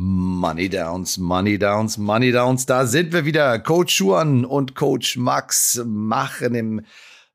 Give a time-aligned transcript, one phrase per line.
[0.00, 2.66] Money Downs, Money Downs, Money Downs.
[2.66, 3.58] Da sind wir wieder.
[3.58, 6.82] Coach Schuan und Coach Max machen im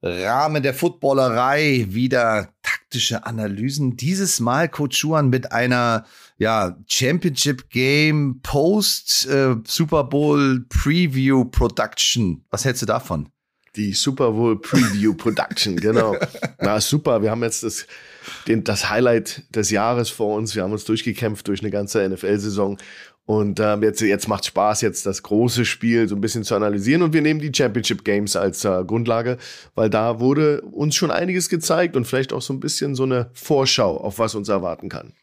[0.02, 3.98] Rahmen der Footballerei wieder taktische Analysen.
[3.98, 6.06] Dieses Mal Coach Schuan mit einer
[6.38, 12.46] ja, Championship Game Post äh, Super Bowl Preview Production.
[12.50, 13.28] Was hältst du davon?
[13.76, 16.16] Die Super Bowl Preview Production, genau.
[16.60, 17.86] Na super, wir haben jetzt das
[18.48, 20.56] den, das Highlight des Jahres vor uns.
[20.56, 22.78] Wir haben uns durchgekämpft durch eine ganze NFL-Saison.
[23.26, 27.04] Und ähm, jetzt, jetzt macht Spaß, jetzt das große Spiel so ein bisschen zu analysieren.
[27.04, 29.38] Und wir nehmen die Championship Games als äh, Grundlage,
[29.76, 33.30] weil da wurde uns schon einiges gezeigt und vielleicht auch so ein bisschen so eine
[33.34, 35.14] Vorschau, auf was uns erwarten kann.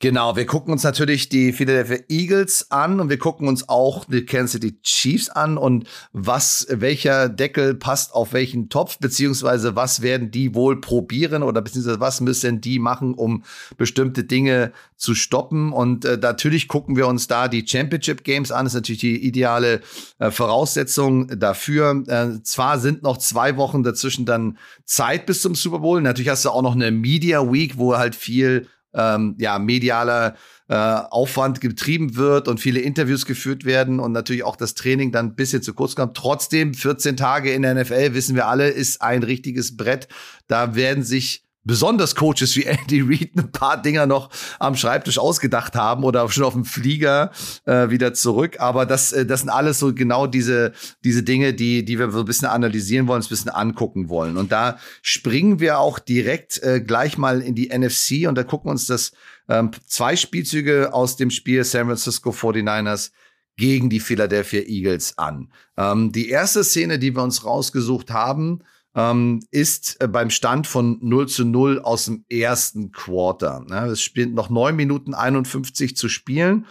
[0.00, 4.26] Genau, wir gucken uns natürlich die Philadelphia Eagles an und wir gucken uns auch die
[4.26, 10.30] Kansas City Chiefs an und was, welcher Deckel passt auf welchen Topf, beziehungsweise was werden
[10.30, 13.44] die wohl probieren oder beziehungsweise was müssen die machen, um
[13.78, 15.72] bestimmte Dinge zu stoppen.
[15.72, 18.66] Und äh, natürlich gucken wir uns da die Championship Games an.
[18.66, 19.80] Ist natürlich die ideale
[20.18, 22.02] äh, Voraussetzung dafür.
[22.08, 26.02] Äh, zwar sind noch zwei Wochen dazwischen dann Zeit bis zum Super Bowl.
[26.02, 30.34] Natürlich hast du auch noch eine Media Week, wo halt viel ähm, ja, medialer
[30.68, 35.26] äh, Aufwand getrieben wird und viele Interviews geführt werden und natürlich auch das Training dann
[35.26, 36.16] ein bisschen zu kurz kommt.
[36.16, 40.08] Trotzdem 14 Tage in der NFL, wissen wir alle, ist ein richtiges Brett.
[40.46, 45.74] Da werden sich besonders Coaches wie Andy Reid ein paar Dinger noch am Schreibtisch ausgedacht
[45.74, 47.32] haben oder schon auf dem Flieger
[47.64, 48.60] äh, wieder zurück.
[48.60, 50.72] Aber das, äh, das sind alles so genau diese,
[51.04, 54.36] diese Dinge, die, die wir so ein bisschen analysieren wollen, ein bisschen angucken wollen.
[54.36, 58.70] Und da springen wir auch direkt äh, gleich mal in die NFC und da gucken
[58.70, 59.12] uns das
[59.48, 63.10] ähm, zwei Spielzüge aus dem Spiel San Francisco 49ers
[63.56, 65.52] gegen die Philadelphia Eagles an.
[65.76, 68.62] Ähm, die erste Szene, die wir uns rausgesucht haben,
[68.94, 73.64] ähm, ist äh, beim Stand von 0 zu 0 aus dem ersten Quarter.
[73.68, 73.86] Ne?
[73.86, 76.66] Es spielt noch 9 Minuten 51 zu spielen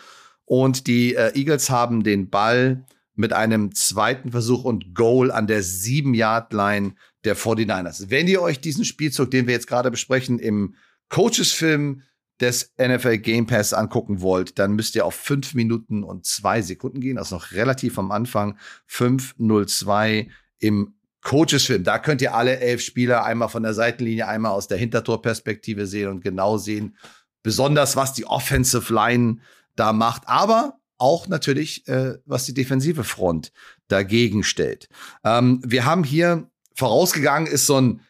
[0.45, 2.85] und die äh, Eagles haben den Ball
[3.15, 8.09] mit einem zweiten Versuch und Goal an der 7-Yard-Line der 49ers.
[8.09, 10.75] Wenn ihr euch diesen Spielzug, den wir jetzt gerade besprechen, im
[11.09, 12.01] Coaches-Film
[12.39, 17.01] des NFL Game Pass angucken wollt, dann müsst ihr auf 5 Minuten und 2 Sekunden
[17.01, 18.57] gehen, also noch relativ am Anfang.
[18.89, 20.29] 5.02
[20.59, 21.83] im Coaches-Film.
[21.83, 26.09] Da könnt ihr alle elf Spieler einmal von der Seitenlinie, einmal aus der Hintertorperspektive sehen
[26.09, 26.97] und genau sehen,
[27.41, 29.37] besonders was die Offensive Line
[29.75, 33.51] da macht, aber auch natürlich, äh, was die defensive Front
[33.87, 34.87] dagegen stellt.
[35.23, 38.01] Ähm, wir haben hier vorausgegangen, ist so ein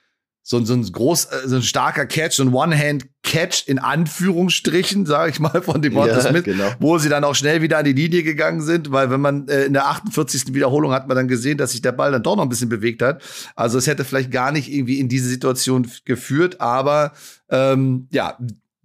[0.46, 2.52] so, ein so ein groß, äh, so ein starker Catch, so ein
[3.23, 6.72] One-Hand-Catch in Anführungsstrichen, sage ich mal, von dem ja, Smith, genau.
[6.79, 9.66] wo sie dann auch schnell wieder an die Linie gegangen sind, weil wenn man äh,
[9.66, 10.53] in der 48.
[10.53, 13.01] Wiederholung hat man dann gesehen, dass sich der Ball dann doch noch ein bisschen bewegt
[13.01, 13.22] hat.
[13.56, 17.13] Also es hätte vielleicht gar nicht irgendwie in diese Situation geführt, aber
[17.50, 18.38] ähm, ja,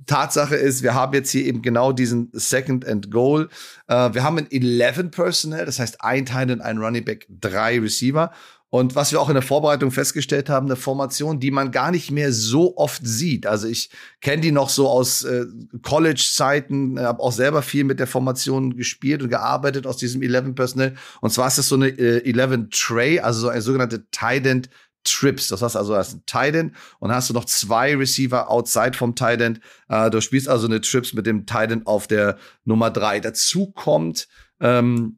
[0.06, 3.50] Tatsache ist, wir haben jetzt hier eben genau diesen Second and Goal.
[3.88, 7.78] Äh, wir haben ein 11 Personnel, das heißt ein Teil und ein Running Back, drei
[7.78, 8.32] Receiver.
[8.70, 12.10] Und was wir auch in der Vorbereitung festgestellt haben, eine Formation, die man gar nicht
[12.10, 13.46] mehr so oft sieht.
[13.46, 13.90] Also ich
[14.20, 15.46] kenne die noch so aus äh,
[15.82, 20.96] College-Zeiten, habe auch selber viel mit der Formation gespielt und gearbeitet aus diesem 11 Personnel.
[21.22, 24.68] Und zwar ist das so eine äh, 11 Tray, also so eine sogenannte Tight
[25.04, 25.48] Trips.
[25.48, 29.14] Das heißt also, du hast ein Tight und hast du noch zwei Receiver outside vom
[29.14, 29.60] Tight End.
[29.88, 33.20] Äh, du spielst also eine Trips mit dem Tight auf der Nummer drei.
[33.20, 34.28] Dazu kommt
[34.60, 35.17] ähm,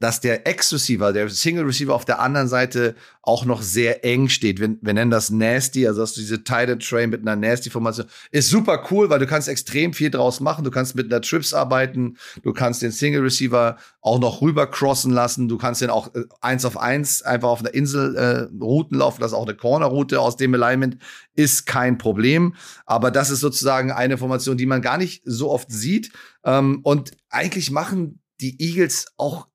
[0.00, 4.60] dass der Ex-Receiver, der Single-Receiver auf der anderen Seite auch noch sehr eng steht.
[4.60, 8.06] Wir, wir nennen das Nasty, also hast du diese Tight Tray mit einer Nasty-Formation.
[8.30, 10.64] Ist super cool, weil du kannst extrem viel draus machen.
[10.64, 15.48] Du kannst mit einer Trips arbeiten, du kannst den Single-Receiver auch noch rüber crossen lassen,
[15.48, 19.20] du kannst den auch äh, eins auf eins einfach auf einer Insel äh, Routen laufen,
[19.20, 20.98] das ist auch eine Corner-Route aus dem Alignment,
[21.34, 22.54] ist kein Problem.
[22.84, 26.12] Aber das ist sozusagen eine Formation, die man gar nicht so oft sieht.
[26.44, 29.46] Ähm, und eigentlich machen die Eagles auch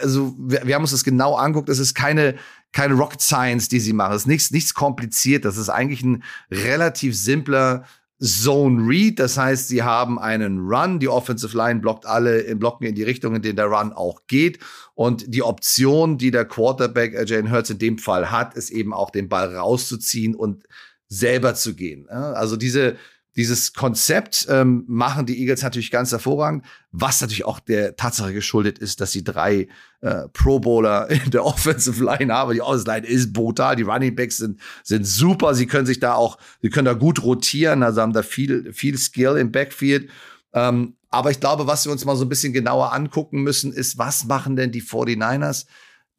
[0.00, 2.36] also wir, wir haben uns das genau anguckt, es ist keine,
[2.72, 4.14] keine Rocket Science, die sie machen.
[4.14, 5.44] Es ist nichts, nichts kompliziert.
[5.44, 7.84] Das ist eigentlich ein relativ simpler
[8.22, 9.18] Zone Read.
[9.18, 10.98] Das heißt, sie haben einen Run.
[10.98, 14.20] Die Offensive Line blockt alle in Blocken in die Richtung, in denen der Run auch
[14.26, 14.58] geht.
[14.94, 18.92] Und die Option, die der Quarterback äh, Jalen Hurts in dem Fall hat, ist eben
[18.92, 20.64] auch den Ball rauszuziehen und
[21.08, 22.08] selber zu gehen.
[22.08, 22.96] Also diese,
[23.36, 28.78] dieses Konzept ähm, machen die Eagles natürlich ganz hervorragend, was natürlich auch der Tatsache geschuldet
[28.78, 29.68] ist, dass sie drei
[30.00, 32.54] äh, Pro Bowler in der Offensive Line haben.
[32.54, 36.14] Die Offensive Line ist brutal, die Running Backs sind, sind super, sie können sich da
[36.14, 40.10] auch, sie können da gut rotieren, also haben da viel, viel Skill im Backfield.
[40.52, 43.98] Ähm, aber ich glaube, was wir uns mal so ein bisschen genauer angucken müssen, ist,
[43.98, 45.66] was machen denn die 49ers?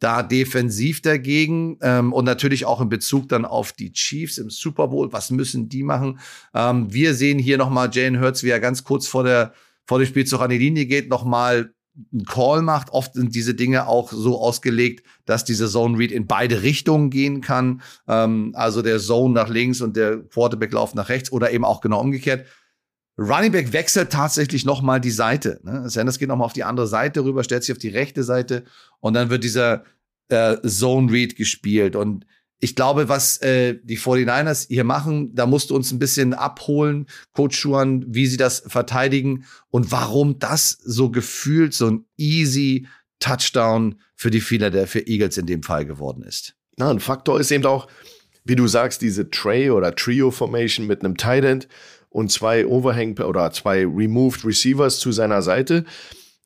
[0.01, 4.88] Da defensiv dagegen ähm, und natürlich auch in Bezug dann auf die Chiefs im Super
[4.88, 5.13] Bowl.
[5.13, 6.19] Was müssen die machen?
[6.53, 9.53] Ähm, wir sehen hier nochmal Jane Hurts, wie er ganz kurz vor der
[9.86, 11.74] vor dem Spielzug an die Linie geht, nochmal
[12.12, 12.92] einen Call macht.
[12.92, 17.42] Oft sind diese Dinge auch so ausgelegt, dass diese Zone Read in beide Richtungen gehen
[17.42, 17.81] kann.
[18.07, 21.81] Ähm, also der Zone nach links und der Quarterback Lauf nach rechts oder eben auch
[21.81, 22.45] genau umgekehrt.
[23.21, 25.59] Running Back wechselt tatsächlich noch mal die Seite.
[25.63, 25.89] Ne?
[25.89, 28.63] Sanders geht noch mal auf die andere Seite rüber, stellt sich auf die rechte Seite
[29.00, 29.83] und dann wird dieser
[30.29, 31.95] äh, Zone Read gespielt.
[31.95, 32.25] Und
[32.59, 37.07] ich glaube, was äh, die 49ers hier machen, da musst du uns ein bisschen abholen,
[37.33, 42.88] Coach Schuan, wie sie das verteidigen und warum das so gefühlt so ein easy
[43.19, 46.56] Touchdown für die Philadelphia Eagles in dem Fall geworden ist.
[46.77, 47.88] Na, ein Faktor ist eben auch,
[48.44, 51.67] wie du sagst, diese Tray oder Trio Formation mit einem Tight End
[52.11, 55.85] und zwei Overhang oder zwei Removed Receivers zu seiner Seite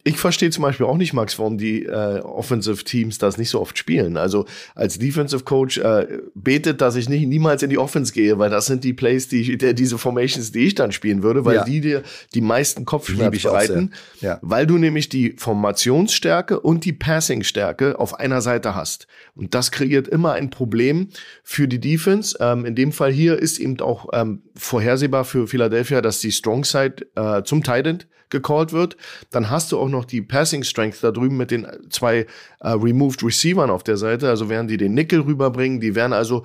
[0.08, 3.60] ich verstehe zum Beispiel auch nicht, Max, warum die äh, Offensive Teams das nicht so
[3.60, 4.18] oft spielen.
[4.18, 8.52] Also als Defensive Coach äh, betet, dass ich nicht niemals in die Offense gehe, weil
[8.52, 11.56] das sind die Plays, die ich, der, diese Formations, die ich dann spielen würde, weil
[11.56, 11.64] ja.
[11.64, 12.04] die dir
[12.36, 13.92] die meisten Kopfschmerzen bereiten,
[14.22, 14.38] ja.
[14.44, 19.08] weil du nämlich die Formationsstärke und die Passingstärke auf einer Seite hast.
[19.34, 21.10] Und das kreiert immer ein Problem
[21.44, 22.38] für die Defense.
[22.40, 26.64] Ähm, in dem Fall hier ist eben auch ähm, vorhersehbar für Philadelphia, dass die Strong
[26.64, 28.98] Side äh, zum Tight End gecallt wird.
[29.32, 32.28] Dann hast du auch noch die Passing Strength da drüben mit den zwei
[32.60, 34.30] äh, Removed Receivern auf der Seite.
[34.30, 35.80] Also werden die den Nickel rüberbringen.
[35.80, 36.44] Die werden also,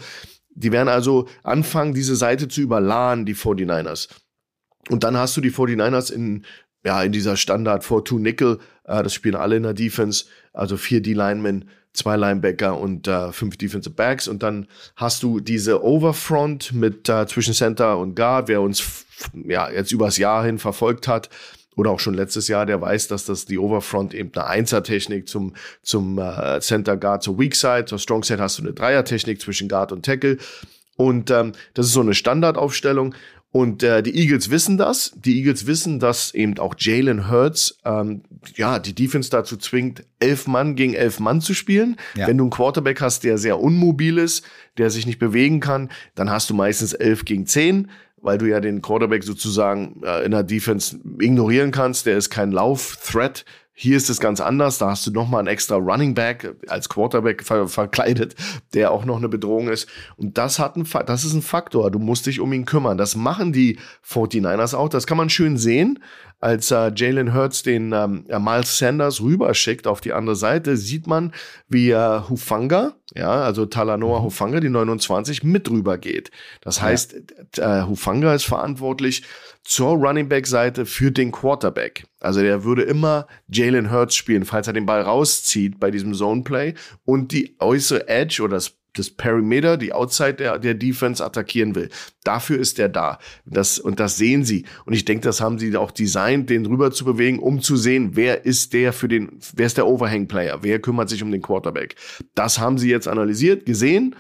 [0.51, 4.09] die werden also anfangen, diese Seite zu überladen, die 49ers.
[4.89, 6.45] Und dann hast du die 49ers in,
[6.85, 8.59] ja, in dieser Standard 4-2 Nickel.
[8.85, 10.27] Äh, das spielen alle in der Defense.
[10.53, 14.29] Also vier D-Linemen, zwei Linebacker und äh, fünf Defensive Backs.
[14.29, 14.67] Und dann
[14.97, 20.17] hast du diese Overfront mit äh, zwischen Center und Guard, wer uns ja jetzt übers
[20.17, 21.29] Jahr hin verfolgt hat
[21.77, 25.55] oder auch schon letztes Jahr, der weiß, dass das die Overfront eben eine Einser-Technik zum,
[25.83, 29.69] zum äh, Center Guard zur Weak Side, zur Strong Side hast du eine Dreier-Technik zwischen
[29.69, 30.39] Guard und Tackle.
[30.97, 33.15] Und ähm, das ist so eine Standardaufstellung.
[33.53, 35.13] Und äh, die Eagles wissen das.
[35.17, 38.23] Die Eagles wissen, dass eben auch Jalen Hurts ähm,
[38.55, 41.97] ja die Defense dazu zwingt, elf Mann gegen elf Mann zu spielen.
[42.15, 42.29] Ja.
[42.29, 44.45] Wenn du einen Quarterback hast, der sehr unmobil ist,
[44.79, 47.91] der sich nicht bewegen kann, dann hast du meistens elf gegen zehn
[48.23, 52.07] weil du ja den Quarterback sozusagen äh, in der Defense ignorieren kannst.
[52.07, 53.45] Der ist kein Lauf-Threat.
[53.73, 54.77] Hier ist es ganz anders.
[54.77, 58.35] Da hast du nochmal einen extra Running Back als Quarterback ver verkleidet,
[58.75, 59.89] der auch noch eine Bedrohung ist.
[60.17, 61.91] Und das hat ein, das ist ein Faktor.
[61.91, 62.99] Du musst dich um ihn kümmern.
[62.99, 64.91] Das machen die 49ers auch.
[64.91, 65.99] Das kann man schön sehen
[66.41, 71.33] als äh, Jalen Hurts den ähm, Miles Sanders rüberschickt auf die andere Seite, sieht man,
[71.69, 74.25] wie äh, Hufanga, ja, also Talanoa mhm.
[74.25, 76.31] Hufanga, die 29, mit rüber geht.
[76.63, 77.15] Das heißt,
[77.59, 79.23] äh, Hufanga ist verantwortlich
[79.63, 82.07] zur Running Back Seite für den Quarterback.
[82.21, 86.43] Also der würde immer Jalen Hurts spielen, falls er den Ball rauszieht bei diesem Zone
[86.43, 91.75] Play und die äußere Edge oder das das Perimeter, die Outside der, der Defense attackieren
[91.75, 91.91] will.
[92.25, 93.19] Dafür ist er da.
[93.45, 94.65] Das, und das sehen sie.
[94.85, 98.11] Und ich denke, das haben sie auch designt, den rüber zu bewegen, um zu sehen,
[98.15, 101.97] wer ist der für den, wer ist der Overhang-Player, wer kümmert sich um den Quarterback.
[102.35, 104.15] Das haben sie jetzt analysiert, gesehen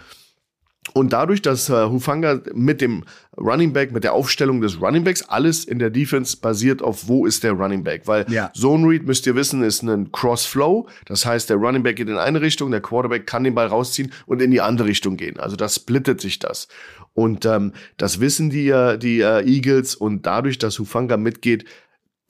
[0.94, 3.05] und dadurch, dass äh, Hufanga mit dem
[3.37, 7.27] Running Back, mit der Aufstellung des Running Backs, alles in der Defense basiert auf, wo
[7.27, 8.06] ist der Running Back.
[8.06, 8.50] Weil ja.
[8.55, 10.88] Zone Read, müsst ihr wissen, ist ein Cross-Flow.
[11.05, 14.12] Das heißt, der Running Back geht in eine Richtung, der Quarterback kann den Ball rausziehen
[14.27, 15.38] und in die andere Richtung gehen.
[15.38, 16.67] Also das splittet sich das.
[17.12, 19.94] Und ähm, das wissen die, äh, die äh, Eagles.
[19.94, 21.67] Und dadurch, dass Hufanga mitgeht,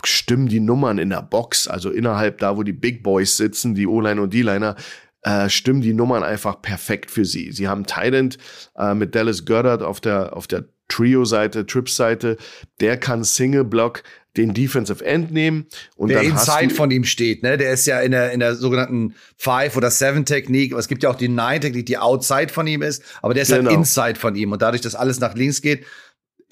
[0.05, 3.87] stimmen die Nummern in der Box, also innerhalb da, wo die Big Boys sitzen, die
[3.87, 4.77] O-Line und D-Liner,
[5.23, 7.53] äh, stimmen die Nummern einfach perfekt für sie.
[7.53, 8.39] Sie haben Thailand
[8.77, 12.37] äh, mit Dallas Goddard auf der, auf der Trio-Seite, Trips-Seite,
[12.81, 14.03] der kann Single-Block
[14.37, 17.57] den Defensive End nehmen und der dann Inside von ihm steht, ne?
[17.57, 20.73] Der ist ja in der in der sogenannten Five oder Seven Technik.
[20.73, 23.51] Es gibt ja auch die Nine Technik, die Outside von ihm ist, aber der ist
[23.51, 23.71] halt genau.
[23.71, 25.85] halt Inside von ihm und dadurch, dass alles nach links geht,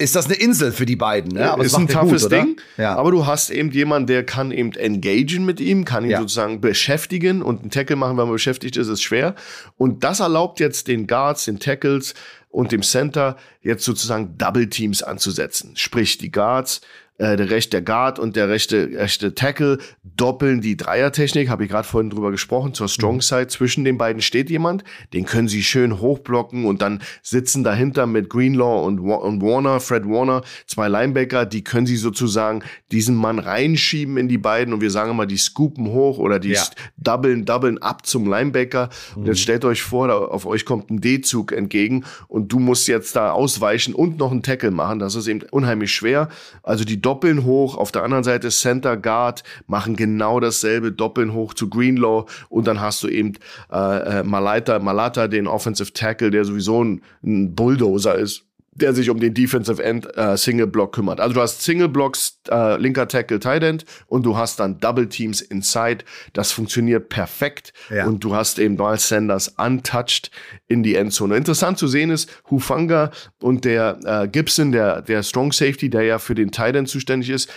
[0.01, 1.33] ist das eine Insel für die beiden.
[1.33, 1.51] Ne?
[1.51, 2.61] Aber ist ein toughes gut, Ding.
[2.77, 2.95] Ja.
[2.95, 6.19] Aber du hast eben jemanden, der kann eben engagen mit ihm, kann ihn ja.
[6.19, 9.35] sozusagen beschäftigen und einen Tackle machen, wenn man beschäftigt ist, ist schwer.
[9.77, 12.13] Und das erlaubt jetzt den Guards, den Tackles
[12.49, 15.73] und dem Center jetzt sozusagen Double Teams anzusetzen.
[15.75, 16.79] Sprich, die Guards
[17.19, 21.87] äh, der rechte Guard und der rechte, rechte Tackle doppeln die Dreiertechnik, habe ich gerade
[21.87, 23.21] vorhin drüber gesprochen, zur Strong mhm.
[23.21, 23.47] Side.
[23.47, 28.29] Zwischen den beiden steht jemand, den können sie schön hochblocken und dann sitzen dahinter mit
[28.29, 34.15] Greenlaw und, und Warner, Fred Warner, zwei Linebacker, die können sie sozusagen diesen Mann reinschieben
[34.15, 36.63] in die beiden und wir sagen immer, die scoopen hoch oder die ja.
[36.95, 38.89] doublen, doublen ab zum Linebacker.
[39.15, 39.21] Mhm.
[39.21, 43.17] Und jetzt stellt euch vor, auf euch kommt ein D-Zug entgegen und du musst jetzt
[43.17, 44.99] da ausweichen und noch einen Tackle machen.
[44.99, 46.29] Das ist eben unheimlich schwer.
[46.63, 47.75] Also die doppeln hoch.
[47.75, 52.25] Auf der anderen Seite Center Guard machen genau dasselbe, doppeln hoch zu Greenlaw.
[52.49, 53.33] Und dann hast du eben
[53.71, 58.48] äh, äh Malata, Malata, den Offensive Tackle, der sowieso ein, ein Bulldozer ist
[58.81, 61.19] der sich um den Defensive End äh, Single Block kümmert.
[61.19, 65.07] Also du hast Single Blocks, äh, linker Tackle, Tight End und du hast dann Double
[65.07, 66.05] Teams inside.
[66.33, 68.05] Das funktioniert perfekt ja.
[68.05, 70.31] und du hast eben Miles Sanders untouched
[70.67, 71.37] in die Endzone.
[71.37, 76.19] Interessant zu sehen ist, Hufanga und der äh, Gibson, der, der Strong Safety, der ja
[76.19, 77.49] für den Tight End zuständig ist,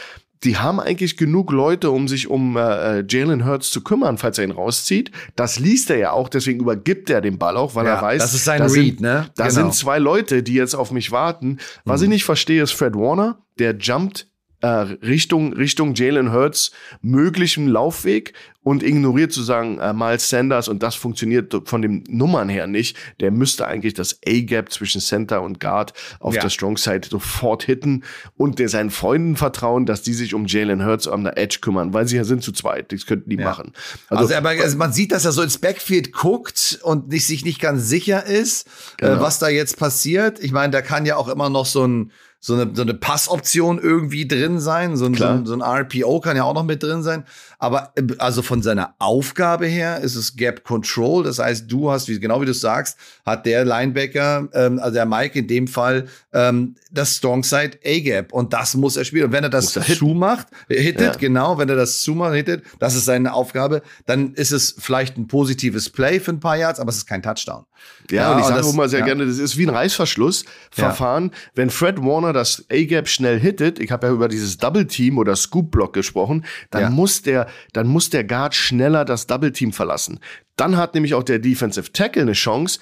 [0.44, 4.38] die haben eigentlich genug Leute, um sich um äh, äh, Jalen Hurts zu kümmern, falls
[4.38, 5.10] er ihn rauszieht.
[5.36, 8.22] Das liest er ja auch, deswegen übergibt er den Ball auch, weil ja, er weiß,
[8.22, 9.30] das ist sein da Read, sind, ne?
[9.36, 9.54] Da genau.
[9.54, 11.58] sind zwei Leute, die jetzt auf mich warten.
[11.84, 12.04] Was mhm.
[12.04, 14.26] ich nicht verstehe, ist Fred Warner, der jumpt
[14.62, 16.70] äh, Richtung, Richtung Jalen Hurts
[17.02, 22.48] möglichen Laufweg und ignoriert zu sagen äh, Miles Sanders und das funktioniert von den Nummern
[22.48, 22.96] her nicht.
[23.18, 26.42] Der müsste eigentlich das A-Gap zwischen Center und Guard auf ja.
[26.42, 28.04] der Strong Side sofort hitten
[28.36, 31.92] und der seinen Freunden vertrauen, dass die sich um Jalen Hurts an der Edge kümmern,
[31.92, 32.92] weil sie ja sind zu zweit.
[32.92, 33.44] Das könnten die ja.
[33.44, 33.72] machen.
[34.08, 37.44] Also, also, aber, also man sieht, dass er so ins Backfield guckt und nicht, sich
[37.44, 38.66] nicht ganz sicher ist,
[38.98, 39.14] äh, genau.
[39.14, 40.38] äh, was da jetzt passiert.
[40.38, 42.12] Ich meine, da kann ja auch immer noch so ein
[42.44, 44.96] so eine, so eine Passoption irgendwie drin sein.
[44.96, 47.24] So ein, so ein, so ein RPO kann ja auch noch mit drin sein.
[47.62, 51.22] Aber äh, also von seiner Aufgabe her ist es Gap Control.
[51.22, 55.06] Das heißt, du hast, wie, genau wie du sagst, hat der Linebacker, ähm, also der
[55.06, 58.32] Mike in dem Fall, ähm, das Strongside A-Gap.
[58.32, 59.26] Und das muss er spielen.
[59.26, 61.12] Und wenn er das zumacht, hittet, ja.
[61.12, 65.28] genau, wenn er das zumacht, hittet, das ist seine Aufgabe, dann ist es vielleicht ein
[65.28, 67.64] positives Play für ein paar Yards, aber es ist kein Touchdown.
[68.10, 69.06] Ja, ja und ich sage immer sehr ja.
[69.06, 71.30] gerne, das ist wie ein Reißverschlussverfahren.
[71.54, 75.36] Wenn Fred Warner das A-Gap schnell hittet, ich habe ja über dieses Double Team oder
[75.36, 80.20] Scoop Block gesprochen, dann muss der dann muss der Guard schneller das Double Team verlassen.
[80.56, 82.78] Dann hat nämlich auch der Defensive Tackle eine Chance,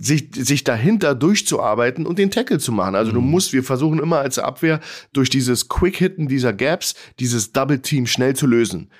[0.00, 2.94] sich, sich dahinter durchzuarbeiten und den Tackle zu machen.
[2.94, 3.16] Also mhm.
[3.16, 4.80] du musst, wir versuchen immer als Abwehr
[5.12, 8.90] durch dieses Quick-Hitten dieser Gaps, dieses Double Team schnell zu lösen.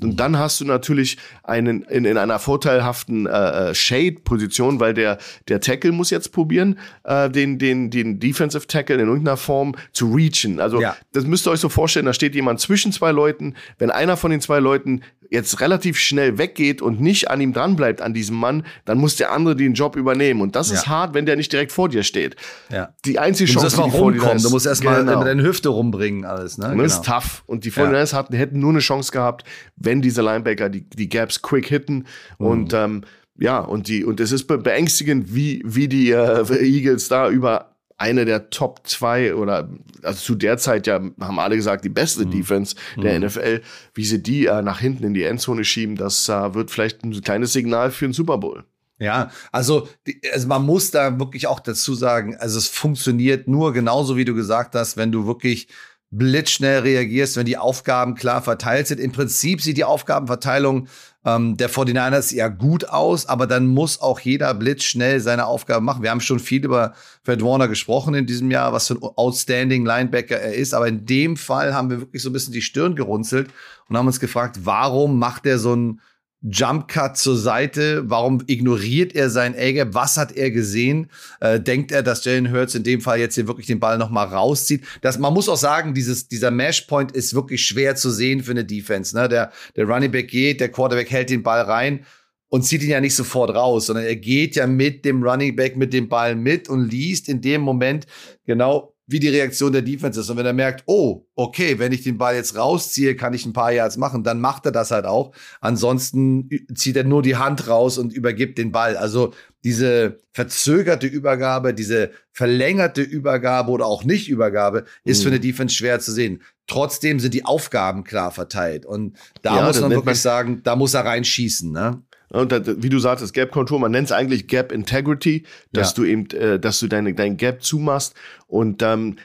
[0.00, 5.18] Und dann hast du natürlich einen in, in einer vorteilhaften äh, äh, Shade-Position, weil der
[5.48, 10.12] der Tackle muss jetzt probieren, äh, den den den Defensive Tackle in irgendeiner Form zu
[10.12, 10.60] reachen.
[10.60, 10.96] Also ja.
[11.12, 12.06] das müsst ihr euch so vorstellen.
[12.06, 13.54] Da steht jemand zwischen zwei Leuten.
[13.78, 15.02] Wenn einer von den zwei Leuten
[15.32, 19.16] jetzt relativ schnell weggeht und nicht an ihm dran bleibt an diesem Mann, dann muss
[19.16, 20.42] der andere den Job übernehmen.
[20.42, 20.74] Und das ja.
[20.74, 22.36] ist hart, wenn der nicht direkt vor dir steht.
[22.70, 22.90] Ja.
[23.06, 24.44] Die einzige Chance, die vor dir ist.
[24.44, 25.24] Du musst erstmal genau.
[25.24, 26.58] deine Hüfte rumbringen, alles.
[26.58, 26.64] Ne?
[26.64, 26.84] Das genau.
[26.84, 27.42] ist tough.
[27.46, 29.44] Und die 49 hatten, hätten nur eine Chance gehabt,
[29.76, 32.06] wenn diese Linebacker die, die Gaps quick hitten.
[32.38, 32.46] Mhm.
[32.46, 33.04] Und ähm,
[33.38, 37.71] ja, und die, und es ist beängstigend, wie, wie die äh, Eagles da über
[38.02, 39.70] eine der Top zwei oder
[40.02, 42.30] also zu der Zeit ja haben alle gesagt die beste mhm.
[42.32, 43.26] Defense der mhm.
[43.26, 43.62] NFL,
[43.94, 47.12] wie sie die äh, nach hinten in die Endzone schieben, das äh, wird vielleicht ein
[47.22, 48.64] kleines Signal für den Super Bowl.
[48.98, 49.88] Ja, also,
[50.32, 54.34] also man muss da wirklich auch dazu sagen, also es funktioniert nur genauso, wie du
[54.34, 55.68] gesagt hast, wenn du wirklich
[56.12, 59.00] blitzschnell reagierst, wenn die Aufgaben klar verteilt sind.
[59.00, 60.86] Im Prinzip sieht die Aufgabenverteilung
[61.24, 66.02] ähm, der 49ers ja gut aus, aber dann muss auch jeder blitzschnell seine Aufgaben machen.
[66.02, 66.92] Wir haben schon viel über
[67.24, 71.06] Fred Warner gesprochen in diesem Jahr, was für ein outstanding Linebacker er ist, aber in
[71.06, 73.48] dem Fall haben wir wirklich so ein bisschen die Stirn gerunzelt
[73.88, 76.00] und haben uns gefragt, warum macht er so ein
[76.42, 78.02] Jump Cut zur Seite?
[78.10, 79.94] Warum ignoriert er sein A-Gap?
[79.94, 81.08] Was hat er gesehen?
[81.40, 84.10] Äh, denkt er, dass Jalen Hurts in dem Fall jetzt hier wirklich den Ball noch
[84.10, 84.84] mal rauszieht?
[85.02, 88.50] Das, man muss auch sagen, dieses, dieser Mesh Point ist wirklich schwer zu sehen für
[88.50, 89.16] eine Defense.
[89.16, 89.28] Ne?
[89.28, 92.04] Der, der Running Back geht, der Quarterback hält den Ball rein
[92.48, 95.76] und zieht ihn ja nicht sofort raus, sondern er geht ja mit dem Running Back
[95.76, 98.06] mit dem Ball mit und liest in dem Moment
[98.44, 100.30] genau wie die Reaktion der Defense ist.
[100.30, 103.52] Und wenn er merkt, oh, okay, wenn ich den Ball jetzt rausziehe, kann ich ein
[103.52, 105.32] paar Yards machen, dann macht er das halt auch.
[105.60, 108.96] Ansonsten zieht er nur die Hand raus und übergibt den Ball.
[108.96, 109.32] Also
[109.64, 115.22] diese verzögerte Übergabe, diese verlängerte Übergabe oder auch nicht Übergabe ist mhm.
[115.22, 116.42] für eine Defense schwer zu sehen.
[116.66, 118.86] Trotzdem sind die Aufgaben klar verteilt.
[118.86, 121.70] Und da ja, muss man wirklich sagen, da muss er reinschießen.
[121.70, 122.02] Ne?
[122.32, 125.94] Und da, wie du sagtest, Gap Control, man nennt es eigentlich Gap Integrity, dass ja.
[125.96, 128.14] du eben, äh, dass du deine, dein Gap zumachst.
[128.46, 129.16] Und ähm,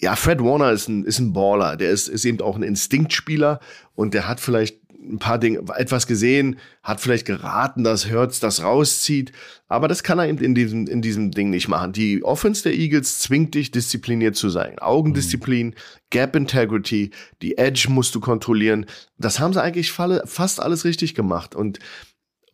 [0.00, 1.76] ja, Fred Warner ist ein, ist ein Baller.
[1.76, 3.60] Der ist, ist eben auch ein Instinktspieler
[3.94, 8.62] und der hat vielleicht ein paar Dinge, etwas gesehen, hat vielleicht geraten, dass Hurts das
[8.62, 9.32] rauszieht.
[9.68, 11.92] Aber das kann er eben in diesem, in diesem Ding nicht machen.
[11.92, 14.78] Die Offense der Eagles zwingt dich, diszipliniert zu sein.
[14.78, 15.74] Augendisziplin, mhm.
[16.10, 17.10] Gap Integrity,
[17.42, 18.86] die Edge musst du kontrollieren.
[19.18, 21.54] Das haben sie eigentlich fast alles richtig gemacht.
[21.54, 21.80] Und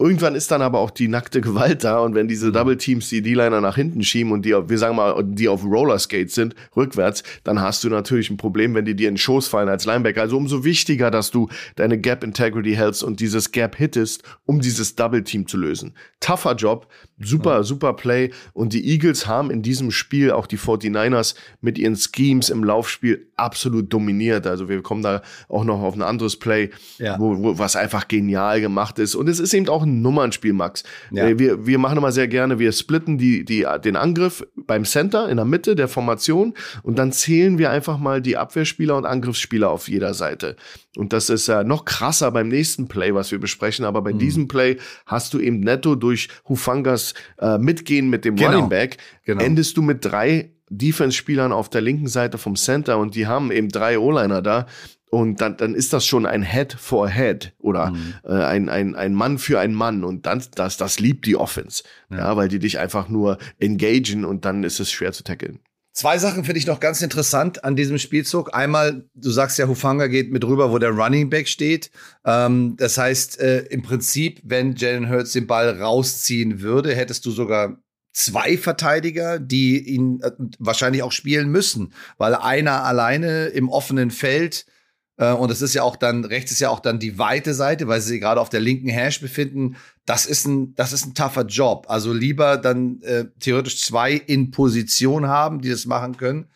[0.00, 2.52] Irgendwann ist dann aber auch die nackte Gewalt da und wenn diese mhm.
[2.54, 6.34] Double Teams die D-Liner nach hinten schieben und die, wir sagen mal, die auf Rollerskates
[6.34, 9.68] sind, rückwärts, dann hast du natürlich ein Problem, wenn die dir in den Schoß fallen
[9.68, 10.22] als Linebacker.
[10.22, 14.96] Also umso wichtiger, dass du deine Gap Integrity hältst und dieses Gap hittest, um dieses
[14.96, 15.92] Double Team zu lösen.
[16.20, 16.86] Tougher Job,
[17.18, 17.62] super, ja.
[17.62, 22.48] super Play und die Eagles haben in diesem Spiel auch die 49ers mit ihren Schemes
[22.48, 24.46] im Laufspiel absolut dominiert.
[24.46, 27.18] Also wir kommen da auch noch auf ein anderes Play, ja.
[27.18, 30.84] wo, wo was einfach genial gemacht ist und es ist eben auch ein Nummernspiel, Max.
[31.10, 31.28] Ja.
[31.28, 35.28] Äh, wir, wir machen immer sehr gerne, wir splitten die, die, den Angriff beim Center
[35.28, 39.70] in der Mitte der Formation und dann zählen wir einfach mal die Abwehrspieler und Angriffsspieler
[39.70, 40.56] auf jeder Seite.
[40.96, 43.84] Und das ist äh, noch krasser beim nächsten Play, was wir besprechen.
[43.84, 44.18] Aber bei mhm.
[44.18, 48.50] diesem Play hast du eben netto durch Hufangas äh, Mitgehen mit dem genau.
[48.50, 49.42] Running Back, genau.
[49.42, 53.68] endest du mit drei Defense-Spielern auf der linken Seite vom Center und die haben eben
[53.68, 54.66] drei O-Liner da.
[55.10, 58.14] Und dann, dann ist das schon ein Head for Head oder mhm.
[58.24, 60.04] äh, ein, ein, ein Mann für einen Mann.
[60.04, 61.82] Und dann, das, das liebt die Offense.
[62.10, 62.18] Ja.
[62.18, 65.58] ja, weil die dich einfach nur engagen und dann ist es schwer zu tackeln.
[65.92, 68.54] Zwei Sachen finde ich noch ganz interessant an diesem Spielzug.
[68.54, 71.90] Einmal, du sagst ja, Hufanga geht mit rüber, wo der Running Back steht.
[72.24, 77.32] Ähm, das heißt, äh, im Prinzip, wenn Jalen Hurts den Ball rausziehen würde, hättest du
[77.32, 84.12] sogar zwei Verteidiger, die ihn äh, wahrscheinlich auch spielen müssen, weil einer alleine im offenen
[84.12, 84.66] Feld
[85.26, 88.00] und es ist ja auch dann rechts ist ja auch dann die weite Seite, weil
[88.00, 89.76] sie sich gerade auf der linken Hash befinden.
[90.06, 91.86] Das ist ein das ist ein tougher Job.
[91.88, 96.46] Also lieber dann äh, theoretisch zwei in Position haben, die das machen können.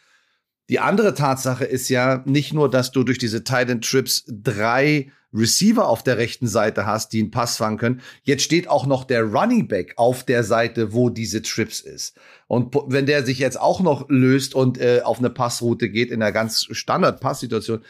[0.70, 5.88] Die andere Tatsache ist ja nicht nur, dass du durch diese Titan Trips drei Receiver
[5.88, 8.00] auf der rechten Seite hast, die einen Pass fangen können.
[8.22, 12.16] Jetzt steht auch noch der Running Back auf der Seite, wo diese Trips ist.
[12.46, 16.22] Und wenn der sich jetzt auch noch löst und äh, auf eine Passroute geht in
[16.22, 17.82] einer ganz Standard Passsituation,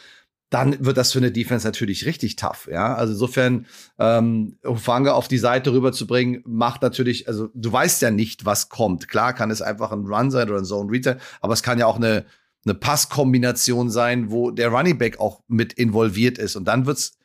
[0.51, 2.69] dann wird das für eine Defense natürlich richtig tough.
[2.71, 3.67] Ja, also insofern
[3.99, 9.09] ähm, Hufanga auf die Seite rüberzubringen, macht natürlich, also du weißt ja nicht, was kommt.
[9.09, 11.87] Klar kann es einfach ein Run sein oder ein Zone Read aber es kann ja
[11.87, 12.25] auch eine
[12.65, 17.19] eine Passkombination sein, wo der Running Back auch mit involviert ist und dann wird's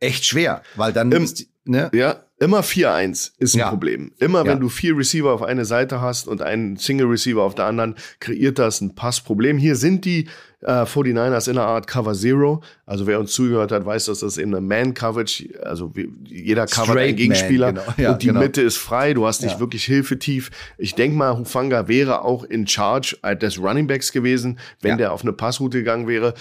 [0.00, 1.90] echt schwer, weil dann Im, ist, ne?
[1.92, 3.70] Ja, immer 4-1 ist ein ja.
[3.70, 4.12] Problem.
[4.18, 4.52] Immer ja.
[4.52, 7.94] wenn du vier Receiver auf eine Seite hast und einen Single Receiver auf der anderen,
[8.20, 9.56] kreiert das ein Passproblem.
[9.56, 10.28] Hier sind die
[10.60, 12.62] äh, 49ers in einer Art Cover Zero.
[12.86, 15.92] Also wer uns zugehört hat, weiß, dass das in einer Man-Coverage, also
[16.24, 17.94] jeder covert einen Gegenspieler Man, genau.
[17.96, 18.40] ja, und die genau.
[18.40, 19.14] Mitte ist frei.
[19.14, 20.50] Du hast nicht wirklich Hilfe tief.
[20.78, 25.22] Ich denke mal, Hufanga wäre auch in Charge des Running Backs gewesen, wenn der auf
[25.22, 26.34] eine Passroute gegangen wäre.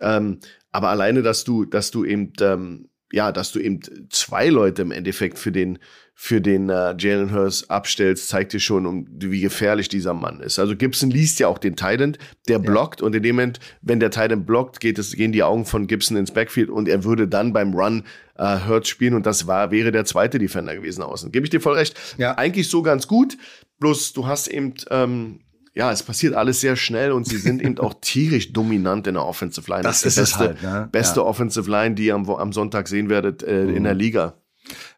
[0.00, 0.38] Ähm,
[0.72, 4.92] aber alleine, dass du, dass du eben ähm, ja, dass du eben zwei Leute im
[4.92, 5.78] Endeffekt für den
[6.22, 10.58] für den äh, Jalen Hurst abstellst, zeigt dir schon, um, wie gefährlich dieser Mann ist.
[10.58, 13.06] Also Gibson liest ja auch den Titan, der blockt ja.
[13.06, 16.18] und in dem Moment, wenn der Titan blockt, geht es, gehen die Augen von Gibson
[16.18, 18.04] ins Backfield und er würde dann beim Run
[18.36, 21.32] äh, Hurts spielen und das war, wäre der zweite Defender gewesen außen.
[21.32, 21.98] Gebe ich dir voll recht.
[22.18, 22.36] Ja.
[22.36, 23.38] Eigentlich so ganz gut,
[23.78, 25.40] bloß du hast eben ähm,
[25.74, 29.24] ja, es passiert alles sehr schnell und sie sind eben auch tierisch dominant in der
[29.24, 29.82] Offensive Line.
[29.82, 30.88] Das, das ist die beste, halt, ne?
[30.90, 31.26] beste ja.
[31.26, 33.76] Offensive Line, die ihr am, am Sonntag sehen werdet äh, mhm.
[33.76, 34.34] in der Liga.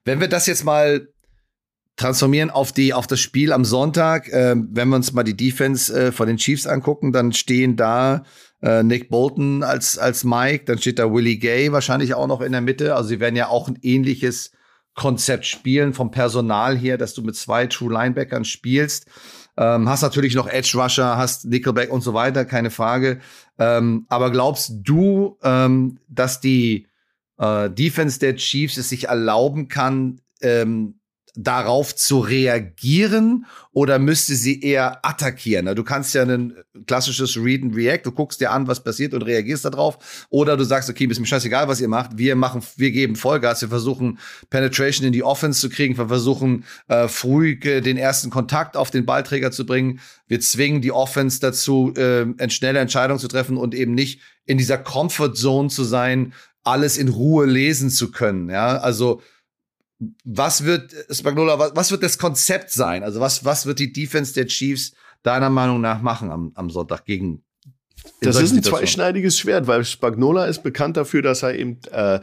[0.05, 1.09] Wenn wir das jetzt mal
[1.97, 5.93] transformieren auf die auf das Spiel am Sonntag, äh, wenn wir uns mal die Defense
[5.95, 8.25] äh, von den Chiefs angucken, dann stehen da
[8.63, 12.53] äh, Nick Bolton als als Mike, dann steht da Willie Gay wahrscheinlich auch noch in
[12.53, 12.97] der Mitte.
[12.97, 14.53] Also sie werden ja auch ein ähnliches
[14.95, 19.07] Konzept spielen vom Personal her, dass du mit zwei True Linebackern spielst.
[19.57, 23.21] Ähm, hast natürlich noch Edge Rusher, hast Nickelback und so weiter, keine Frage.
[23.59, 26.87] Ähm, aber glaubst du, ähm, dass die
[27.38, 31.01] äh, Defense der Chiefs es sich erlauben kann, ähm,
[31.35, 35.75] darauf zu reagieren oder müsste sie eher attackieren?
[35.75, 36.55] Du kannst ja ein
[36.87, 40.27] klassisches Read and React, du guckst dir an, was passiert und reagierst darauf.
[40.29, 42.18] Oder du sagst, okay, ist mir scheißegal, was ihr macht.
[42.18, 43.62] Wir machen, wir geben Vollgas.
[43.62, 44.18] Wir versuchen
[44.51, 45.97] Penetration in die Offense zu kriegen.
[45.97, 50.01] Wir versuchen äh, früh den ersten Kontakt auf den Ballträger zu bringen.
[50.29, 54.59] Wir zwingen die Offense dazu, äh, eine schnelle Entscheidung zu treffen und eben nicht in
[54.59, 58.51] dieser Comfort Zone zu sein, alles in Ruhe lesen zu können.
[58.51, 59.21] Ja, also
[60.25, 63.03] was wird Spagnola, was, was, wird das Konzept sein?
[63.03, 67.05] Also was, was wird die Defense der Chiefs deiner Meinung nach machen am, am Sonntag
[67.05, 67.45] gegen?
[68.21, 72.21] Das ist ein zweischneidiges Schwert, weil Spagnola ist bekannt dafür, dass er eben äh,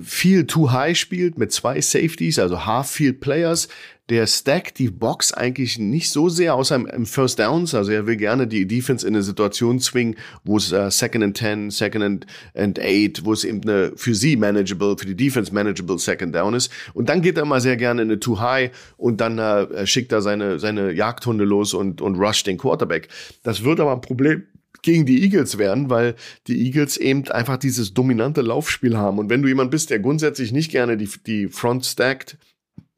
[0.00, 3.68] viel too high spielt mit zwei Safeties, also Half-Field Players
[4.08, 7.74] der stackt die Box eigentlich nicht so sehr, außer im, First Downs.
[7.74, 11.36] Also er will gerne die Defense in eine Situation zwingen, wo es uh, Second and
[11.36, 15.52] Ten, Second and, and Eight, wo es eben eine für sie manageable, für die Defense
[15.52, 16.70] manageable Second Down ist.
[16.94, 20.12] Und dann geht er mal sehr gerne in eine Too High und dann uh, schickt
[20.12, 23.08] er seine, seine Jagdhunde los und, und rusht den Quarterback.
[23.42, 24.44] Das wird aber ein Problem
[24.82, 26.14] gegen die Eagles werden, weil
[26.46, 29.18] die Eagles eben einfach dieses dominante Laufspiel haben.
[29.18, 32.38] Und wenn du jemand bist, der grundsätzlich nicht gerne die, die Front stackt,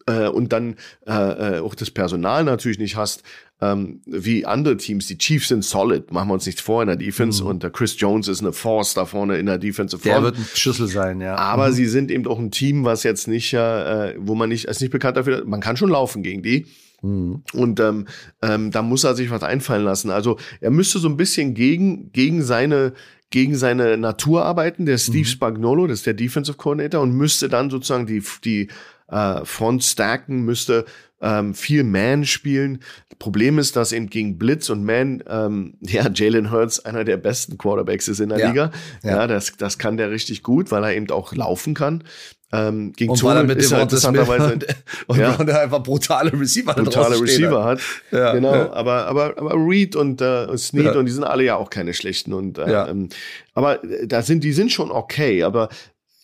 [0.09, 3.23] äh, und dann äh, äh, auch das Personal natürlich nicht hast,
[3.61, 5.07] ähm, wie andere Teams.
[5.07, 7.51] Die Chiefs sind solid, machen wir uns nichts vor in der Defense mhm.
[7.51, 10.15] und der Chris Jones ist eine Force da vorne in der Defensive Front.
[10.15, 11.37] Der wird ein Schlüssel sein, ja.
[11.37, 11.73] Aber mhm.
[11.73, 14.91] sie sind eben auch ein Team, was jetzt nicht, äh, wo man nicht, ist nicht
[14.91, 16.67] bekannt dafür, man kann schon laufen gegen die.
[17.03, 17.43] Mhm.
[17.53, 18.07] Und ähm,
[18.43, 20.11] ähm, da muss er sich was einfallen lassen.
[20.11, 22.93] Also er müsste so ein bisschen gegen, gegen seine
[23.31, 25.25] gegen seine Natur arbeiten, der Steve mhm.
[25.25, 28.69] Spagnolo, das ist der Defensive Coordinator, und müsste dann sozusagen die, die
[29.09, 30.87] äh, Front stacken, müsste
[31.21, 32.79] ähm, viel Man spielen.
[33.19, 37.59] Problem ist, dass eben gegen Blitz und Man, ähm, ja, Jalen Hurts einer der besten
[37.59, 38.49] Quarterbacks ist in der Ja.
[38.49, 38.71] Liga.
[39.03, 39.27] Ja, Ja.
[39.27, 42.05] das, das kann der richtig gut, weil er eben auch laufen kann.
[42.51, 44.55] Ähm, gegen Und weil Zone mit ist er interessanterweise
[45.07, 45.35] und, Ja.
[45.35, 47.81] und er einfach brutale Receiver brutale Receiver hat.
[48.11, 48.73] Ja, genau, ja.
[48.73, 50.93] aber, aber, aber Reed und äh, Snead Ja.
[50.99, 52.33] und die sind alle ja auch keine schlechten.
[52.33, 53.11] Und, äh, ähm,
[53.53, 55.69] aber äh, da sind, die sind schon okay, aber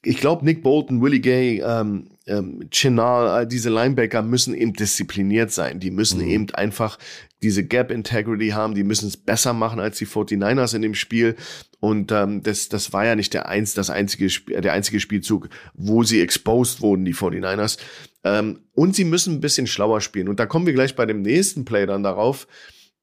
[0.07, 5.51] ich glaube, Nick Bolton, Willie Gay, ähm, ähm, Chinal, äh, diese Linebacker müssen eben diszipliniert
[5.53, 5.81] sein.
[5.81, 6.29] Die müssen Mhm.
[6.29, 6.99] eben einfach
[7.43, 8.75] diese Gap Integrity haben.
[8.75, 11.37] Die müssen es besser machen als die 49ers in dem Spiel.
[11.81, 15.49] Und ähm, das, das war ja nicht der, eins, das einzige, Sp- der einzige Spielzug,
[15.75, 17.79] wo sie exposed wurden, die 49ers.
[18.25, 20.29] Ähm, und sie müssen ein bisschen schlauer spielen.
[20.29, 22.47] Und da kommen wir gleich bei dem nächsten Play dann darauf,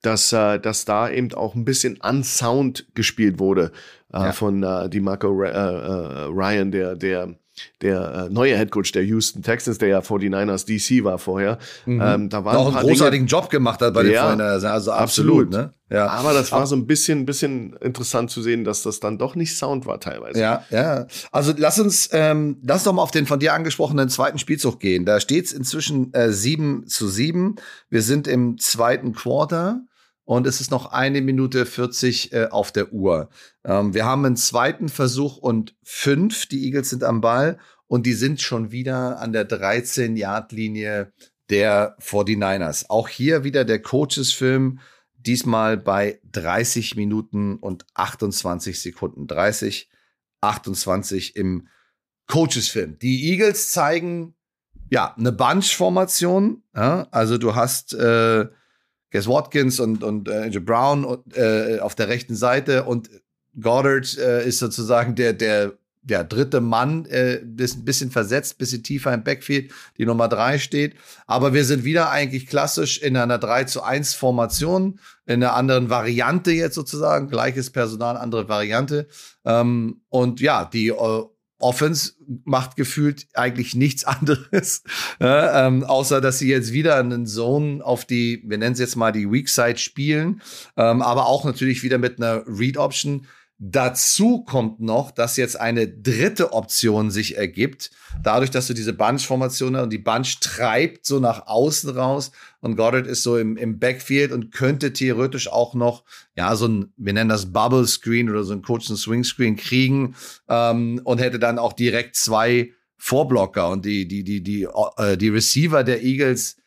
[0.02, 3.72] dass, äh, dass da eben auch ein bisschen unsound gespielt wurde äh,
[4.14, 4.32] Ja.
[4.34, 7.36] von äh, DeMarco Ra- äh, äh, Ryan, der, der,
[7.82, 11.58] der äh, neue Headcoach der Houston Texans, der ja 49ers DC war vorher.
[11.86, 14.50] Ähm, da waren Auch ein einen großartigen Job gemacht hat bei den Ja, Freundinnen.
[14.52, 15.48] Also absolut.
[15.48, 15.50] absolut.
[15.52, 15.74] Ne?
[15.90, 16.08] Ja.
[16.08, 19.56] Aber das war so ein bisschen, bisschen interessant zu sehen, dass das dann doch nicht
[19.58, 20.40] Sound war teilweise.
[20.40, 21.06] Ja, ja.
[21.34, 25.06] Also lass uns, ähm, lass doch mal auf den von dir angesprochenen zweiten Spielzug gehen.
[25.06, 27.56] Da steht es inzwischen äh, 7 zu 7.
[27.90, 29.82] Wir sind im zweiten Quarter
[30.24, 33.30] und es ist noch eine Minute 40 äh, auf der Uhr.
[33.64, 36.46] Ähm, wir haben einen zweiten Versuch und fünf.
[36.46, 37.58] Die Eagles sind am Ball
[37.88, 41.12] und die sind schon wieder an der 13-Yard-Linie
[41.50, 42.86] der 49ers.
[42.90, 44.80] Auch hier wieder der Coaches-Film,
[45.18, 49.28] diesmal bei 30 Minuten und 28 Sekunden.
[49.28, 49.90] 30,
[50.40, 51.68] 28 im
[52.28, 52.98] Coaches-Film.
[53.00, 54.36] Die Eagles zeigen
[54.90, 56.64] ja eine Bunch-Formation.
[56.76, 57.08] Ja?
[57.12, 58.48] Also du hast äh,
[59.12, 63.10] Guess Watkins und, und äh, AJ Brown und, äh, auf der rechten Seite und
[63.60, 68.84] Goddard äh, ist sozusagen der, der, der dritte Mann, äh, ist ein bisschen versetzt, bisschen
[68.84, 70.96] tiefer im Backfield, die Nummer drei steht.
[71.28, 75.90] Aber wir sind wieder eigentlich klassisch in einer 3 zu 1 Formation, in einer anderen
[75.90, 79.08] Variante jetzt sozusagen, gleiches Personal, andere Variante.
[79.46, 81.24] Ähm, und ja, die äh,
[81.62, 84.84] Offense macht gefühlt eigentlich nichts anderes,
[85.20, 85.26] äh,
[85.68, 89.12] ähm, außer dass sie jetzt wieder einen Zone auf die, wir nennen es jetzt mal
[89.12, 90.42] die Weak Side spielen,
[90.78, 93.28] ähm, aber auch natürlich wieder mit einer Read Option.
[93.64, 97.92] Dazu kommt noch, dass jetzt eine dritte Option sich ergibt,
[98.24, 102.76] dadurch, dass du diese Bunch-Formation hast und die Bunch treibt so nach außen raus und
[102.76, 107.14] Goddard ist so im, im Backfield und könnte theoretisch auch noch, ja, so ein, wir
[107.14, 110.16] nennen das Bubble Screen oder so ein Coach Swing Screen kriegen
[110.50, 113.70] ähm, und hätte dann auch direkt zwei Vorblocker.
[113.70, 116.58] Und die, die, die, die, äh, die Receiver der Eagles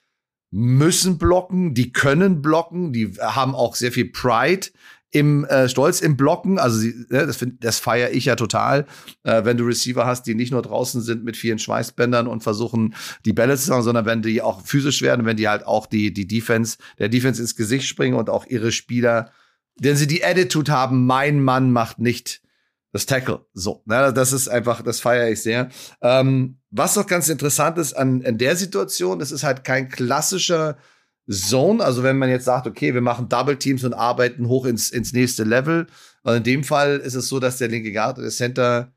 [0.52, 4.68] müssen blocken, die können blocken, die haben auch sehr viel Pride
[5.14, 6.58] im äh, Stolz im Blocken.
[6.58, 8.84] Also sie, ne, das, find- das feiere ich ja total,
[9.22, 12.94] äh, wenn du Receiver hast, die nicht nur draußen sind mit vielen Schweißbändern und versuchen,
[13.24, 16.12] die Bälle zu sagen, sondern wenn die auch physisch werden, wenn die halt auch die,
[16.12, 19.30] die Defense, der Defense ins Gesicht springen und auch ihre Spieler,
[19.76, 22.42] denn sie die Attitude haben, mein Mann macht nicht
[22.92, 23.46] das Tackle.
[23.54, 25.68] So, ne, das ist einfach, das feiere ich sehr.
[26.02, 30.76] Ähm, was noch ganz interessant ist an, an der Situation, es ist halt kein klassischer
[31.30, 31.82] Zone.
[31.82, 35.12] Also wenn man jetzt sagt, okay, wir machen Double Teams und arbeiten hoch ins, ins
[35.12, 35.86] nächste Level.
[36.22, 38.92] Und in dem Fall ist es so, dass der linke Guard oder der Center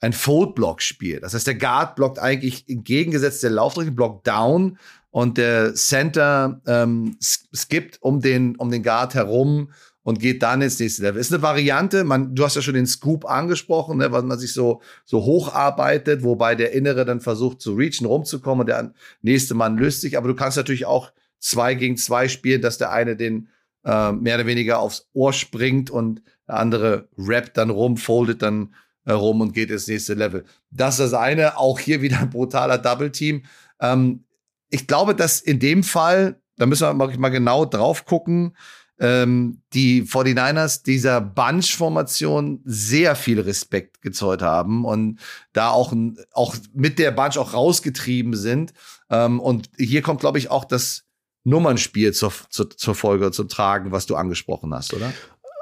[0.00, 1.22] ein Fold-Block spielt.
[1.22, 4.78] Das heißt, der Guard blockt eigentlich entgegengesetzt der Laufrichtung, blockt down
[5.10, 9.70] und der Center ähm, sk- skippt um den, um den Guard herum
[10.02, 11.18] und geht dann ins nächste Level.
[11.18, 14.52] Ist eine Variante, man, du hast ja schon den Scoop angesprochen, ne, was man sich
[14.52, 19.78] so, so hocharbeitet, wobei der Innere dann versucht zu reachen, rumzukommen und der nächste Mann
[19.78, 20.18] löst sich.
[20.18, 23.48] Aber du kannst natürlich auch zwei gegen zwei spielen, dass der eine den
[23.84, 28.74] äh, mehr oder weniger aufs Ohr springt und der andere rappt dann rum, foldet dann
[29.04, 30.44] äh, rum und geht ins nächste Level.
[30.70, 31.58] Das ist das eine.
[31.58, 33.44] Auch hier wieder ein brutaler Double Team.
[33.80, 34.24] Ähm,
[34.70, 38.56] ich glaube, dass in dem Fall, da müssen wir mal, mal genau drauf gucken,
[38.98, 45.20] ähm, die 49ers dieser Bunch-Formation sehr viel Respekt gezollt haben und
[45.52, 45.92] da auch,
[46.32, 48.72] auch mit der Bunch auch rausgetrieben sind.
[49.10, 51.05] Ähm, und hier kommt, glaube ich, auch das
[51.46, 55.12] Nummernspiel zur, zur, zur Folge, zum Tragen, was du angesprochen hast, oder?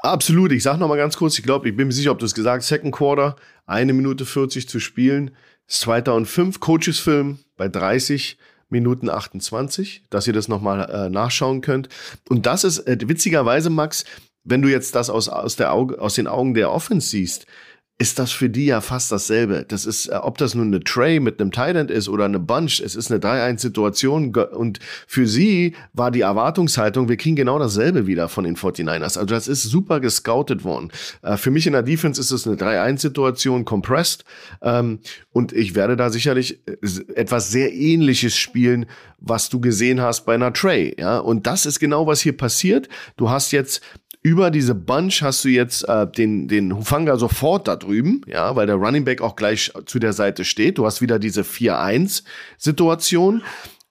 [0.03, 0.53] Absolut.
[0.53, 2.35] Ich sag noch mal ganz kurz, ich glaube, ich bin mir sicher, ob du es
[2.35, 5.31] gesagt hast, Second Quarter, eine Minute 40 zu spielen,
[5.66, 8.38] zweiter und fünf, Coaches-Film bei 30
[8.70, 11.88] Minuten 28, dass ihr das noch mal äh, nachschauen könnt.
[12.29, 14.05] Und das ist äh, witzigerweise, Max,
[14.42, 17.47] wenn du jetzt das aus, aus, der Auge, aus den Augen der Offense siehst,
[17.96, 19.64] ist das für die ja fast dasselbe.
[19.68, 22.80] Das ist, äh, ob das nun eine Tray mit einem Thailand ist oder eine Bunch,
[22.80, 28.28] es ist eine 3-1-Situation und für sie war die Erwartungshaltung, wir kriegen genau dasselbe wieder
[28.28, 29.16] von den 49ers.
[29.16, 30.90] Also das ist super gescoutet worden.
[31.22, 34.24] Äh, für mich in der Defense ist es eine 3-1-Situation, compressed
[34.61, 34.98] ähm,
[35.30, 36.76] und ich werde da sicherlich äh,
[37.14, 38.87] etwas sehr ähnliches spielen,
[39.18, 40.96] was du gesehen hast bei einer Tray.
[40.98, 41.18] Ja?
[41.18, 42.88] Und das ist genau, was hier passiert.
[43.16, 43.83] Du hast jetzt
[44.25, 48.67] über diese Bunch hast du jetzt äh, den, den Hufanga sofort da drüben, ja, weil
[48.67, 50.79] der Running Back auch gleich zu der Seite steht.
[50.79, 53.43] Du hast wieder diese 4-1-Situation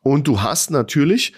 [0.02, 1.34] und du hast natürlich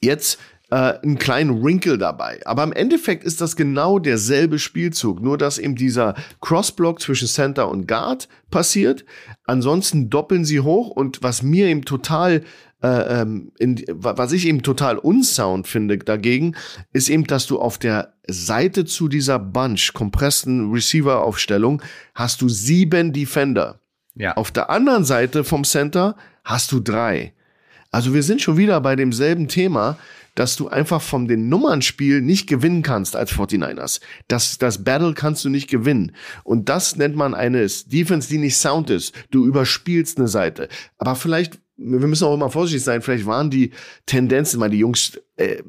[0.00, 0.38] jetzt
[0.70, 2.40] äh, einen kleinen Wrinkle dabei.
[2.46, 7.68] Aber im Endeffekt ist das genau derselbe Spielzug, nur dass eben dieser Crossblock zwischen Center
[7.68, 9.04] und Guard passiert.
[9.44, 12.44] Ansonsten doppeln sie hoch und was mir eben total
[12.82, 16.56] äh, ähm, in, was ich eben total unsound finde dagegen,
[16.92, 21.82] ist eben, dass du auf der Seite zu dieser Bunch, kompressten Receiver-Aufstellung,
[22.14, 23.80] hast du sieben Defender.
[24.14, 24.36] Ja.
[24.36, 27.32] Auf der anderen Seite vom Center hast du drei.
[27.90, 29.96] Also wir sind schon wieder bei demselben Thema,
[30.34, 34.00] dass du einfach von den Nummernspiel nicht gewinnen kannst als 49ers.
[34.28, 36.12] Das, das Battle kannst du nicht gewinnen.
[36.44, 39.14] Und das nennt man eine Defense, die nicht sound ist.
[39.30, 40.68] Du überspielst eine Seite.
[40.98, 43.70] Aber vielleicht wir müssen auch immer vorsichtig sein, vielleicht waren die
[44.06, 45.62] Tendenzen, weil die Jungs äh,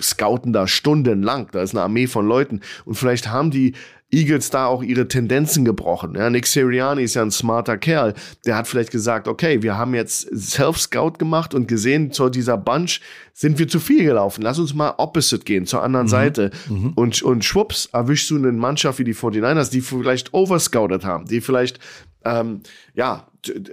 [0.00, 3.74] scouten da stundenlang, da ist eine Armee von Leuten und vielleicht haben die
[4.12, 6.14] Eagles da auch ihre Tendenzen gebrochen.
[6.14, 8.12] Ja, Nick Sirianni ist ja ein smarter Kerl.
[8.44, 13.00] Der hat vielleicht gesagt, okay, wir haben jetzt Self-Scout gemacht und gesehen, zu dieser Bunch
[13.32, 14.42] sind wir zu viel gelaufen.
[14.42, 16.10] Lass uns mal opposite gehen, zur anderen mhm.
[16.10, 16.50] Seite.
[16.68, 16.92] Mhm.
[16.94, 21.40] Und, und schwupps, erwischst du eine Mannschaft wie die 49ers, die vielleicht overscoutet haben, die
[21.40, 21.80] vielleicht
[22.24, 22.60] ähm,
[22.92, 23.26] ja,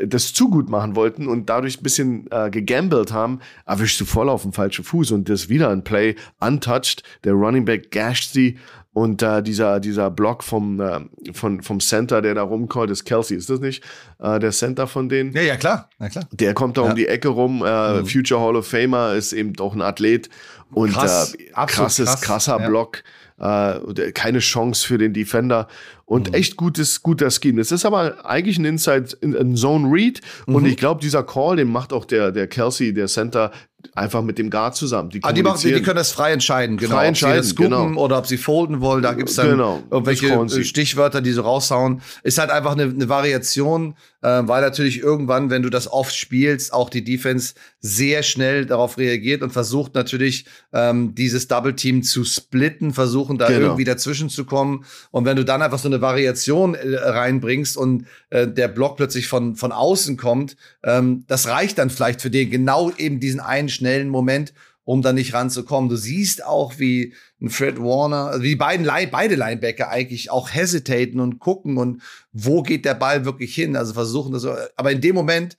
[0.06, 4.30] das zu gut machen wollten und dadurch ein bisschen äh, gegambelt haben, erwischst du voll
[4.30, 7.04] auf den falschen Fuß und das wieder ein Play untouched.
[7.24, 8.58] Der Running Back gasht sie
[8.92, 11.00] und äh, dieser, dieser Block vom, äh,
[11.32, 13.84] von, vom Center, der da rumkommt, ist Kelsey, ist das nicht?
[14.20, 15.32] Äh, der Center von denen?
[15.34, 15.90] Ja, ja, klar.
[16.00, 16.26] Ja, klar.
[16.32, 16.90] Der kommt da ja.
[16.90, 17.64] um die Ecke rum.
[17.66, 18.08] Äh, mhm.
[18.08, 20.30] Future Hall of Famer ist eben auch ein Athlet.
[20.72, 22.22] Und krass, äh, krasses, krass.
[22.22, 22.68] krasser ja.
[22.68, 23.04] Block.
[23.40, 25.68] Äh, keine Chance für den Defender
[26.10, 26.34] und mhm.
[26.34, 27.60] echt gutes, guter Scheme.
[27.60, 30.56] Das ist aber eigentlich ein Inside, ein Zone Read mhm.
[30.56, 33.52] und ich glaube, dieser Call, den macht auch der, der Kelsey, der Center,
[33.94, 35.10] einfach mit dem Guard zusammen.
[35.10, 36.96] Die, ah, die, machen, die können das frei entscheiden, genau.
[36.96, 38.02] Frei entscheiden, ob sie das gucken genau.
[38.02, 39.04] oder ob sie folden wollen.
[39.04, 42.02] Da gibt's dann genau, irgendwelche Stichwörter, die sie raushauen.
[42.24, 46.74] Ist halt einfach eine, eine Variation, äh, weil natürlich irgendwann, wenn du das oft spielst,
[46.74, 52.24] auch die Defense sehr schnell darauf reagiert und versucht natürlich, ähm, dieses Double Team zu
[52.24, 53.62] splitten, versuchen da genau.
[53.62, 54.86] irgendwie dazwischen zu kommen.
[55.12, 59.28] Und wenn du dann einfach so eine Variation äh, reinbringst und äh, der Block plötzlich
[59.28, 63.70] von, von außen kommt, ähm, das reicht dann vielleicht für den genau eben diesen einen
[63.70, 65.90] schnellen Moment, um da nicht ranzukommen.
[65.90, 70.52] Du siehst auch, wie ein Fred Warner, also wie die beiden beide Linebacker eigentlich auch
[70.52, 73.76] hesitaten und gucken und wo geht der Ball wirklich hin.
[73.76, 75.58] Also versuchen das, aber in dem Moment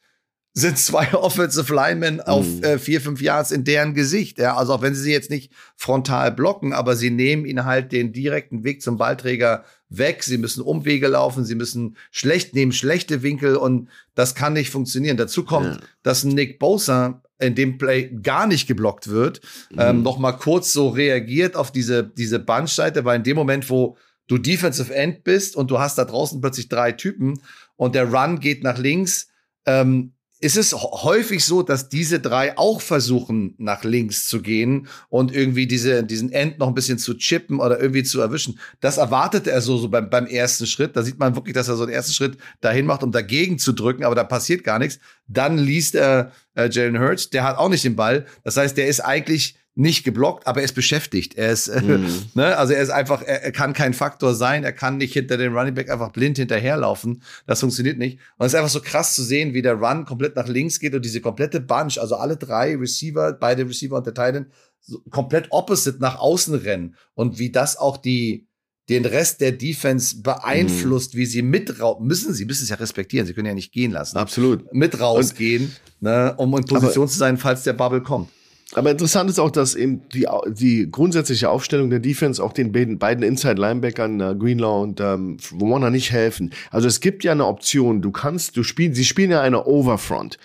[0.53, 2.21] sind zwei Offensive Linemen mhm.
[2.23, 4.39] auf äh, vier, fünf Yards in deren Gesicht.
[4.39, 4.57] Ja?
[4.57, 8.13] Also auch wenn sie sie jetzt nicht frontal blocken, aber sie nehmen ihnen halt den
[8.13, 10.23] direkten Weg zum Ballträger weg.
[10.23, 15.17] Sie müssen Umwege laufen, sie müssen schlecht nehmen, schlechte Winkel und das kann nicht funktionieren.
[15.17, 15.81] Dazu kommt, ja.
[16.03, 19.79] dass Nick Bosa in dem Play gar nicht geblockt wird, mhm.
[19.79, 23.97] ähm, noch mal kurz so reagiert auf diese, diese Bandseite, weil in dem Moment, wo
[24.29, 27.41] du Defensive End bist und du hast da draußen plötzlich drei Typen
[27.77, 29.29] und der Run geht nach links,
[29.67, 35.35] ähm, ist es häufig so, dass diese drei auch versuchen, nach links zu gehen und
[35.35, 38.59] irgendwie diese, diesen End noch ein bisschen zu chippen oder irgendwie zu erwischen.
[38.81, 40.97] Das erwartete er so, so beim, beim ersten Schritt.
[40.97, 43.73] Da sieht man wirklich, dass er so den ersten Schritt dahin macht, um dagegen zu
[43.73, 44.99] drücken, aber da passiert gar nichts.
[45.29, 48.25] Dann liest er äh, Jalen Hurts, der hat auch nicht den Ball.
[48.43, 51.37] Das heißt, der ist eigentlich nicht geblockt, aber er ist beschäftigt.
[51.37, 52.07] Er ist, mhm.
[52.35, 54.65] ne, also er ist einfach, er, er, kann kein Faktor sein.
[54.65, 57.23] Er kann nicht hinter dem Running Back einfach blind hinterherlaufen.
[57.47, 58.19] Das funktioniert nicht.
[58.37, 60.95] Und es ist einfach so krass zu sehen, wie der Run komplett nach links geht
[60.95, 64.47] und diese komplette Bunch, also alle drei Receiver, beide Receiver und der Titan,
[64.81, 68.49] so komplett opposite nach außen rennen und wie das auch die,
[68.89, 71.19] den Rest der Defense beeinflusst, mhm.
[71.19, 73.93] wie sie mit raus, müssen sie, müssen es ja respektieren, sie können ja nicht gehen
[73.93, 74.17] lassen.
[74.17, 74.73] Absolut.
[74.75, 75.65] Mit rausgehen,
[76.01, 78.31] und, ne, um in Position zu sein, falls der Bubble kommt.
[78.75, 82.99] Aber interessant ist auch, dass eben die, die grundsätzliche Aufstellung der Defense auch den beiden,
[82.99, 86.53] beiden Inside-Linebackern, äh, Greenlaw und ähm, Warner, nicht helfen.
[86.71, 90.39] Also es gibt ja eine Option, du kannst, du spielst, sie spielen ja eine Overfront.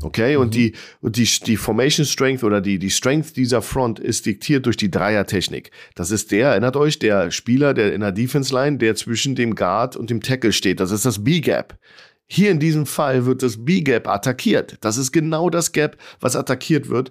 [0.00, 0.42] Okay, mhm.
[0.42, 4.66] und die, und die, die Formation Strength oder die, die Strength dieser Front ist diktiert
[4.66, 5.72] durch die Dreier-Technik.
[5.96, 9.96] Das ist der, erinnert euch, der Spieler, der in der Defense-Line, der zwischen dem Guard
[9.96, 10.78] und dem Tackle steht.
[10.78, 11.76] Das ist das B-Gap.
[12.28, 14.78] Hier in diesem Fall wird das B-Gap attackiert.
[14.80, 17.10] Das ist genau das Gap, was attackiert wird.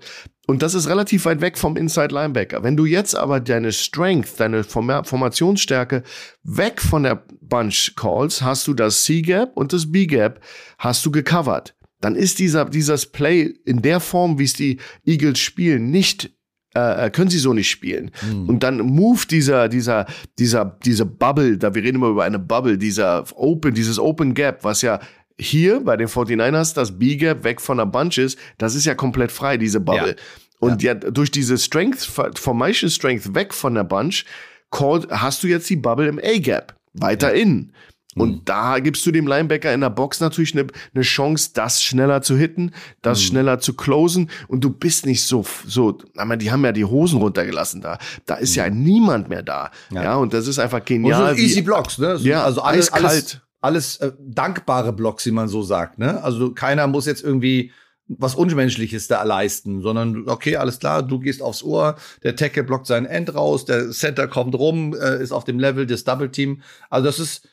[0.52, 2.62] Und das ist relativ weit weg vom Inside Linebacker.
[2.62, 6.04] Wenn du jetzt aber deine Strength, deine Formationsstärke
[6.44, 10.42] weg von der Bunch callst, hast du das C-Gap und das B-Gap
[10.78, 11.74] hast du gecovert.
[12.02, 16.36] Dann ist dieser, dieses Play in der Form, wie es die Eagles spielen, nicht
[16.74, 18.12] äh, können sie so nicht spielen.
[18.22, 18.50] Mhm.
[18.50, 20.06] Und dann move dieser, dieser,
[20.38, 24.66] dieser, diese Bubble, da wir reden immer über eine Bubble, dieser Open, dieses Open Gap,
[24.66, 25.00] was ja
[25.42, 29.32] hier bei den 49ers das B-Gap weg von der Bunch ist, das ist ja komplett
[29.32, 30.10] frei, diese Bubble.
[30.10, 30.16] Ja.
[30.62, 30.94] Und ja.
[30.94, 30.96] ja.
[30.96, 34.24] durch diese Strength, Formation Strength weg von der Bunch,
[34.70, 36.76] called, hast du jetzt die Bubble im A-Gap.
[36.94, 37.42] Weiter ja.
[37.42, 37.74] innen.
[38.16, 38.42] Und mhm.
[38.44, 42.36] da gibst du dem Linebacker in der Box natürlich eine, eine Chance, das schneller zu
[42.36, 43.24] hitten, das mhm.
[43.24, 44.30] schneller zu closen.
[44.50, 47.98] Und du bist nicht so, so, aber die haben ja die Hosen runtergelassen da.
[48.26, 48.58] Da ist mhm.
[48.58, 49.72] ja niemand mehr da.
[49.92, 50.04] Ja.
[50.04, 50.16] ja.
[50.16, 51.32] und das ist einfach genial.
[51.32, 52.18] Und so easy Blocks, ne?
[52.18, 52.92] So, ja, also alles.
[52.92, 55.98] Alles, alles äh, dankbare Blocks, wie man so sagt.
[56.00, 56.22] Ne?
[56.24, 57.72] Also keiner muss jetzt irgendwie
[58.18, 62.88] was Unmenschliches da leisten, sondern okay, alles klar, du gehst aufs Ohr, der Tackle blockt
[62.88, 66.62] sein End raus, der Center kommt rum, äh, ist auf dem Level des Double Team.
[66.90, 67.48] Also das ist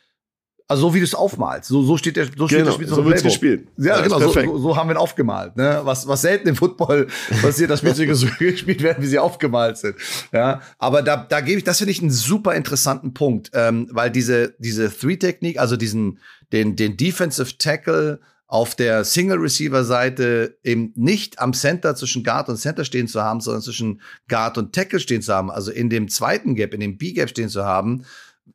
[0.71, 1.69] also so wie du es aufmalst.
[1.71, 3.69] So, so steht der, so steht genau, das Spiel so gespielt.
[3.79, 4.21] Ja, ja genau.
[4.21, 5.57] So, so, haben wir ihn aufgemalt.
[5.57, 5.81] Ne?
[5.85, 7.07] Was, was selten im Football
[7.43, 9.97] passiert, dass Spielzüge so gespielt werden, wie sie aufgemalt sind.
[10.31, 14.11] Ja, aber da, da gebe ich, das finde ich einen super interessanten Punkt, ähm, weil
[14.11, 16.19] diese, diese Three-Technik, also diesen,
[16.53, 22.85] den, den Defensive Tackle auf der Single-Receiver-Seite eben nicht am Center zwischen Guard und Center
[22.87, 26.55] stehen zu haben, sondern zwischen Guard und Tackle stehen zu haben, also in dem zweiten
[26.55, 28.05] Gap, in dem B-Gap stehen zu haben,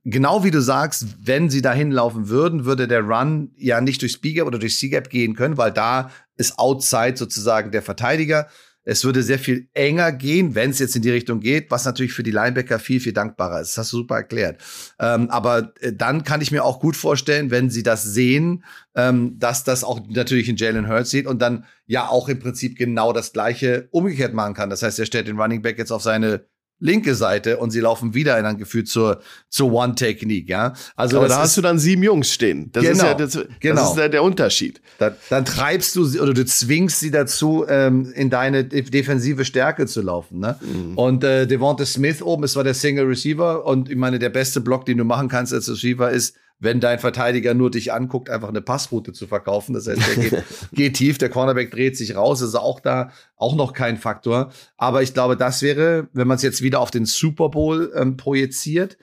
[0.03, 4.17] genau wie du sagst, wenn sie dahin laufen würden, würde der Run ja nicht durchs
[4.17, 8.47] B-Gap oder durchs C-Gap gehen können, weil da ist Outside sozusagen der Verteidiger.
[8.83, 12.13] Es würde sehr viel enger gehen, wenn es jetzt in die Richtung geht, was natürlich
[12.13, 13.71] für die Linebacker viel, viel dankbarer ist.
[13.71, 14.61] Das hast du super erklärt.
[14.99, 18.63] Ähm, aber äh, dann kann ich mir auch gut vorstellen, wenn sie das sehen,
[18.95, 22.77] ähm, dass das auch natürlich in Jalen Hurts sieht und dann ja auch im Prinzip
[22.77, 24.69] genau das Gleiche umgekehrt machen kann.
[24.69, 26.45] Das heißt, er stellt den Running Back jetzt auf seine
[26.83, 30.73] linke Seite und sie laufen wieder in ein Gefühl zur, zur One-Technique, ja.
[30.95, 32.71] Also Aber da hast du dann sieben Jungs stehen.
[32.73, 33.89] Das genau, ist ja das, das genau.
[33.89, 34.81] ist der, der Unterschied.
[34.99, 39.85] Da, dann treibst du sie oder du zwingst sie dazu, ähm, in deine defensive Stärke
[39.85, 40.39] zu laufen.
[40.39, 40.59] Ne?
[40.61, 40.97] Mhm.
[40.97, 44.59] Und äh, Devonta Smith oben ist zwar der Single Receiver und ich meine, der beste
[44.59, 48.49] Block, den du machen kannst als Receiver, ist wenn dein Verteidiger nur dich anguckt, einfach
[48.49, 49.73] eine Passroute zu verkaufen.
[49.73, 53.55] Das heißt, der geht, geht tief, der Cornerback dreht sich raus, ist auch da auch
[53.55, 54.51] noch kein Faktor.
[54.77, 58.17] Aber ich glaube, das wäre, wenn man es jetzt wieder auf den Super Bowl ähm,
[58.17, 58.97] projiziert,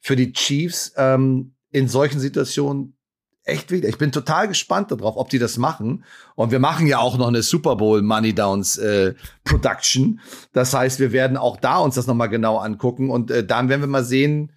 [0.00, 2.96] für die Chiefs ähm, in solchen Situationen
[3.42, 3.88] echt wieder.
[3.88, 6.04] Ich bin total gespannt darauf, ob die das machen.
[6.34, 10.20] Und wir machen ja auch noch eine Super Bowl Money Downs äh, Production.
[10.52, 13.80] Das heißt, wir werden auch da uns das nochmal genau angucken und äh, dann werden
[13.80, 14.52] wir mal sehen,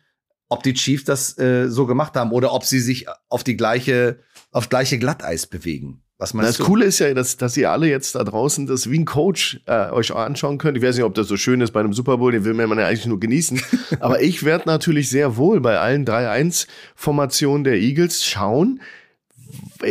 [0.49, 4.19] ob die Chiefs das äh, so gemacht haben oder ob sie sich auf die gleiche,
[4.51, 6.01] auf gleiche Glatteis bewegen.
[6.17, 6.65] Was meinst das du?
[6.65, 9.89] Coole ist ja, dass, dass ihr alle jetzt da draußen das wie ein Coach äh,
[9.91, 10.75] euch anschauen könnt.
[10.75, 12.77] Ich weiß nicht, ob das so schön ist bei einem Super Bowl, den will man
[12.77, 13.61] ja eigentlich nur genießen.
[14.01, 18.81] Aber ich werde natürlich sehr wohl bei allen 3-1-Formationen der Eagles schauen.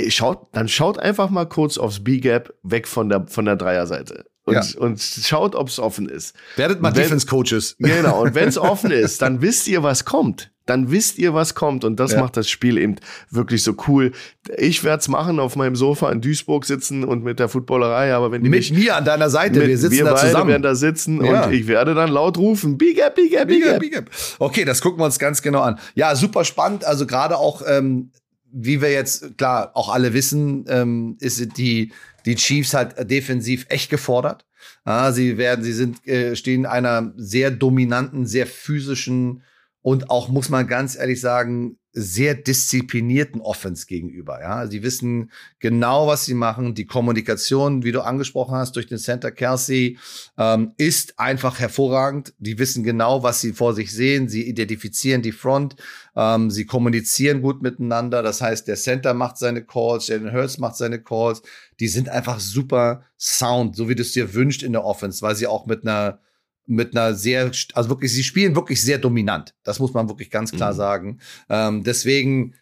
[0.08, 4.74] Schaut, dann schaut einfach mal kurz aufs B-Gap weg von der, von der Dreierseite und,
[4.74, 4.80] ja.
[4.80, 6.34] und schaut, ob es offen ist.
[6.56, 7.76] Werdet mal Defense-Coaches.
[7.98, 10.50] Genau, und wenn es offen ist, dann wisst ihr, was kommt.
[10.68, 11.84] Dann wisst ihr, was kommt.
[11.84, 12.20] Und das ja.
[12.20, 12.96] macht das Spiel eben
[13.30, 14.12] wirklich so cool.
[14.58, 18.12] Ich werde es machen, auf meinem Sofa in Duisburg sitzen und mit der Footballerei.
[18.12, 20.26] Aber wenn die mit mich, mir an deiner Seite, mit, wir sitzen wir da beide
[20.26, 20.50] zusammen.
[20.50, 21.46] werden da sitzen ja.
[21.46, 23.78] und ich werde dann laut rufen, Big Up, Big Up, Big Up.
[23.78, 24.04] Big Up.
[24.38, 25.78] Okay, das gucken wir uns ganz genau an.
[25.94, 26.84] Ja, super spannend.
[26.84, 28.10] Also gerade auch, ähm,
[28.52, 31.92] wie wir jetzt, klar, auch alle wissen, ähm, ist die,
[32.24, 34.46] die Chiefs halt defensiv echt gefordert.
[34.84, 39.42] Ja, sie werden, sie sind, äh, stehen einer sehr dominanten, sehr physischen
[39.82, 44.40] und auch, muss man ganz ehrlich sagen, sehr disziplinierten Offense gegenüber.
[44.40, 46.74] Ja, sie wissen genau, was sie machen.
[46.74, 49.98] Die Kommunikation, wie du angesprochen hast, durch den Center Kelsey,
[50.36, 52.34] ähm, ist einfach hervorragend.
[52.38, 54.28] Die wissen genau, was sie vor sich sehen.
[54.28, 55.76] Sie identifizieren die Front.
[56.14, 58.22] Ähm, sie kommunizieren gut miteinander.
[58.22, 61.42] Das heißt, der Center macht seine Calls, Jalen Hurts macht seine Calls.
[61.80, 65.36] Die sind einfach super sound, so wie du es dir wünscht in der Offense, weil
[65.36, 66.20] sie auch mit einer
[66.68, 69.54] mit einer sehr, also wirklich, sie spielen wirklich sehr dominant.
[69.64, 70.76] Das muss man wirklich ganz klar mhm.
[70.76, 71.20] sagen.
[71.48, 72.54] Ähm, deswegen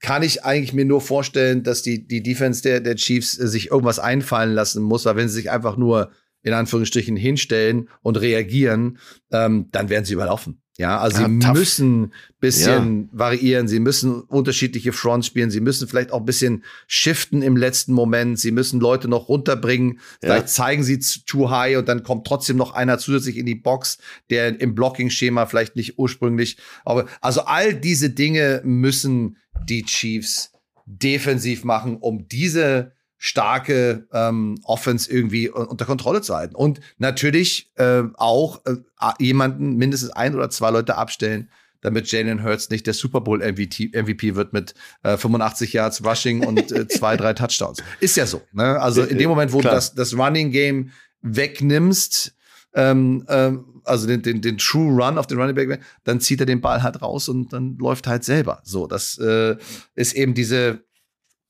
[0.00, 3.70] kann ich eigentlich mir nur vorstellen, dass die, die Defense der, der Chiefs äh, sich
[3.70, 6.10] irgendwas einfallen lassen muss, weil wenn sie sich einfach nur
[6.42, 8.98] in Anführungsstrichen hinstellen und reagieren,
[9.30, 10.61] ähm, dann werden sie überlaufen.
[10.78, 11.54] Ja, also ja, sie tough.
[11.54, 13.08] müssen bisschen ja.
[13.12, 17.92] variieren, sie müssen unterschiedliche Fronts spielen, sie müssen vielleicht auch ein bisschen shiften im letzten
[17.92, 22.56] Moment, sie müssen Leute noch runterbringen, vielleicht zeigen sie too high und dann kommt trotzdem
[22.56, 23.98] noch einer zusätzlich in die Box,
[24.30, 29.36] der im Blocking-Schema vielleicht nicht ursprünglich, aber also all diese Dinge müssen
[29.68, 30.52] die Chiefs
[30.86, 32.92] defensiv machen, um diese
[33.24, 36.56] starke ähm, Offense irgendwie unter Kontrolle zu halten.
[36.56, 38.74] Und natürlich äh, auch äh,
[39.20, 41.48] jemanden, mindestens ein oder zwei Leute abstellen,
[41.82, 46.44] damit Jalen Hurts nicht der Super Bowl MVP, MVP wird mit äh, 85 Yards Rushing
[46.44, 47.78] und äh, zwei, drei Touchdowns.
[48.00, 48.42] Ist ja so.
[48.50, 48.80] Ne?
[48.80, 49.74] Also in dem Moment, wo Klar.
[49.74, 52.34] du das, das Running Game wegnimmst,
[52.74, 56.46] ähm, ähm, also den, den, den True Run auf den Running Back, dann zieht er
[56.46, 58.62] den Ball halt raus und dann läuft halt selber.
[58.64, 59.54] So, das äh,
[59.94, 60.82] ist eben diese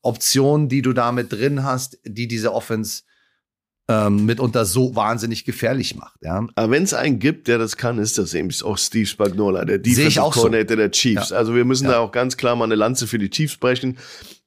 [0.03, 3.03] Option, die du da mit drin hast, die diese Offense
[3.89, 6.15] ähm, mitunter so wahnsinnig gefährlich macht.
[6.21, 6.45] Ja.
[6.55, 9.79] Aber wenn es einen gibt, der das kann, ist das eben auch Steve Spagnola, der
[9.79, 10.75] Defensive Coordinator so.
[10.75, 11.29] der Chiefs.
[11.31, 11.37] Ja.
[11.37, 11.93] Also wir müssen ja.
[11.93, 13.97] da auch ganz klar mal eine Lanze für die Chiefs brechen.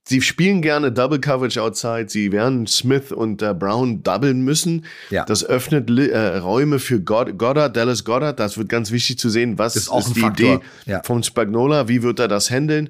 [0.08, 2.06] Sie spielen gerne Double Coverage outside.
[2.08, 4.86] Sie werden Smith und äh, Brown doublen müssen.
[5.10, 5.24] Ja.
[5.24, 8.38] Das öffnet äh, Räume für God Goddard, Dallas Goddard.
[8.38, 9.58] Das wird ganz wichtig zu sehen.
[9.58, 10.54] Was ist, ist die Faktor.
[10.56, 11.02] Idee ja.
[11.02, 11.88] von Spagnola?
[11.88, 12.88] Wie wird er das handeln?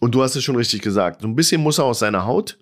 [0.00, 1.22] Und du hast es schon richtig gesagt.
[1.22, 2.58] So ein bisschen muss er aus seiner Haut.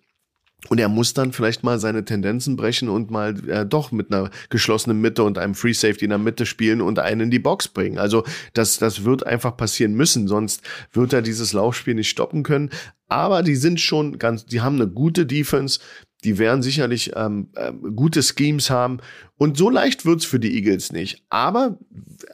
[0.68, 4.28] Und er muss dann vielleicht mal seine Tendenzen brechen und mal äh, doch mit einer
[4.50, 7.68] geschlossenen Mitte und einem Free Safety in der Mitte spielen und einen in die Box
[7.68, 7.96] bringen.
[7.96, 8.24] Also
[8.54, 10.62] das, das wird einfach passieren müssen, sonst
[10.92, 12.70] wird er dieses Laufspiel nicht stoppen können.
[13.06, 15.78] Aber die sind schon ganz, die haben eine gute Defense,
[16.24, 18.98] die werden sicherlich ähm, äh, gute Schemes haben.
[19.36, 21.22] Und so leicht wird's für die Eagles nicht.
[21.30, 21.78] Aber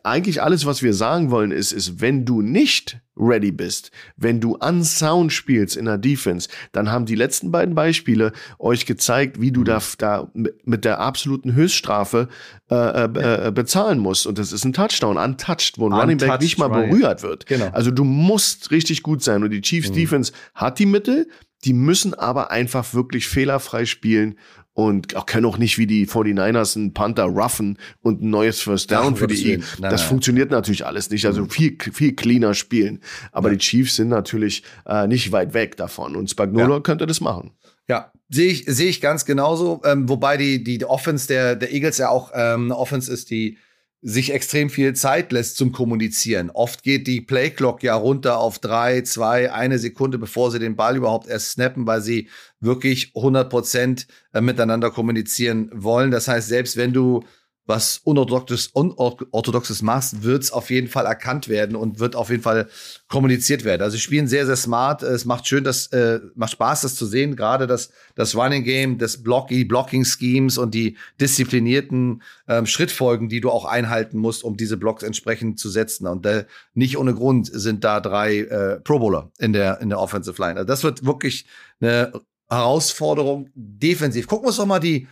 [0.02, 4.56] eigentlich alles, was wir sagen wollen, ist, ist, wenn du nicht ready bist, wenn du
[4.56, 9.60] unsound spielst in der Defense, dann haben die letzten beiden Beispiele euch gezeigt, wie du
[9.60, 9.64] mhm.
[9.66, 10.30] da, da
[10.64, 12.28] mit der absoluten Höchststrafe
[12.70, 14.26] äh, äh, äh, bezahlen musst.
[14.26, 17.44] Und das ist ein Touchdown, untouched, wo ein Running Back nicht mal berührt wird.
[17.44, 17.68] Genau.
[17.68, 19.42] Also du musst richtig gut sein.
[19.42, 19.94] Und die Chiefs mhm.
[19.94, 21.28] Defense hat die Mittel,
[21.64, 24.36] die müssen aber einfach wirklich fehlerfrei spielen
[24.74, 28.90] und auch können auch nicht wie die 49ers einen Panther ruffen und ein neues First
[28.90, 29.76] Down Ach, für die Eagles.
[29.80, 30.08] Das nein.
[30.08, 31.26] funktioniert natürlich alles nicht.
[31.26, 31.50] Also mhm.
[31.50, 33.00] viel, viel cleaner spielen.
[33.30, 33.54] Aber ja.
[33.54, 36.16] die Chiefs sind natürlich äh, nicht weit weg davon.
[36.16, 36.80] Und Spagnuolo ja.
[36.80, 37.52] könnte das machen.
[37.88, 39.80] Ja, sehe ich, sehe ich ganz genauso.
[39.84, 43.30] Ähm, wobei die, die, die Offense der, der Eagles ja auch ähm, eine Offense ist,
[43.30, 43.58] die
[44.06, 46.50] sich extrem viel Zeit lässt zum Kommunizieren.
[46.50, 50.98] Oft geht die Playclock ja runter auf drei, zwei, eine Sekunde, bevor sie den Ball
[50.98, 52.28] überhaupt erst snappen, weil sie
[52.60, 56.10] wirklich 100 Prozent äh, miteinander kommunizieren wollen.
[56.10, 57.24] Das heißt, selbst wenn du
[57.66, 62.42] was Unorthodoxes, Unorthodoxes machst, wird es auf jeden Fall erkannt werden und wird auf jeden
[62.42, 62.68] Fall
[63.08, 63.82] kommuniziert werden.
[63.82, 65.02] Also sie spielen sehr, sehr smart.
[65.02, 67.36] Es macht schön, das äh, macht Spaß, das zu sehen.
[67.36, 73.28] Gerade das, das Running Game, das Block, die Blocking Schemes und die disziplinierten ähm, Schrittfolgen,
[73.28, 76.06] die du auch einhalten musst, um diese Blocks entsprechend zu setzen.
[76.06, 76.44] Und äh,
[76.74, 80.56] nicht ohne Grund sind da drei äh, Pro Bowler in der, in der Offensive Line.
[80.56, 81.46] Also das wird wirklich
[81.80, 82.12] eine
[82.50, 84.26] Herausforderung defensiv.
[84.26, 85.08] Gucken wir uns doch mal die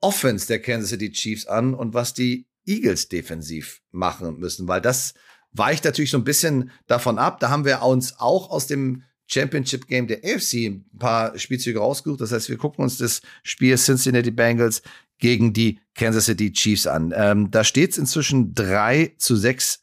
[0.00, 5.14] Offense der Kansas City Chiefs an und was die Eagles defensiv machen müssen, weil das
[5.52, 7.40] weicht natürlich so ein bisschen davon ab.
[7.40, 12.20] Da haben wir uns auch aus dem Championship Game der AFC ein paar Spielzüge rausgesucht.
[12.20, 14.82] Das heißt, wir gucken uns das Spiel Cincinnati Bengals
[15.18, 17.12] gegen die Kansas City Chiefs an.
[17.16, 19.80] Ähm, da steht es inzwischen 3 zu 6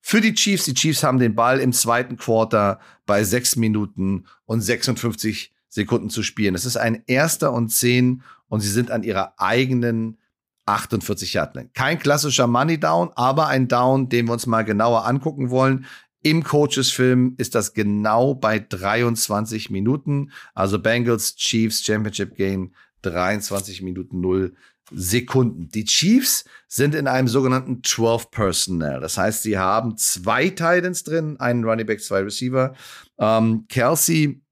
[0.00, 0.66] für die Chiefs.
[0.66, 6.22] Die Chiefs haben den Ball im zweiten Quarter bei 6 Minuten und 56 Sekunden zu
[6.22, 6.54] spielen.
[6.54, 10.18] Es ist ein erster und 10 und sie sind an ihrer eigenen
[10.66, 11.70] 48 Yard Line.
[11.74, 15.86] Kein klassischer Money Down, aber ein Down, den wir uns mal genauer angucken wollen.
[16.22, 20.30] Im Coaches-Film ist das genau bei 23 Minuten.
[20.54, 22.72] Also Bengals Chiefs Championship Game
[23.02, 24.54] 23 Minuten 0
[24.90, 25.68] Sekunden.
[25.68, 29.00] Die Chiefs sind in einem sogenannten 12 Personnel.
[29.00, 32.74] Das heißt, sie haben zwei Titans drin, einen Running Back, zwei Receiver.
[33.18, 34.42] Ähm, Kelsey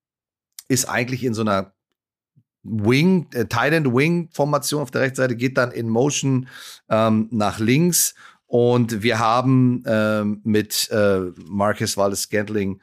[0.69, 1.72] ist eigentlich in so einer
[2.63, 6.49] Wing, äh, Tight End Wing Formation auf der rechten Seite, geht dann in Motion
[6.89, 8.15] ähm, nach links.
[8.47, 12.81] Und wir haben ähm, mit äh, Marcus Wallace Scantling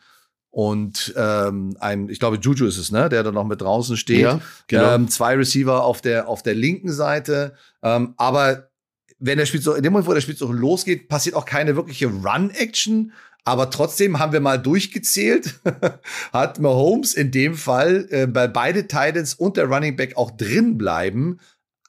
[0.51, 4.21] und ähm, ein, ich glaube, Juju ist es, ne, der da noch mit draußen steht.
[4.21, 4.95] Ja, genau.
[4.95, 7.53] ähm, zwei Receiver auf der, auf der linken Seite.
[7.83, 8.69] Ähm, aber
[9.19, 11.75] wenn der Spiel so, in dem Moment, wo der Spiel so losgeht, passiert auch keine
[11.75, 13.11] wirkliche Run-Action,
[13.45, 15.59] aber trotzdem haben wir mal durchgezählt,
[16.33, 20.77] hat Mahomes in dem Fall, äh, bei beide Titans und der Running Back auch drin
[20.77, 21.39] bleiben,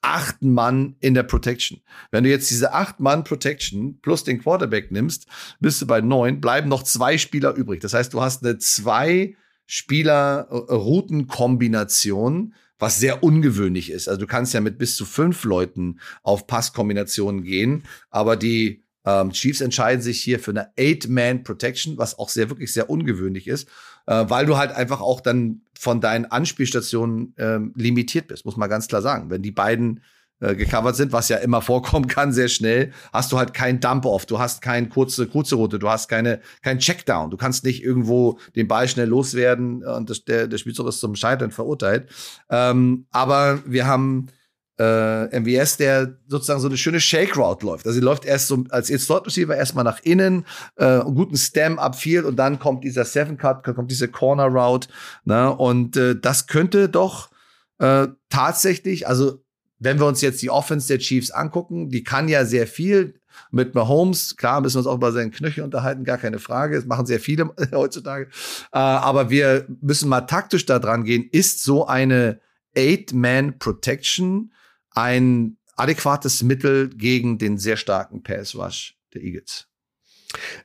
[0.03, 1.81] acht Mann in der Protection.
[2.11, 5.27] Wenn du jetzt diese acht Mann Protection plus den Quarterback nimmst,
[5.61, 7.81] bist du bei neun, bleiben noch zwei Spieler übrig.
[7.81, 9.37] Das heißt, du hast eine zwei
[9.67, 14.09] Spieler Routenkombination, was sehr ungewöhnlich ist.
[14.09, 19.33] Also du kannst ja mit bis zu fünf Leuten auf Passkombinationen gehen, aber die ähm,
[19.33, 23.69] Chiefs entscheiden sich hier für eine Eight-Man-Protection, was auch sehr, wirklich sehr ungewöhnlich ist,
[24.07, 28.69] äh, weil du halt einfach auch dann von deinen Anspielstationen ähm, limitiert bist, muss man
[28.69, 29.31] ganz klar sagen.
[29.31, 30.03] Wenn die beiden
[30.41, 34.27] äh, gecovert sind, was ja immer vorkommen kann, sehr schnell, hast du halt kein Dump-Off,
[34.27, 38.39] du hast keine kurze, kurze Route, du hast keine, kein Checkdown, du kannst nicht irgendwo
[38.57, 42.09] den Ball schnell loswerden und das, der, der Spielzug ist zum Scheitern verurteilt.
[42.51, 44.29] Ähm, aber wir haben
[44.81, 47.87] äh, MVS, der sozusagen so eine schöne Shake Route läuft.
[47.87, 51.79] Also sie läuft erst so als Slot Receiver erstmal nach innen, äh, einen guten Stem
[51.79, 54.89] upfield und dann kommt dieser Seven Cut, kommt diese Corner Route.
[55.25, 55.55] Ne?
[55.55, 57.29] Und äh, das könnte doch
[57.79, 59.45] äh, tatsächlich, also
[59.79, 63.21] wenn wir uns jetzt die Offense der Chiefs angucken, die kann ja sehr viel
[63.51, 64.37] mit Mahomes.
[64.37, 66.77] Klar müssen wir uns auch über seinen Knöchel unterhalten, gar keine Frage.
[66.77, 68.29] Das machen sehr viele heutzutage.
[68.73, 71.29] Äh, aber wir müssen mal taktisch da dran gehen.
[71.31, 72.41] Ist so eine
[72.75, 74.53] Eight-Man-Protection
[75.01, 79.67] ein adäquates Mittel gegen den sehr starken Pass Rush der Eagles.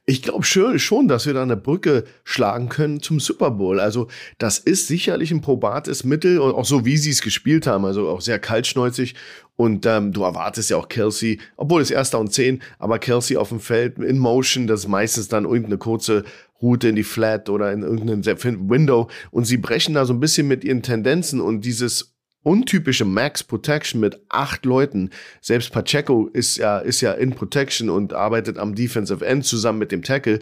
[0.06, 3.80] Ich glaube schon, dass wir da eine Brücke schlagen können zum Super Bowl.
[3.80, 8.08] Also das ist sicherlich ein probates Mittel, auch so wie sie es gespielt haben, also
[8.10, 9.16] auch sehr kaltschnäuzig.
[9.56, 13.50] Und ähm, du erwartest ja auch Kelsey, obwohl es erster und zehn, aber Kelsey auf
[13.50, 16.26] dem Feld in Motion, das ist meistens dann irgendeine kurze
[16.62, 19.10] Route in die Flat oder in irgendeinem Window.
[19.32, 22.15] Und sie brechen da so ein bisschen mit ihren Tendenzen und dieses
[22.46, 25.10] untypische Max Protection mit acht Leuten.
[25.42, 29.92] Selbst Pacheco ist ja, ist ja in Protection und arbeitet am Defensive End zusammen mit
[29.92, 30.40] dem Tackle.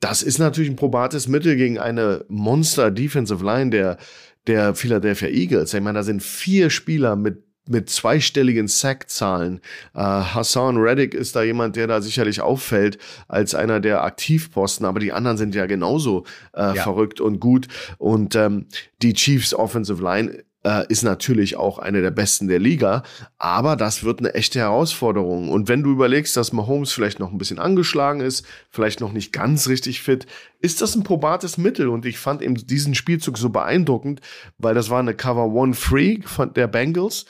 [0.00, 3.98] Das ist natürlich ein probates Mittel gegen eine Monster Defensive Line der,
[4.46, 5.74] der Philadelphia Eagles.
[5.74, 9.60] Ich meine, da sind vier Spieler mit mit zweistelligen Sack-Zahlen.
[9.94, 15.00] Äh, Hassan Reddick ist da jemand, der da sicherlich auffällt als einer der Aktivposten, aber
[15.00, 16.74] die anderen sind ja genauso äh, ja.
[16.74, 17.68] verrückt und gut.
[17.96, 18.66] Und ähm,
[19.00, 23.02] die Chiefs Offensive Line äh, ist natürlich auch eine der besten der Liga,
[23.38, 25.50] aber das wird eine echte Herausforderung.
[25.50, 29.32] Und wenn du überlegst, dass Mahomes vielleicht noch ein bisschen angeschlagen ist, vielleicht noch nicht
[29.32, 30.26] ganz richtig fit,
[30.60, 31.88] ist das ein probates Mittel.
[31.88, 34.20] Und ich fand eben diesen Spielzug so beeindruckend,
[34.58, 37.26] weil das war eine Cover One Free von der Bengals.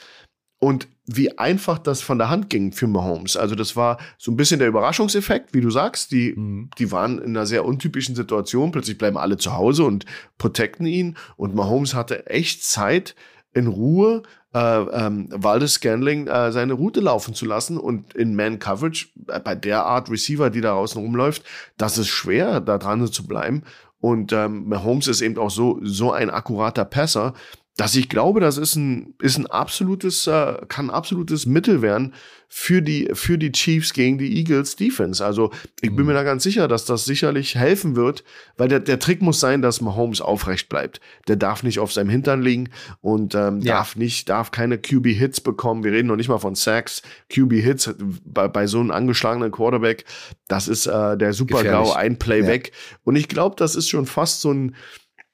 [0.59, 3.37] Und wie einfach das von der Hand ging für Mahomes.
[3.37, 6.11] Also das war so ein bisschen der Überraschungseffekt, wie du sagst.
[6.11, 6.69] Die, mhm.
[6.79, 8.71] die waren in einer sehr untypischen Situation.
[8.71, 10.05] Plötzlich bleiben alle zu Hause und
[10.37, 11.17] protecten ihn.
[11.35, 13.15] Und Mahomes hatte echt Zeit,
[13.55, 19.07] in Ruhe äh, ähm, Waldes Scanling äh, seine Route laufen zu lassen und in Man-Coverage
[19.27, 21.43] äh, bei der Art Receiver, die da außen rumläuft,
[21.77, 23.63] das ist schwer, da dran zu bleiben.
[23.99, 27.33] Und ähm, Mahomes ist eben auch so, so ein akkurater Passer,
[27.77, 32.13] dass ich glaube, das ist ein, ist ein absolutes, äh, kann ein absolutes Mittel werden
[32.47, 35.25] für die, für die Chiefs gegen die Eagles Defense.
[35.25, 35.51] Also
[35.81, 36.07] ich bin mhm.
[36.07, 38.23] mir da ganz sicher, dass das sicherlich helfen wird,
[38.55, 41.01] weil der, der Trick muss sein, dass Mahomes aufrecht bleibt.
[41.27, 42.69] Der darf nicht auf seinem Hintern liegen
[43.01, 43.75] und ähm, ja.
[43.75, 45.83] darf nicht, darf keine QB-Hits bekommen.
[45.83, 47.01] Wir reden noch nicht mal von Sacks.
[47.29, 50.05] QB-Hits bei, bei so einem angeschlagenen Quarterback,
[50.47, 52.47] das ist äh, der Super-GAU, ein Play ja.
[52.47, 52.71] weg.
[53.03, 54.75] Und ich glaube, das ist schon fast so ein,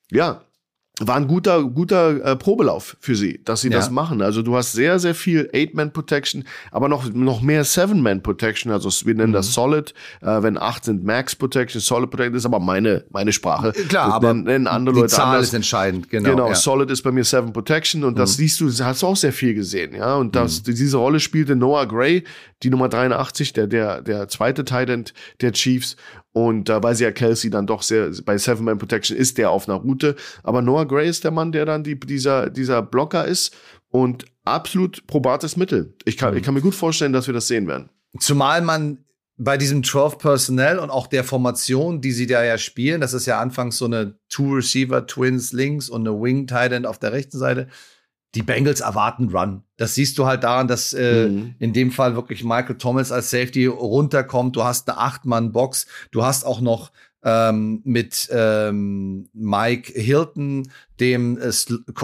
[0.10, 0.44] ja,
[1.08, 3.78] war ein guter, guter äh, Probelauf für sie, dass sie ja.
[3.78, 4.22] das machen.
[4.22, 8.72] Also du hast sehr, sehr viel Eight-Man-Protection, aber noch, noch mehr Seven-Man-Protection.
[8.72, 9.34] Also wir nennen mhm.
[9.34, 9.94] das Solid.
[10.22, 13.72] Äh, wenn acht sind Max-Protection, Solid Protection ist aber meine, meine Sprache.
[13.72, 15.48] Klar, das aber nennen andere die Leute Zahl anders.
[15.48, 16.10] ist entscheidend.
[16.10, 16.56] Genau, genau ja.
[16.56, 18.42] Solid ist bei mir Seven Protection und das mhm.
[18.42, 19.96] siehst du, hast du auch sehr viel gesehen.
[19.96, 20.16] ja.
[20.16, 20.76] Und das, mhm.
[20.76, 22.24] diese Rolle spielte Noah Gray,
[22.64, 25.06] die Nummer 83, der, der, der zweite Titan
[25.42, 25.96] der Chiefs.
[26.34, 29.52] Und äh, weil sie ja Kelsey dann doch sehr, bei Seven Man Protection ist der
[29.52, 30.16] auf einer Route.
[30.44, 33.54] Aber Noah Gray ist der Mann, der dann die, dieser, dieser Blocker ist
[33.90, 35.94] und absolut probates Mittel.
[36.06, 36.38] Ich kann, mhm.
[36.38, 37.90] ich kann mir gut vorstellen, dass wir das sehen werden.
[38.20, 39.00] Zumal man
[39.38, 43.26] bei diesem 12 Personnel und auch der Formation, die sie da ja spielen, das ist
[43.26, 47.12] ja anfangs so eine Two Receiver Twins links und eine Wing Tight End auf der
[47.12, 47.68] rechten Seite
[48.36, 49.64] die Bengals erwarten Run.
[49.78, 51.56] Das siehst du halt daran, dass äh, mhm.
[51.60, 54.56] in dem Fall wirklich Michael Thomas als Safety runterkommt.
[54.56, 55.88] Du hast eine Acht-Mann-Box.
[56.12, 56.92] Du hast auch noch
[57.24, 60.70] ähm, mit ähm, Mike Hilton,
[61.00, 61.52] dem äh,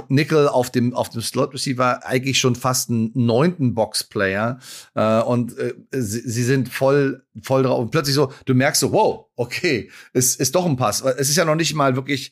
[0.10, 4.60] Nickel auf dem, auf dem Slot Receiver, eigentlich schon fast einen neunten Box-Player.
[4.96, 7.80] Äh, und äh, sie, sie, sind voll, voll drauf.
[7.80, 11.02] Und plötzlich so, du merkst so, wow, okay, es ist doch ein Pass.
[11.02, 12.32] Es ist ja noch nicht mal wirklich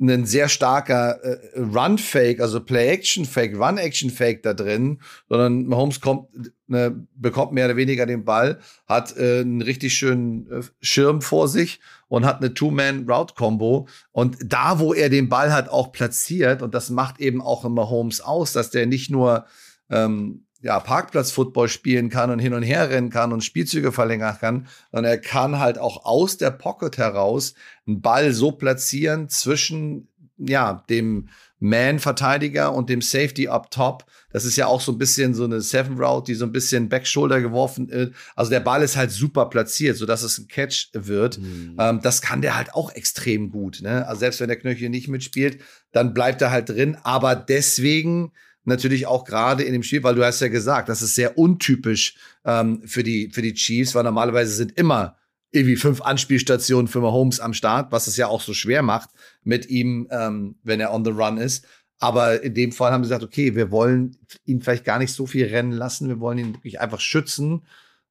[0.00, 6.28] ein sehr starker äh, Run-Fake, also Play-Action-Fake, Run-Action-Fake da drin, sondern Mahomes kommt,
[6.66, 11.48] ne, bekommt mehr oder weniger den Ball, hat äh, einen richtig schönen äh, Schirm vor
[11.48, 13.88] sich und hat eine Two-Man-Route-Combo.
[14.12, 18.22] Und da, wo er den Ball hat, auch platziert, und das macht eben auch Mahomes
[18.22, 19.44] aus, dass der nicht nur
[19.90, 24.66] ähm, ja, Parkplatz-Football spielen kann und hin und her rennen kann und Spielzüge verlängern kann,
[24.92, 27.54] sondern er kann halt auch aus der Pocket heraus
[27.86, 30.08] einen Ball so platzieren zwischen
[30.38, 34.06] ja, dem Man-Verteidiger und dem Safety up top.
[34.32, 36.88] Das ist ja auch so ein bisschen so eine Seven Route, die so ein bisschen
[36.88, 38.12] Backshoulder geworfen ist.
[38.34, 41.38] Also der Ball ist halt super platziert, so dass es ein Catch wird.
[41.38, 41.76] Mhm.
[41.78, 43.80] Ähm, das kann der halt auch extrem gut.
[43.82, 44.06] Ne?
[44.06, 45.60] Also selbst wenn der Knöchel nicht mitspielt,
[45.92, 46.96] dann bleibt er halt drin.
[47.02, 48.32] Aber deswegen
[48.70, 52.16] natürlich auch gerade in dem Spiel, weil du hast ja gesagt, das ist sehr untypisch
[52.44, 55.16] ähm, für, die, für die Chiefs, weil normalerweise sind immer
[55.52, 59.10] irgendwie fünf Anspielstationen für Mahomes am Start, was es ja auch so schwer macht
[59.42, 61.66] mit ihm, ähm, wenn er on the run ist.
[61.98, 64.16] Aber in dem Fall haben sie gesagt, okay, wir wollen
[64.46, 67.62] ihn vielleicht gar nicht so viel rennen lassen, wir wollen ihn wirklich einfach schützen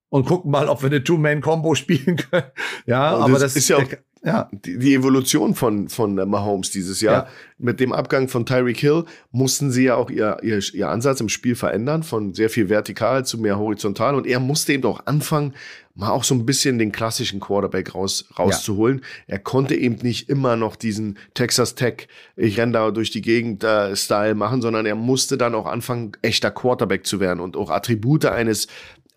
[0.10, 2.52] und gucken mal, ob wir eine Two-Man-Combo spielen können.
[2.86, 3.88] Ja, und aber das, das ist ja auch
[4.24, 4.50] ja.
[4.52, 7.26] Die, die, Evolution von, von Mahomes dieses Jahr.
[7.26, 7.28] Ja.
[7.58, 11.30] Mit dem Abgang von Tyreek Hill mussten sie ja auch ihr, ihr, ihr Ansatz im
[11.30, 14.16] Spiel verändern, von sehr viel vertikal zu mehr horizontal.
[14.16, 15.54] Und er musste eben auch anfangen,
[15.96, 19.00] mal auch so ein bisschen den klassischen Quarterback raus, rauszuholen.
[19.00, 19.36] Ja.
[19.36, 23.64] Er konnte eben nicht immer noch diesen Texas Tech, ich renne da durch die Gegend
[23.64, 27.70] äh, Style machen, sondern er musste dann auch anfangen, echter Quarterback zu werden und auch
[27.70, 28.68] Attribute eines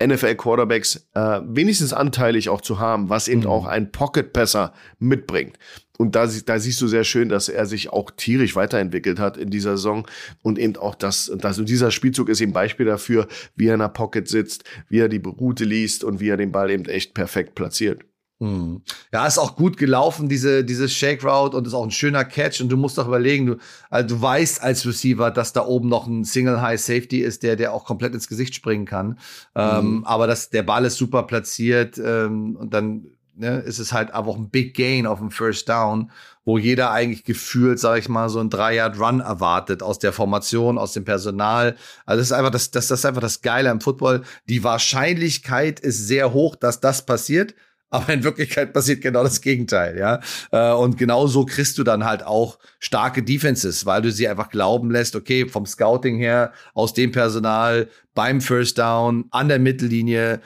[0.07, 3.47] NFL-Quarterbacks äh, wenigstens anteilig auch zu haben, was eben mhm.
[3.47, 5.59] auch ein Pocket-Passer mitbringt.
[5.99, 9.51] Und da, da siehst du sehr schön, dass er sich auch tierisch weiterentwickelt hat in
[9.51, 10.07] dieser Saison
[10.43, 13.81] und eben auch das, das und dieser Spielzug ist eben Beispiel dafür, wie er in
[13.81, 17.15] der Pocket sitzt, wie er die Route liest und wie er den Ball eben echt
[17.15, 18.05] perfekt platziert.
[18.43, 18.83] Mhm.
[19.13, 22.61] Ja, ist auch gut gelaufen, diese, diese Shake Route und ist auch ein schöner Catch.
[22.61, 23.57] Und du musst doch überlegen, du,
[23.89, 27.55] also du weißt als Receiver, dass da oben noch ein Single High Safety ist, der,
[27.55, 29.21] der auch komplett ins Gesicht springen kann.
[29.55, 29.97] Ähm, mhm.
[29.99, 34.13] Ähm, aber das, der Ball ist super platziert ähm, und dann ne, ist es halt
[34.13, 36.11] einfach ein Big Gain auf dem First Down,
[36.45, 40.95] wo jeder eigentlich gefühlt, sage ich mal, so ein Drei-Yard-Run erwartet aus der Formation, aus
[40.95, 41.77] dem Personal.
[42.07, 44.23] Also das ist einfach das, das, das ist einfach das Geile am Football.
[44.49, 47.55] Die Wahrscheinlichkeit ist sehr hoch, dass das passiert
[47.93, 50.21] aber in Wirklichkeit passiert genau das Gegenteil, ja.
[50.51, 54.49] Äh, und genau so kriegst du dann halt auch starke Defenses, weil du sie einfach
[54.49, 60.41] glauben lässt, okay, vom Scouting her, aus dem Personal, beim First Down, an der Mittellinie,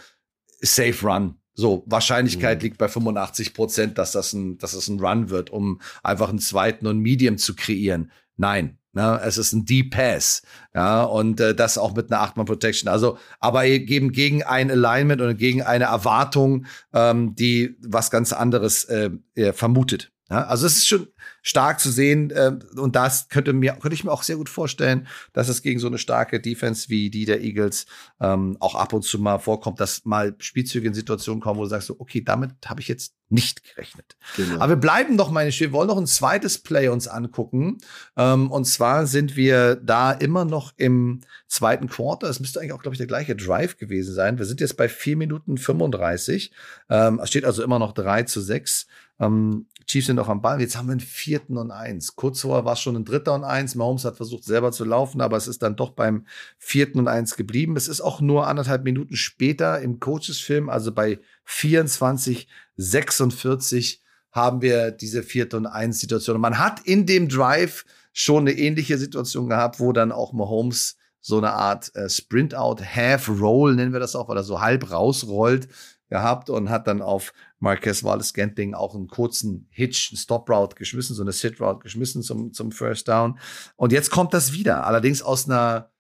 [0.61, 1.37] safe run.
[1.55, 2.65] So, Wahrscheinlichkeit mhm.
[2.65, 6.41] liegt bei 85 Prozent, dass das ein, dass das ein Run wird, um einfach einen
[6.41, 8.11] zweiten und Medium zu kreieren.
[8.37, 9.21] Nein, Ne?
[9.23, 10.41] Es ist ein Deep Pass.
[10.75, 12.89] Ja, und äh, das auch mit einer Achtmann Protection.
[12.89, 18.85] Also, aber eben gegen ein Alignment oder gegen eine Erwartung, ähm, die was ganz anderes
[18.85, 19.11] äh,
[19.53, 20.13] vermutet.
[20.29, 21.07] Ja, also es ist schon
[21.43, 25.07] stark zu sehen äh, und das könnte mir könnte ich mir auch sehr gut vorstellen,
[25.33, 27.87] dass es gegen so eine starke Defense wie die der Eagles
[28.21, 31.69] ähm, auch ab und zu mal vorkommt, dass mal Spielzüge in Situationen kommen, wo du
[31.69, 34.17] sagst, so, okay, damit habe ich jetzt nicht gerechnet.
[34.37, 34.57] Genau.
[34.57, 37.79] Aber wir bleiben noch, meine ich, wir wollen noch ein zweites Play uns angucken.
[38.17, 42.29] Ähm, und zwar sind wir da immer noch im zweiten Quarter.
[42.29, 44.39] Es müsste eigentlich auch, glaube ich, der gleiche Drive gewesen sein.
[44.39, 46.53] Wir sind jetzt bei vier Minuten 35.
[46.89, 48.87] Ähm, es steht also immer noch drei zu sechs.
[49.19, 50.61] Ähm, Chiefs sind noch am Ball.
[50.61, 52.17] Jetzt haben wir einen vierten und eins.
[52.17, 53.77] Kurz vorher war es schon ein dritter und eins.
[53.77, 56.27] Mahomes hat versucht, selber zu laufen, aber es ist dann doch beim
[56.59, 57.77] vierten und eins geblieben.
[57.77, 64.91] Es ist auch nur anderthalb Minuten später im Coaches-Film, also bei 24, 46 haben wir
[64.91, 66.37] diese vierte und eins Situation.
[66.37, 70.97] Und man hat in dem Drive schon eine ähnliche Situation gehabt, wo dann auch Mahomes
[71.21, 75.69] so eine Art äh, Sprint-Out, Half-Roll nennen wir das auch, weil er so halb rausrollt
[76.09, 80.77] gehabt und hat dann auf Marquez Wallace Scantling auch einen kurzen Hitch, einen Stop Route
[80.77, 83.39] geschmissen, so eine Sit Route geschmissen zum, zum First Down.
[83.77, 85.91] Und jetzt kommt das wieder, allerdings aus einer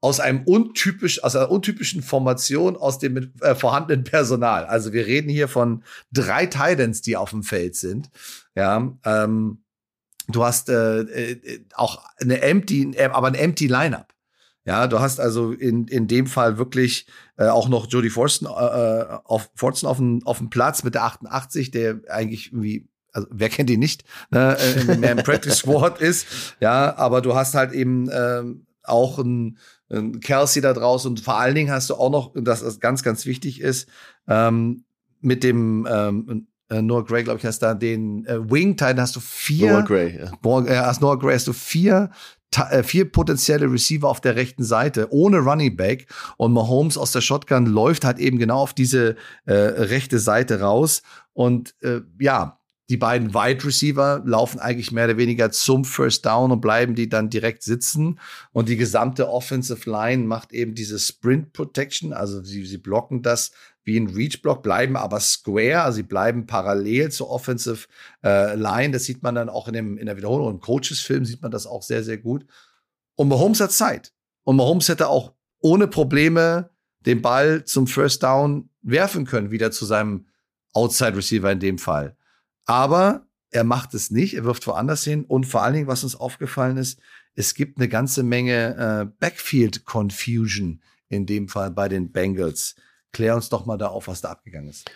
[0.00, 4.64] aus einem untypisch, aus einer untypischen Formation aus dem äh, vorhandenen Personal.
[4.64, 5.82] Also wir reden hier von
[6.12, 8.08] drei Titans, die auf dem Feld sind.
[8.54, 9.64] Ja, ähm,
[10.28, 14.14] du hast äh, äh, auch eine empty, aber ein empty Lineup.
[14.68, 17.06] Ja, du hast also in, in dem Fall wirklich
[17.38, 20.94] äh, auch noch Jody Forsten äh, äh, auf, Forsten auf dem, auf dem Platz mit
[20.94, 25.56] der 88, der eigentlich irgendwie also wer kennt ihn nicht, ne, äh, mehr im Practice
[25.56, 26.26] Squad ist,
[26.60, 29.56] ja, aber du hast halt eben ähm, auch ein,
[29.90, 33.02] ein Kelsey da draußen und vor allen Dingen hast du auch noch, dass das ganz,
[33.02, 33.88] ganz wichtig ist,
[34.28, 34.84] ähm,
[35.22, 39.16] mit dem ähm, äh, Noah Gray, glaube ich, hast da den äh, Wing Titan hast
[39.16, 39.72] du vier.
[39.72, 40.30] Noah Gray, ja.
[40.42, 42.10] Boah, äh, als Noah Gray hast du vier
[42.82, 47.66] vier potenzielle Receiver auf der rechten Seite ohne Running Back und Mahomes aus der Shotgun
[47.66, 51.02] läuft halt eben genau auf diese äh, rechte Seite raus.
[51.34, 52.58] Und äh, ja,
[52.90, 57.08] die beiden Wide Receiver laufen eigentlich mehr oder weniger zum First Down und bleiben die
[57.08, 58.18] dann direkt sitzen.
[58.52, 63.52] Und die gesamte Offensive Line macht eben diese Sprint Protection, also sie, sie blocken das
[63.88, 67.88] wie ein Reach-Block, bleiben aber square, also sie bleiben parallel zur Offensive
[68.22, 68.92] äh, Line.
[68.92, 70.50] Das sieht man dann auch in, dem, in der Wiederholung.
[70.50, 72.44] Im Coaches-Film sieht man das auch sehr, sehr gut.
[73.16, 74.12] Und Mahomes hat Zeit.
[74.44, 76.70] Und Mahomes hätte auch ohne Probleme
[77.00, 80.26] den Ball zum First Down werfen können, wieder zu seinem
[80.74, 82.14] Outside Receiver in dem Fall.
[82.66, 85.24] Aber er macht es nicht, er wirft woanders hin.
[85.24, 87.00] Und vor allen Dingen, was uns aufgefallen ist,
[87.34, 92.76] es gibt eine ganze Menge äh, Backfield Confusion in dem Fall bei den Bengals.
[93.12, 94.90] Klär uns doch mal da auf, was da abgegangen ist.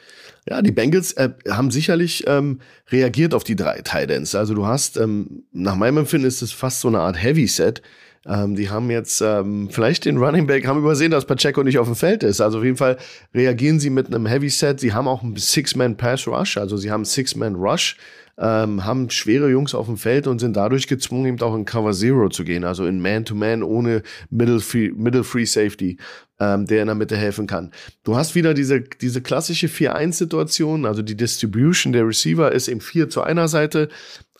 [0.48, 2.60] Ja, die Bengals äh, haben sicherlich ähm,
[2.90, 4.34] reagiert auf die drei Titans.
[4.34, 7.82] Also du hast, ähm, nach meinem Empfinden ist es fast so eine Art Heavy Set.
[8.24, 11.86] Ähm, die haben jetzt ähm, vielleicht den Running Back, haben übersehen, dass Pacheco nicht auf
[11.86, 12.40] dem Feld ist.
[12.40, 12.98] Also auf jeden Fall
[13.34, 14.78] reagieren sie mit einem Heavy Set.
[14.78, 17.96] Sie haben auch einen Six-Man-Pass-Rush, also sie haben Six-Man-Rush
[18.42, 21.92] ähm, haben schwere Jungs auf dem Feld und sind dadurch gezwungen, eben auch in Cover
[21.92, 25.96] Zero zu gehen, also in Man-to-Man -Man ohne Middle Free, Middle Free Safety,
[26.40, 27.70] ähm, der in der Mitte helfen kann.
[28.02, 33.08] Du hast wieder diese, diese klassische 4-1-Situation, also die Distribution der Receiver ist eben 4
[33.08, 33.88] zu einer Seite,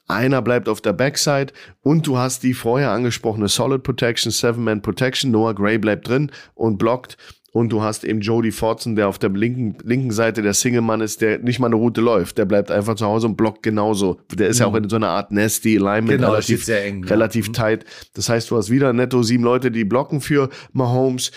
[0.09, 5.31] einer bleibt auf der Backside und du hast die vorher angesprochene Solid Protection, Seven-Man Protection.
[5.31, 7.17] Noah Gray bleibt drin und blockt.
[7.53, 11.21] Und du hast eben Jody Fortson, der auf der linken, linken Seite der Single-Mann ist,
[11.21, 12.39] der nicht mal eine Route läuft.
[12.39, 14.21] Der bleibt einfach zu Hause und blockt genauso.
[14.35, 14.61] Der ist mhm.
[14.63, 17.53] ja auch in so einer Art Nasty Alignment, genau, relativ, sehr eng, relativ ja.
[17.53, 17.85] tight.
[18.15, 21.31] Das heißt, du hast wieder netto sieben Leute, die blocken für Mahomes.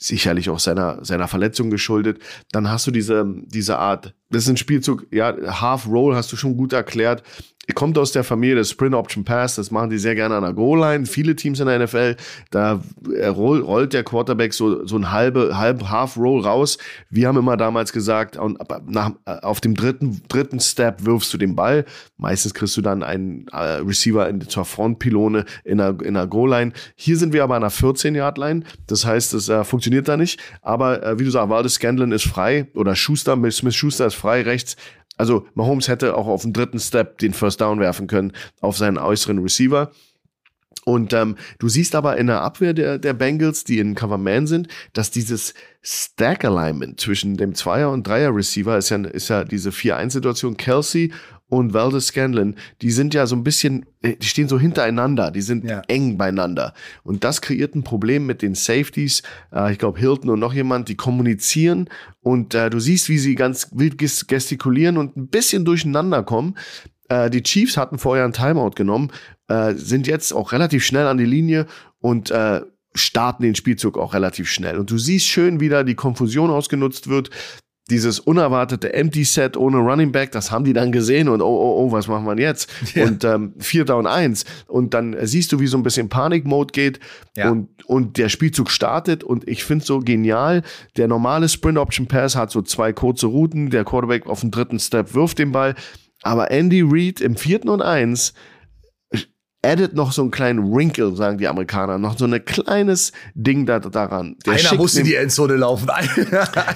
[0.00, 2.20] Sicherlich auch seiner, seiner Verletzung geschuldet.
[2.52, 6.36] Dann hast du diese, diese Art, das ist ein Spielzug, ja, Half Roll hast du
[6.36, 7.24] schon gut erklärt
[7.74, 10.52] kommt aus der Familie des Sprint Option Pass, das machen die sehr gerne an der
[10.52, 11.06] Goal-Line.
[11.06, 12.16] Viele Teams in der NFL,
[12.50, 12.80] da
[13.28, 16.78] roll, rollt der Quarterback so, so ein halbe, halb Half-Roll raus.
[17.10, 18.38] Wir haben immer damals gesagt,
[18.86, 21.84] nach, auf dem dritten, dritten Step wirfst du den Ball.
[22.16, 26.72] Meistens kriegst du dann einen äh, Receiver in, zur Frontpylone in der, in der Goal-Line.
[26.96, 28.64] Hier sind wir aber an der 14-Yard-Line.
[28.86, 30.40] Das heißt, es äh, funktioniert da nicht.
[30.62, 34.42] Aber äh, wie du sagst, Waldes Scanlon ist frei oder Schuster, Smith Schuster ist frei
[34.42, 34.76] rechts.
[35.18, 38.98] Also Mahomes hätte auch auf dem dritten Step den First Down werfen können auf seinen
[38.98, 39.90] äußeren Receiver.
[40.84, 44.46] Und ähm, du siehst aber in der Abwehr der, der Bengals, die in Cover Man
[44.46, 45.52] sind, dass dieses
[45.82, 50.56] Stack Alignment zwischen dem Zweier- und Dreier-Receiver ist ja, ist ja diese 4-1-Situation.
[50.56, 51.12] Kelsey
[51.48, 55.40] und Valdez Scanlon, die sind ja so ein bisschen, äh, die stehen so hintereinander, die
[55.40, 55.82] sind ja.
[55.88, 56.74] eng beieinander.
[57.04, 59.22] Und das kreiert ein Problem mit den Safeties.
[59.52, 61.88] Äh, ich glaube, Hilton und noch jemand, die kommunizieren
[62.20, 66.56] und äh, du siehst, wie sie ganz wild gestikulieren und ein bisschen durcheinander kommen.
[67.08, 69.10] Äh, die Chiefs hatten vorher einen Timeout genommen,
[69.76, 71.64] sind jetzt auch relativ schnell an die Linie
[72.00, 72.30] und
[72.94, 74.76] starten den Spielzug auch relativ schnell.
[74.76, 77.30] Und du siehst schön, wie da die Konfusion ausgenutzt wird
[77.90, 81.84] dieses unerwartete Empty Set ohne Running Back, das haben die dann gesehen und oh, oh,
[81.86, 82.70] oh, was machen wir jetzt?
[82.94, 83.04] Ja.
[83.04, 84.44] Und ähm, Vierter und Eins.
[84.66, 87.00] Und dann siehst du, wie so ein bisschen Panik-Mode geht
[87.36, 87.50] ja.
[87.50, 90.62] und, und der Spielzug startet und ich finde so genial,
[90.96, 95.38] der normale Sprint-Option-Pass hat so zwei kurze Routen, der Quarterback auf dem dritten Step wirft
[95.38, 95.74] den Ball,
[96.22, 98.34] aber Andy Reid im vierten und eins
[99.68, 103.78] addet noch so einen kleinen Wrinkle, sagen die Amerikaner, noch so ein kleines Ding da,
[103.78, 104.36] daran.
[104.46, 105.88] Der Einer muss in die Endzone laufen.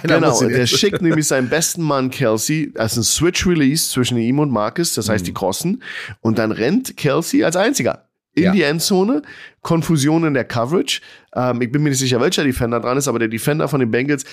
[0.03, 4.51] genau, der schickt nämlich seinen besten Mann Kelsey als ein Switch Release zwischen ihm und
[4.51, 5.27] Marcus, das heißt, mhm.
[5.27, 5.83] die crossen,
[6.21, 8.53] und dann rennt Kelsey als einziger in ja.
[8.53, 9.23] die Endzone,
[9.61, 11.01] Konfusion in der Coverage.
[11.35, 13.91] Ähm, ich bin mir nicht sicher, welcher Defender dran ist, aber der Defender von den
[13.91, 14.25] Bengals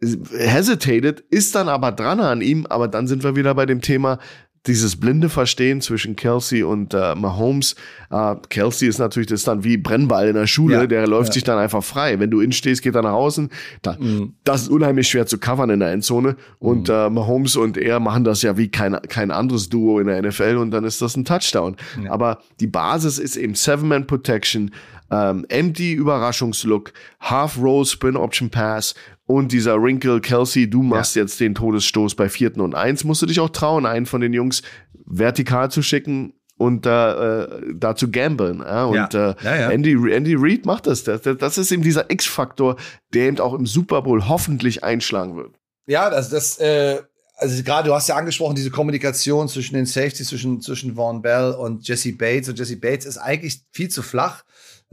[0.00, 4.18] hesitated, ist dann aber dran an ihm, aber dann sind wir wieder bei dem Thema,
[4.66, 7.74] dieses blinde Verstehen zwischen Kelsey und äh, Mahomes.
[8.10, 11.28] Äh, Kelsey ist natürlich das ist dann wie Brennball in der Schule, ja, der läuft
[11.28, 11.34] ja.
[11.34, 12.18] sich dann einfach frei.
[12.18, 13.50] Wenn du innen stehst, geht er nach außen.
[13.82, 14.34] Da, mhm.
[14.44, 16.36] Das ist unheimlich schwer zu covern in der Endzone.
[16.58, 16.94] Und mhm.
[16.94, 20.56] äh, Mahomes und er machen das ja wie kein, kein anderes Duo in der NFL
[20.56, 21.76] und dann ist das ein Touchdown.
[22.02, 22.12] Ja.
[22.12, 24.70] Aber die Basis ist eben Seven-Man Protection,
[25.14, 28.94] ähm, Empty Überraschungslook, Half Roll Spin Option Pass
[29.26, 31.22] und dieser Wrinkle Kelsey, du machst ja.
[31.22, 34.32] jetzt den Todesstoß bei vierten und eins, musst du dich auch trauen, einen von den
[34.32, 34.62] Jungs
[35.06, 38.60] vertikal zu schicken und da, äh, da zu gamblen.
[38.60, 38.84] Ja?
[38.84, 39.30] Und ja.
[39.30, 41.04] Äh, ja, Andy, Andy Reid macht das.
[41.04, 41.22] das.
[41.22, 42.76] Das ist eben dieser X-Faktor,
[43.12, 45.54] der eben auch im Super Bowl hoffentlich einschlagen wird.
[45.86, 47.00] Ja, das, das äh,
[47.36, 51.52] also gerade du hast ja angesprochen, diese Kommunikation zwischen den Safeties, zwischen, zwischen Vaughn Bell
[51.52, 52.48] und Jesse Bates.
[52.48, 54.44] Und Jesse Bates ist eigentlich viel zu flach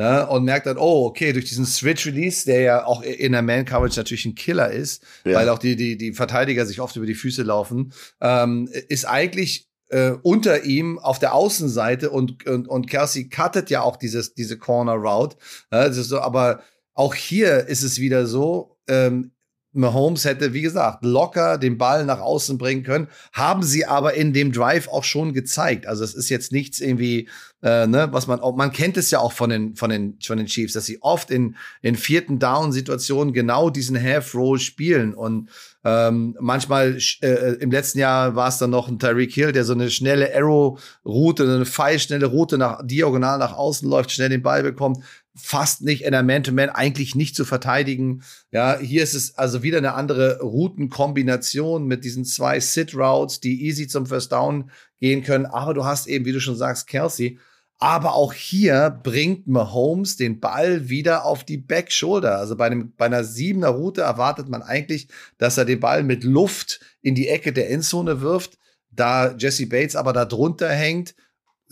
[0.01, 3.99] ne, und merkt dann, oh, okay, durch diesen Switch-Release, der ja auch in der Man-Coverage
[3.99, 5.35] natürlich ein Killer ist, ja.
[5.35, 9.69] weil auch die, die, die Verteidiger sich oft über die Füße laufen, ähm, ist eigentlich
[9.89, 14.57] äh, unter ihm auf der Außenseite und, und, und Kelsey cuttet ja auch dieses, diese
[14.57, 15.37] Corner Route.
[15.71, 16.63] Ja, so, aber
[16.95, 19.31] auch hier ist es wieder so, ähm,
[19.73, 24.33] Mahomes hätte, wie gesagt, locker den Ball nach außen bringen können, haben sie aber in
[24.33, 25.87] dem Drive auch schon gezeigt.
[25.87, 27.29] Also es ist jetzt nichts irgendwie,
[27.63, 30.37] äh, ne, was man auch, man kennt es ja auch von den, von den, von
[30.37, 35.49] den Chiefs, dass sie oft in, in vierten Down-Situationen genau diesen Half-Roll spielen und
[35.83, 39.73] ähm, manchmal äh, im letzten Jahr war es dann noch ein Tyreek Hill, der so
[39.73, 45.03] eine schnelle Arrow-Route, eine pfeilschnelle Route nach diagonal nach außen läuft, schnell den Ball bekommt
[45.35, 48.23] fast nicht in der Man-to-Man, eigentlich nicht zu verteidigen.
[48.51, 53.87] Ja, hier ist es also wieder eine andere Routenkombination mit diesen zwei Sit-Routes, die easy
[53.87, 55.45] zum First Down gehen können.
[55.45, 57.39] Aber du hast eben, wie du schon sagst, Kelsey.
[57.79, 62.37] Aber auch hier bringt Mahomes den Ball wieder auf die Back-Shoulder.
[62.37, 65.07] Also bei, einem, bei einer siebener Route erwartet man eigentlich,
[65.39, 68.59] dass er den Ball mit Luft in die Ecke der Endzone wirft.
[68.91, 71.15] Da Jesse Bates aber da drunter hängt,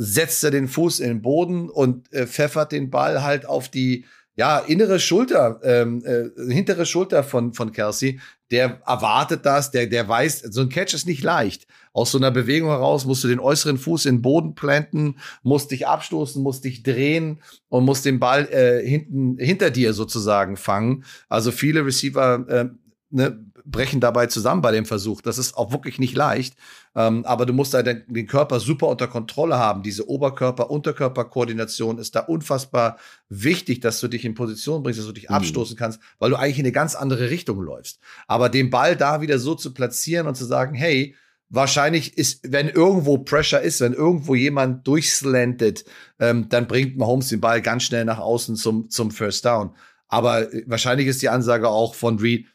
[0.02, 4.06] setzt er den Fuß in den Boden und äh, pfeffert den Ball halt auf die
[4.38, 8.22] ja, innere Schulter, ähm, äh, hintere Schulter von, von Kelsey,
[8.52, 11.68] der erwartet das, der, der weiß, so ein Catch ist nicht leicht.
[11.92, 15.72] Aus so einer Bewegung heraus musst du den äußeren Fuß in den Boden planten, musst
[15.72, 21.04] dich abstoßen, musst dich drehen und musst den Ball äh, hinten, hinter dir sozusagen fangen.
[21.28, 22.70] Also viele Receiver äh,
[23.10, 25.20] ne, brechen dabei zusammen bei dem Versuch.
[25.20, 26.56] Das ist auch wirklich nicht leicht.
[26.96, 29.84] Ähm, aber du musst da den, den, Körper super unter Kontrolle haben.
[29.84, 32.98] Diese Oberkörper-Unterkörper-Koordination ist da unfassbar
[33.30, 35.36] wichtig, dass du dich in Position bringst, dass du dich mhm.
[35.36, 38.00] abstoßen kannst, weil du eigentlich in eine ganz andere Richtung läufst.
[38.28, 41.16] Aber den Ball da wieder so zu platzieren und zu sagen, hey,
[41.50, 45.86] wahrscheinlich ist, wenn irgendwo Pressure ist, wenn irgendwo jemand durchslantet,
[46.20, 49.76] ähm, dann bringt Mahomes den Ball ganz schnell nach außen zum, zum First Down.
[50.08, 52.48] Aber äh, wahrscheinlich ist die Ansage auch von Reed,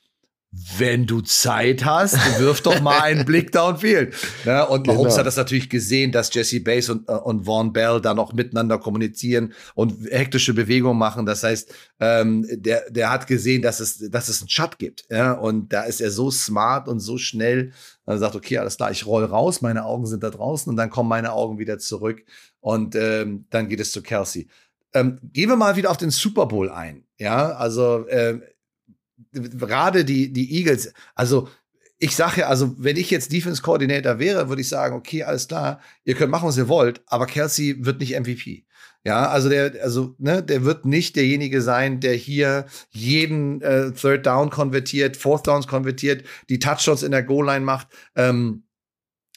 [0.77, 4.15] wenn du Zeit hast, wirf doch mal einen Blick downfield.
[4.45, 5.19] Ja, und Mahomes genau.
[5.19, 8.79] hat das natürlich gesehen, dass Jesse Bass und, äh, und Vaughn Bell da noch miteinander
[8.79, 11.27] kommunizieren und hektische Bewegungen machen.
[11.27, 15.05] Das heißt, ähm, der, der hat gesehen, dass es, dass es einen Shot gibt.
[15.11, 17.73] Ja, und da ist er so smart und so schnell.
[18.07, 20.91] Er sagt, okay, alles klar, ich roll raus, meine Augen sind da draußen und dann
[20.91, 22.23] kommen meine Augen wieder zurück
[22.61, 24.49] und ähm, dann geht es zu Kelsey.
[24.93, 27.05] Ähm, gehen wir mal wieder auf den Super Bowl ein.
[27.19, 28.41] Ja, also äh,
[29.35, 31.49] gerade die, die Eagles, also
[31.99, 35.49] ich sage ja, also wenn ich jetzt Defense Coordinator wäre, würde ich sagen, okay, alles
[35.49, 38.66] klar, ihr könnt machen, was ihr wollt, aber Kelsey wird nicht MVP.
[39.07, 44.24] Ja, also der, also ne, der wird nicht derjenige sein, der hier jeden äh, Third
[44.24, 47.89] Down konvertiert, Fourth Downs konvertiert, die Touchdowns in der Goal Line macht.
[48.16, 48.64] Ähm,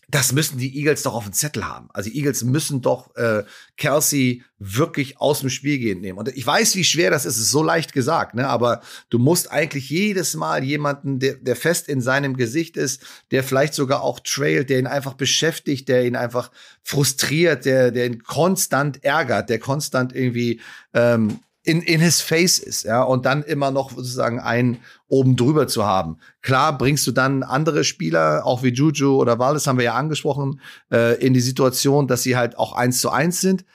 [0.10, 1.90] das müssen die Eagles doch auf dem Zettel haben.
[1.94, 3.44] Also die Eagles müssen doch äh,
[3.76, 6.18] Kelsey wirklich aus dem Spiel gehen nehmen.
[6.18, 7.36] Und ich weiß, wie schwer das ist.
[7.36, 8.48] Es ist so leicht gesagt, ne?
[8.48, 13.44] Aber du musst eigentlich jedes Mal jemanden, der, der fest in seinem Gesicht ist, der
[13.44, 16.52] vielleicht sogar auch trailt, der ihn einfach beschäftigt, der ihn einfach
[16.84, 20.62] frustriert, der, der ihn konstant ärgert, der konstant irgendwie
[20.94, 25.68] ähm, in, in his face ist, ja, und dann immer noch sozusagen einen oben drüber
[25.68, 26.18] zu haben.
[26.42, 30.62] Klar bringst du dann andere Spieler, auch wie Juju oder Wallace haben wir ja angesprochen,
[30.94, 33.66] äh, in die Situation, dass sie halt auch eins zu eins sind.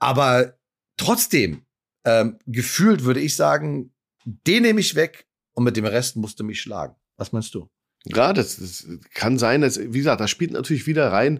[0.00, 0.54] Aber
[0.96, 1.62] trotzdem,
[2.04, 3.92] ähm, gefühlt würde ich sagen,
[4.24, 6.96] den nehme ich weg und mit dem Rest musst du mich schlagen.
[7.16, 7.68] Was meinst du?
[8.06, 11.38] Ja, das, das kann sein, dass, wie gesagt, da spielt natürlich wieder rein,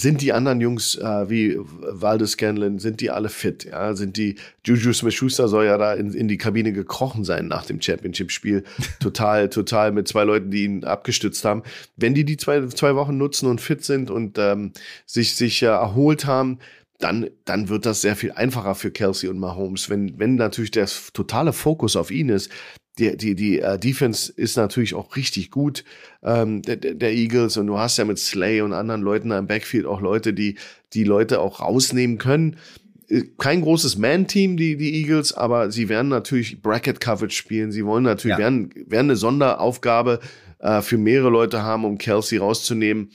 [0.00, 3.64] sind die anderen Jungs äh, wie Waldes Scanlon, sind die alle fit?
[3.64, 3.94] Ja?
[3.94, 7.82] Sind die Juju Smith-Schuster soll ja da in, in die Kabine gekrochen sein nach dem
[7.82, 8.64] Championship-Spiel.
[9.00, 11.62] total, total mit zwei Leuten, die ihn abgestützt haben.
[11.96, 14.72] Wenn die die zwei, zwei Wochen nutzen und fit sind und ähm,
[15.06, 16.58] sich, sich äh, erholt haben,
[16.98, 19.90] dann, dann wird das sehr viel einfacher für Kelsey und Mahomes.
[19.90, 22.50] Wenn, wenn natürlich der totale Fokus auf ihn ist,
[23.00, 25.84] die, die, die uh, Defense ist natürlich auch richtig gut,
[26.22, 27.56] ähm, der, der Eagles.
[27.56, 30.56] Und du hast ja mit Slay und anderen Leuten da im Backfield auch Leute, die
[30.92, 32.56] die Leute auch rausnehmen können.
[33.08, 37.72] Äh, kein großes Man-Team, die, die Eagles, aber sie werden natürlich Bracket-Coverage spielen.
[37.72, 38.38] Sie wollen natürlich, ja.
[38.38, 40.20] werden, werden eine Sonderaufgabe
[40.58, 43.10] äh, für mehrere Leute haben, um Kelsey rauszunehmen.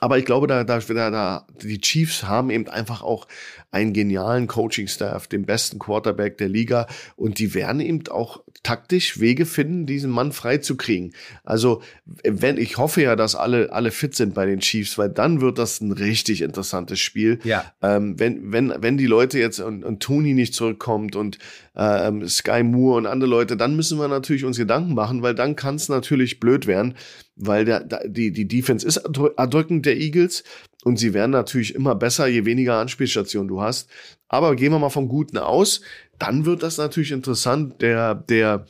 [0.00, 3.26] Aber ich glaube, da, da, da, die Chiefs haben eben einfach auch
[3.70, 9.46] einen genialen Coaching-Staff, den besten Quarterback der Liga und die werden eben auch taktisch Wege
[9.46, 11.12] finden, diesen Mann freizukriegen.
[11.44, 11.82] Also,
[12.24, 15.58] wenn, ich hoffe ja, dass alle, alle fit sind bei den Chiefs, weil dann wird
[15.58, 17.38] das ein richtig interessantes Spiel.
[17.44, 17.72] Ja.
[17.82, 21.38] Ähm, wenn, wenn, wenn die Leute jetzt und, und Tony nicht zurückkommt und
[21.76, 25.56] ähm, Sky Moore und andere Leute, dann müssen wir natürlich uns Gedanken machen, weil dann
[25.56, 26.94] kann es natürlich blöd werden,
[27.36, 30.42] weil der, die, die Defense ist erdrückend der Eagles
[30.84, 33.88] und sie werden natürlich immer besser, je weniger Anspielstationen du hast.
[34.28, 35.80] Aber gehen wir mal vom Guten aus,
[36.18, 37.80] dann wird das natürlich interessant.
[37.80, 38.66] Der, der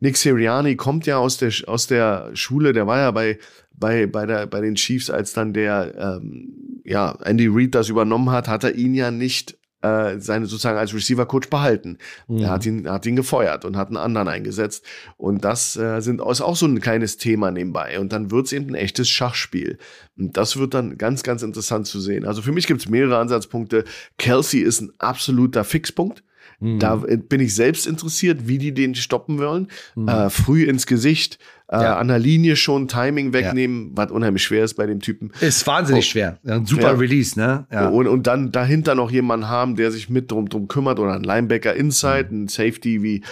[0.00, 3.38] Nick Siriani kommt ja aus der, aus der Schule, der war ja bei,
[3.72, 8.30] bei, bei, der, bei den Chiefs, als dann der ähm, ja, Andy Reid das übernommen
[8.30, 11.98] hat, hat er ihn ja nicht äh, seine sozusagen als Receiver-Coach behalten.
[12.28, 12.38] Mhm.
[12.38, 14.84] Er hat ihn, hat ihn gefeuert und hat einen anderen eingesetzt.
[15.16, 17.98] Und das äh, sind, ist auch so ein kleines Thema nebenbei.
[18.00, 19.78] Und dann wird es eben ein echtes Schachspiel.
[20.16, 22.24] Und das wird dann ganz, ganz interessant zu sehen.
[22.24, 23.84] Also für mich gibt es mehrere Ansatzpunkte.
[24.18, 26.22] Kelsey ist ein absoluter Fixpunkt.
[26.60, 26.78] Mhm.
[26.78, 29.68] Da bin ich selbst interessiert, wie die den stoppen wollen.
[29.96, 30.08] Mhm.
[30.08, 31.38] Äh, früh ins Gesicht,
[31.72, 31.96] äh, ja.
[31.96, 33.90] an der Linie schon Timing wegnehmen, ja.
[33.94, 35.32] was unheimlich schwer ist bei dem Typen.
[35.40, 36.38] Ist wahnsinnig oh, schwer.
[36.46, 36.92] Ein super ja.
[36.92, 37.66] Release, ne?
[37.72, 37.88] Ja.
[37.88, 41.22] Und, und dann dahinter noch jemanden haben, der sich mit drum, drum kümmert oder ein
[41.22, 42.44] Linebacker Inside, mhm.
[42.44, 43.22] ein Safety wie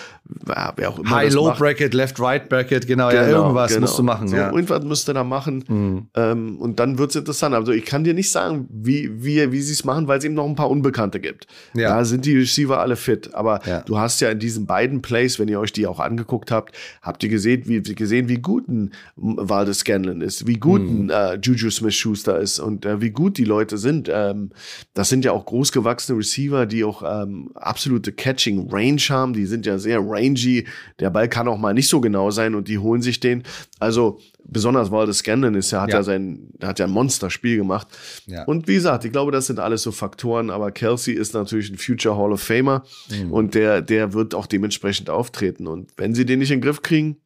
[0.76, 1.10] wer auch immer.
[1.10, 3.80] High, Low Bracket, Left, Right Bracket, genau, genau ja, irgendwas genau.
[3.82, 4.28] musst du machen.
[4.28, 4.50] So, ja.
[4.50, 5.64] Irgendwas müsst ihr da machen.
[5.66, 6.06] Mhm.
[6.14, 7.54] Ähm, und dann wird's interessant.
[7.54, 10.34] Also ich kann dir nicht sagen, wie, wie, wie sie es machen, weil es eben
[10.34, 11.46] noch ein paar Unbekannte gibt.
[11.74, 11.96] Ja.
[11.96, 13.34] Da sind die Receiver alle fit.
[13.34, 16.74] Aber du hast ja in diesen beiden Plays, wenn ihr euch die auch angeguckt habt,
[17.02, 21.10] habt ihr gesehen, wie, gesehen, wie gut ein Waldes Scanlon ist, wie gut ein mhm.
[21.10, 24.08] äh, Juju Smith-Schuster ist und äh, wie gut die Leute sind.
[24.10, 24.50] Ähm,
[24.94, 29.34] das sind ja auch großgewachsene Receiver, die auch ähm, absolute Catching-Range haben.
[29.34, 30.66] Die sind ja sehr rangy.
[31.00, 33.42] Der Ball kann auch mal nicht so genau sein und die holen sich den.
[33.78, 37.88] Also besonders Waldes Scanlon ist ja, hat ja, ja sein, hat ja ein Monsterspiel gemacht.
[38.26, 38.44] Ja.
[38.44, 41.78] Und wie gesagt, ich glaube, das sind alles so Faktoren, aber Kelsey ist natürlich ein
[41.78, 43.32] Future Hall of Famer mhm.
[43.32, 45.66] und der, der wird auch dementsprechend auftreten.
[45.66, 47.16] Und wenn sie den nicht in den Griff kriegen,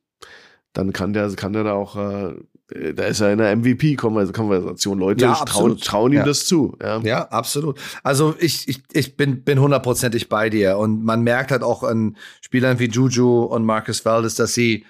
[0.75, 2.35] dann kann der, kann der da auch, äh,
[2.95, 4.99] da ist er in der MVP-Konversation.
[4.99, 6.25] Leute ja, trauen, trauen ihm ja.
[6.25, 6.77] das zu.
[6.83, 6.99] Ja.
[7.01, 7.79] ja, absolut.
[8.03, 10.77] Also ich, ich, ich bin, bin hundertprozentig bei dir.
[10.77, 14.85] Und man merkt halt auch an Spielern wie Juju und Marcus Valdez, dass sie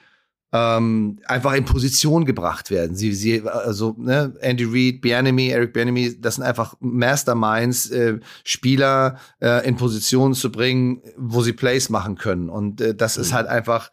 [0.52, 2.96] ähm, einfach in Position gebracht werden.
[2.96, 9.18] Sie, sie, also ne, Andy Reid, Bianemi, Eric Bianemi, das sind einfach Masterminds, äh, Spieler
[9.40, 12.48] äh, in Position zu bringen, wo sie Plays machen können.
[12.48, 13.22] Und äh, das mhm.
[13.22, 13.90] ist halt einfach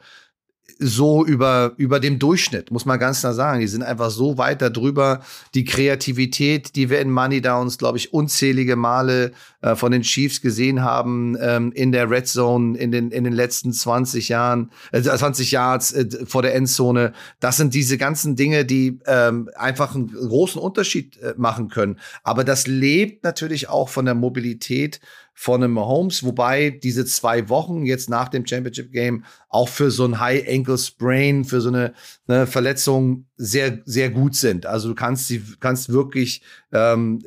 [0.83, 3.59] so über, über dem Durchschnitt, muss man ganz klar sagen.
[3.59, 5.21] Die sind einfach so weit darüber.
[5.53, 10.41] Die Kreativität, die wir in Money Downs, glaube ich, unzählige Male äh, von den Chiefs
[10.41, 15.01] gesehen haben, ähm, in der Red Zone in den, in den letzten 20 Jahren, äh,
[15.01, 17.13] 20 Yards äh, vor der Endzone.
[17.39, 21.99] Das sind diese ganzen Dinge, die ähm, einfach einen großen Unterschied äh, machen können.
[22.23, 24.99] Aber das lebt natürlich auch von der Mobilität
[25.41, 30.05] von einem Mahomes, wobei diese zwei Wochen jetzt nach dem Championship Game auch für so
[30.05, 31.95] ein High Ankle Sprain, für so eine,
[32.27, 34.67] eine Verletzung sehr, sehr gut sind.
[34.67, 37.23] Also du kannst sie, kannst wirklich ähm,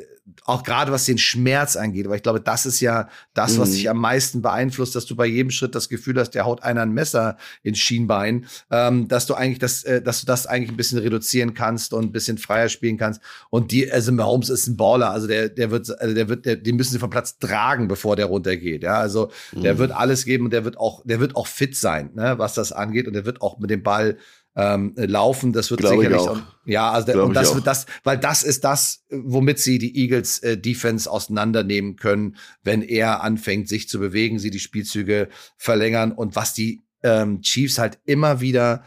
[0.47, 3.75] auch gerade was den Schmerz angeht, weil ich glaube, das ist ja das, was mhm.
[3.75, 6.83] dich am meisten beeinflusst, dass du bei jedem Schritt das Gefühl hast, der haut einer
[6.83, 10.77] ein Messer ins Schienbein, ähm, dass du eigentlich das, äh, dass du das eigentlich ein
[10.79, 13.21] bisschen reduzieren kannst und ein bisschen freier spielen kannst.
[13.51, 16.57] Und die, also Mahomes ist ein Baller, also der, der wird, also der wird, der,
[16.57, 18.83] den müssen sie vom Platz tragen, bevor der runtergeht.
[18.83, 19.79] Ja, also der mhm.
[19.79, 22.73] wird alles geben und der wird auch, der wird auch fit sein, ne, was das
[22.73, 24.17] angeht und der wird auch mit dem Ball
[24.57, 25.53] ähm, laufen.
[25.53, 28.65] Das wird Glaube sicherlich auch, ja, also der, und das wird das, weil das ist
[28.65, 34.39] das, womit sie die Eagles äh, Defense auseinandernehmen können, wenn er anfängt, sich zu bewegen,
[34.39, 38.85] sie die Spielzüge verlängern und was die ähm, Chiefs halt immer wieder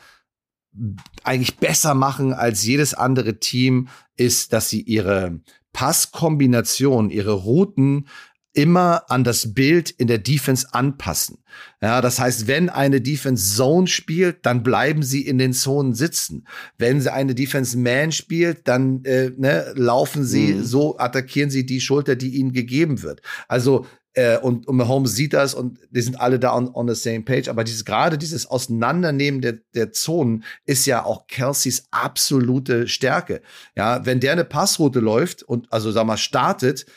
[1.24, 5.40] eigentlich besser machen als jedes andere Team, ist, dass sie ihre
[5.74, 8.08] Passkombination, ihre Routen
[8.54, 11.40] immer an das Bild in der Defense anpassen.
[11.82, 16.48] Ja, das heißt, wenn eine Defense Zone spielt, dann bleiben sie in den Zonen sitzen.
[16.78, 20.64] Wenn sie eine Defense Man spielt, dann äh, ne, laufen sie mhm.
[20.64, 23.22] so, attackieren sie die Schulter, die ihnen gegeben wird.
[23.48, 23.86] Also
[24.18, 27.22] äh, und, und Mahomes sieht das und die sind alle da on, on the same
[27.22, 27.48] page.
[27.50, 33.42] Aber dieses gerade dieses Auseinandernehmen der, der Zonen ist ja auch Kelseys absolute Stärke.
[33.76, 36.88] Ja, wenn der eine Passroute läuft und also sag mal startet,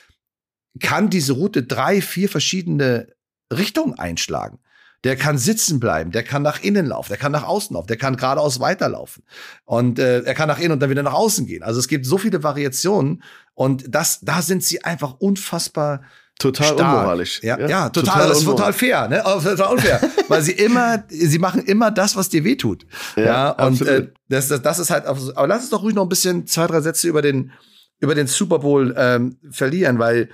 [0.78, 3.08] kann diese Route drei, vier verschiedene
[3.52, 4.58] Richtungen einschlagen.
[5.02, 7.96] Der kann sitzen bleiben, der kann nach innen laufen, der kann nach außen laufen, der
[7.96, 9.24] kann geradeaus weiterlaufen.
[9.64, 11.62] Und äh, er kann nach innen und dann wieder nach außen gehen.
[11.62, 13.22] Also es gibt so viele Variationen
[13.54, 16.02] und das, da sind sie einfach unfassbar
[16.38, 16.80] total stark.
[16.80, 17.42] unmoralisch.
[17.42, 19.22] Ja, ja, ja total, total das ist total fair, ne?
[19.22, 22.86] total unfair, weil sie immer, sie machen immer das, was dir wehtut.
[23.16, 26.02] Ja, ja und äh, das, das, das ist halt, aber lass uns doch ruhig noch
[26.02, 27.52] ein bisschen zwei, drei Sätze über den
[28.00, 30.30] über den Super Bowl ähm, verlieren, weil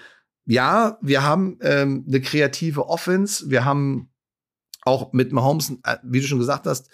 [0.47, 3.51] ja, wir haben ähm, eine kreative Offense.
[3.51, 4.09] Wir haben
[4.82, 6.88] auch mit Mahomes, äh, wie du schon gesagt hast,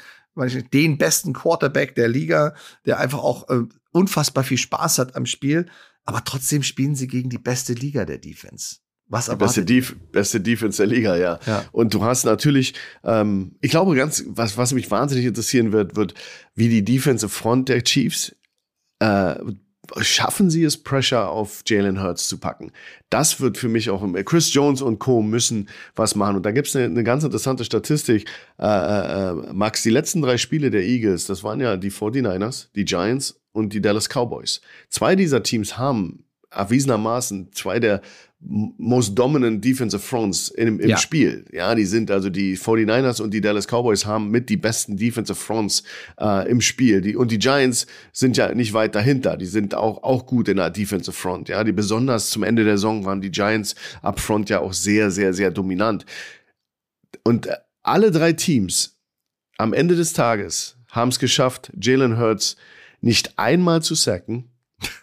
[0.72, 2.54] den besten Quarterback der Liga,
[2.86, 5.66] der einfach auch äh, unfassbar viel Spaß hat am Spiel.
[6.04, 8.76] Aber trotzdem spielen sie gegen die beste Liga der Defense.
[9.06, 11.38] Was die beste, Def beste Defense der Liga, ja.
[11.46, 11.64] ja.
[11.70, 12.72] Und du hast natürlich,
[13.04, 16.14] ähm, ich glaube ganz, was, was mich wahnsinnig interessieren wird, wird,
[16.54, 18.34] wie die Defensive Front der Chiefs
[19.00, 19.34] äh,
[20.00, 22.72] schaffen sie es, Pressure auf Jalen Hurts zu packen.
[23.10, 25.22] Das wird für mich auch, Chris Jones und Co.
[25.22, 26.36] müssen was machen.
[26.36, 28.28] Und da gibt es eine, eine, ganz interessante Statistik.
[28.58, 32.68] Äh, äh, äh, Max, die letzten drei Spiele der Eagles, das waren ja die 49ers,
[32.74, 34.60] die Giants und die Dallas Cowboys.
[34.88, 38.02] Zwei dieser Teams haben erwiesenermaßen zwei der
[38.44, 40.96] most dominant defensive fronts im, im ja.
[40.96, 41.44] Spiel.
[41.52, 45.38] Ja, die sind also die 49ers und die Dallas Cowboys haben mit die besten defensive
[45.38, 45.84] fronts
[46.20, 47.00] äh, im Spiel.
[47.00, 49.36] Die, und die Giants sind ja nicht weit dahinter.
[49.36, 51.48] Die sind auch, auch gut in der defensive front.
[51.48, 55.10] Ja, die besonders zum Ende der Saison waren die Giants up front ja auch sehr,
[55.10, 56.04] sehr, sehr dominant.
[57.24, 57.48] Und
[57.82, 58.96] alle drei Teams
[59.56, 62.56] am Ende des Tages haben es geschafft, Jalen Hurts
[63.00, 64.50] nicht einmal zu sacken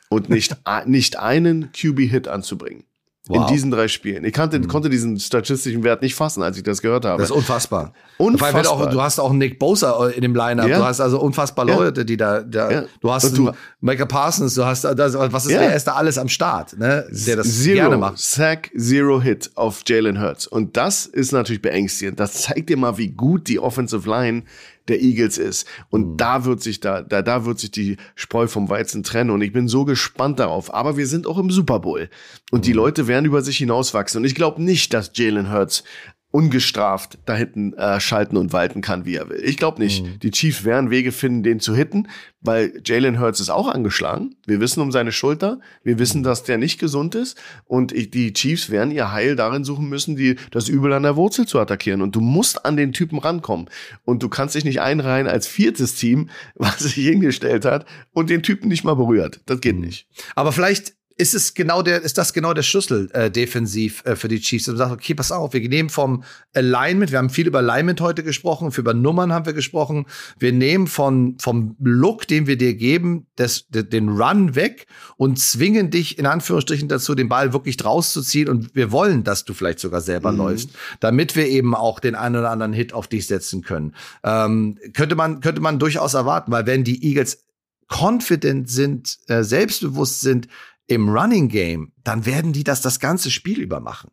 [0.09, 2.83] und nicht, nicht einen QB-Hit anzubringen.
[3.29, 3.47] Wow.
[3.47, 4.25] In diesen drei Spielen.
[4.25, 4.67] Ich kannte, mhm.
[4.67, 7.21] konnte diesen statistischen Wert nicht fassen, als ich das gehört habe.
[7.21, 7.93] Das ist unfassbar.
[8.17, 8.67] Unfassbar.
[8.67, 10.67] Auch, du hast auch Nick Bosa in dem Lineup.
[10.67, 10.79] Ja.
[10.79, 12.83] Du hast also unfassbar Leute, die da, da ja.
[12.99, 13.51] du hast du,
[13.81, 15.59] Michael Parsons, du hast, das, was ist, ja.
[15.59, 17.05] wer ist da alles am Start, ne?
[17.11, 18.17] Der das zero, gerne macht.
[18.17, 20.47] Sack, Zero Hit auf Jalen Hurts.
[20.47, 22.19] Und das ist natürlich beängstigend.
[22.19, 24.41] Das zeigt dir mal, wie gut die Offensive Line
[24.89, 25.67] der Eagles ist.
[25.89, 26.17] Und mhm.
[26.17, 29.29] da wird sich da, da, da wird sich die Spreu vom Weizen trennen.
[29.29, 30.73] Und ich bin so gespannt darauf.
[30.73, 32.09] Aber wir sind auch im Super Bowl.
[32.51, 32.63] Und mhm.
[32.63, 34.21] die Leute werden über sich hinauswachsen.
[34.21, 35.83] Und ich glaube nicht, dass Jalen Hurts
[36.31, 39.41] ungestraft da hinten äh, schalten und walten kann, wie er will.
[39.43, 40.05] Ich glaube nicht.
[40.05, 40.19] Mhm.
[40.19, 42.07] Die Chiefs werden Wege finden, den zu hitten,
[42.41, 44.35] weil Jalen Hurts ist auch angeschlagen.
[44.45, 45.59] Wir wissen um seine Schulter.
[45.83, 47.35] Wir wissen, dass der nicht gesund ist.
[47.65, 51.15] Und ich, die Chiefs werden ihr Heil darin suchen müssen, die, das Übel an der
[51.15, 52.03] Wurzel zu attackieren.
[52.03, 53.67] Und du musst an den Typen rankommen.
[54.05, 58.43] Und du kannst dich nicht einreihen als viertes Team, was sich hingestellt hat und den
[58.43, 59.41] Typen nicht mal berührt.
[59.47, 59.81] Das geht mhm.
[59.81, 60.07] nicht.
[60.35, 64.29] Aber vielleicht ist es genau der, ist das genau der Schlüssel äh, defensiv äh, für
[64.29, 64.69] die Chiefs.
[64.69, 67.99] Und man sagt, okay, pass auf, wir nehmen vom Alignment, wir haben viel über Alignment
[67.99, 70.05] heute gesprochen, für über Nummern haben wir gesprochen.
[70.39, 75.91] Wir nehmen von, vom Look, den wir dir geben, das, den Run weg und zwingen
[75.91, 78.47] dich in Anführungsstrichen dazu, den Ball wirklich draus zu ziehen.
[78.47, 80.37] Und wir wollen, dass du vielleicht sogar selber mhm.
[80.37, 80.69] läufst,
[81.01, 83.93] damit wir eben auch den einen oder anderen Hit auf dich setzen können.
[84.23, 87.43] Ähm, könnte man, könnte man durchaus erwarten, weil wenn die Eagles
[87.89, 90.47] confident sind, äh, selbstbewusst sind,
[90.89, 94.09] im Running Game, dann werden die das das ganze Spiel über machen.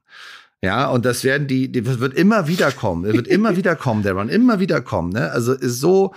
[0.62, 3.04] Ja, und das werden die, die wird immer wieder kommen.
[3.04, 5.12] Wird immer wieder kommen, der Run, immer wieder kommen.
[5.12, 5.30] Ne?
[5.30, 6.14] Also ist so,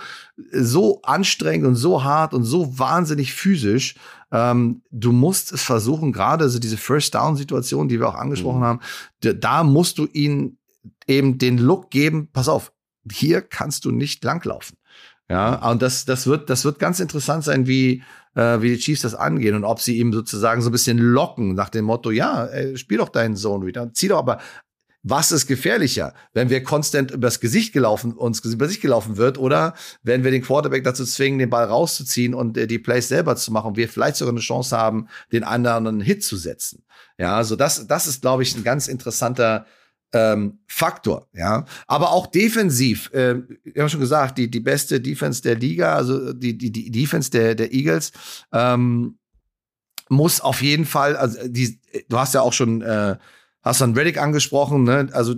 [0.50, 3.96] so anstrengend und so hart und so wahnsinnig physisch.
[4.32, 8.64] Ähm, du musst es versuchen, gerade also diese First Down-Situation, die wir auch angesprochen mhm.
[8.64, 8.80] haben,
[9.20, 10.58] da musst du ihnen
[11.06, 12.72] eben den Look geben, pass auf,
[13.10, 14.76] hier kannst du nicht langlaufen.
[15.28, 18.02] Ja, und das, das wird, das wird ganz interessant sein, wie,
[18.34, 21.54] äh, wie die Chiefs das angehen und ob sie ihm sozusagen so ein bisschen locken
[21.54, 24.40] nach dem Motto, ja, ey, spiel doch deinen Zone wieder, zieh doch aber.
[25.02, 29.72] Was ist gefährlicher, wenn wir konstant übers Gesicht gelaufen, uns über sich gelaufen wird, oder
[30.02, 33.50] wenn wir den Quarterback dazu zwingen, den Ball rauszuziehen und äh, die Plays selber zu
[33.50, 36.84] machen, und wir vielleicht sogar eine Chance haben, den anderen Hit zu setzen.
[37.16, 39.64] Ja, also das, das ist, glaube ich, ein ganz interessanter
[40.12, 41.64] ähm, Faktor, ja.
[41.86, 46.32] Aber auch defensiv, äh, ich habe schon gesagt, die, die beste Defense der Liga, also
[46.32, 48.12] die, die, die Defense der, der Eagles,
[48.52, 49.18] ähm,
[50.08, 53.16] muss auf jeden Fall, also die, du hast ja auch schon äh,
[53.62, 55.08] hast dann Reddick angesprochen, ne?
[55.12, 55.36] Also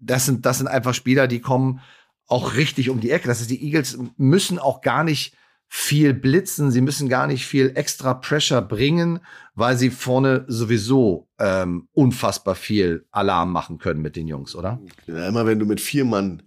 [0.00, 1.80] das sind, das sind einfach Spieler, die kommen
[2.26, 3.28] auch richtig um die Ecke.
[3.28, 5.36] Das heißt, die Eagles müssen auch gar nicht
[5.66, 9.20] viel blitzen, sie müssen gar nicht viel extra Pressure bringen,
[9.54, 14.80] weil sie vorne sowieso ähm, unfassbar viel Alarm machen können mit den Jungs, oder?
[15.06, 16.42] Ja, immer wenn du mit vier Mann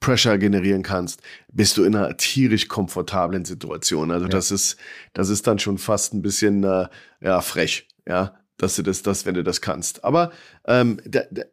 [0.00, 4.10] Pressure generieren kannst, bist du in einer tierisch komfortablen Situation.
[4.10, 4.30] Also ja.
[4.30, 4.76] das ist,
[5.14, 6.88] das ist dann schon fast ein bisschen äh,
[7.20, 10.04] ja frech, ja dass du das, das, wenn du das kannst.
[10.04, 10.32] Aber
[10.66, 11.00] ähm,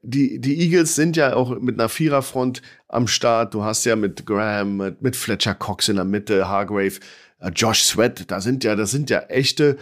[0.02, 3.54] die, die Eagles sind ja auch mit einer Viererfront am Start.
[3.54, 7.00] Du hast ja mit Graham, mit, mit Fletcher Cox in der Mitte, Hargrave,
[7.42, 8.32] äh, Josh Sweat.
[8.32, 9.78] Da sind ja, das sind ja echte,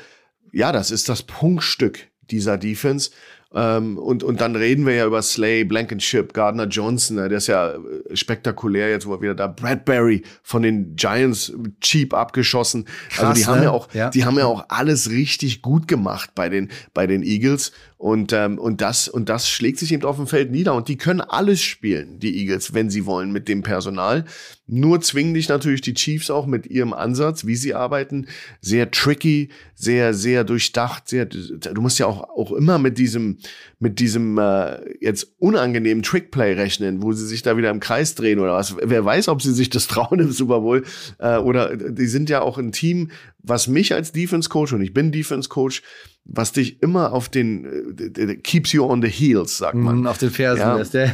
[0.51, 3.11] ja, das ist das Punktstück dieser Defense.
[3.55, 7.74] Ähm, und, und dann reden wir ja über Slay, Blankenship, Gardner Johnson, der ist ja
[7.74, 12.86] äh, spektakulär jetzt, wo er wieder da, Bradbury von den Giants cheap abgeschossen.
[13.09, 13.65] Krass, also die haben ne?
[13.65, 14.09] ja auch, ja.
[14.09, 17.74] die haben ja auch alles richtig gut gemacht bei den, bei den Eagles.
[18.04, 20.74] Und, ähm, und, das, und das schlägt sich eben auf dem Feld nieder.
[20.74, 24.26] Und die können alles spielen, die Eagles, wenn sie wollen, mit dem Personal.
[24.68, 28.28] Nur zwingen dich natürlich die Chiefs auch mit ihrem Ansatz, wie sie arbeiten.
[28.60, 31.08] Sehr tricky, sehr, sehr durchdacht.
[31.08, 33.38] Sehr, du musst ja auch, auch immer mit diesem,
[33.80, 38.39] mit diesem äh, jetzt unangenehmen Trickplay rechnen, wo sie sich da wieder im Kreis drehen
[38.39, 38.76] oder was.
[38.84, 40.84] Wer weiß, ob sie sich das trauen im Super Bowl.
[41.20, 43.12] Äh, oder die sind ja auch ein Team,
[43.43, 45.84] was mich als Defense Coach, und ich bin Defense Coach,
[46.26, 50.01] was dich immer auf den äh, keeps you on the heels, sagt man.
[50.01, 50.76] Mm, auf den Fersen ja.
[50.76, 51.11] lässt, ja.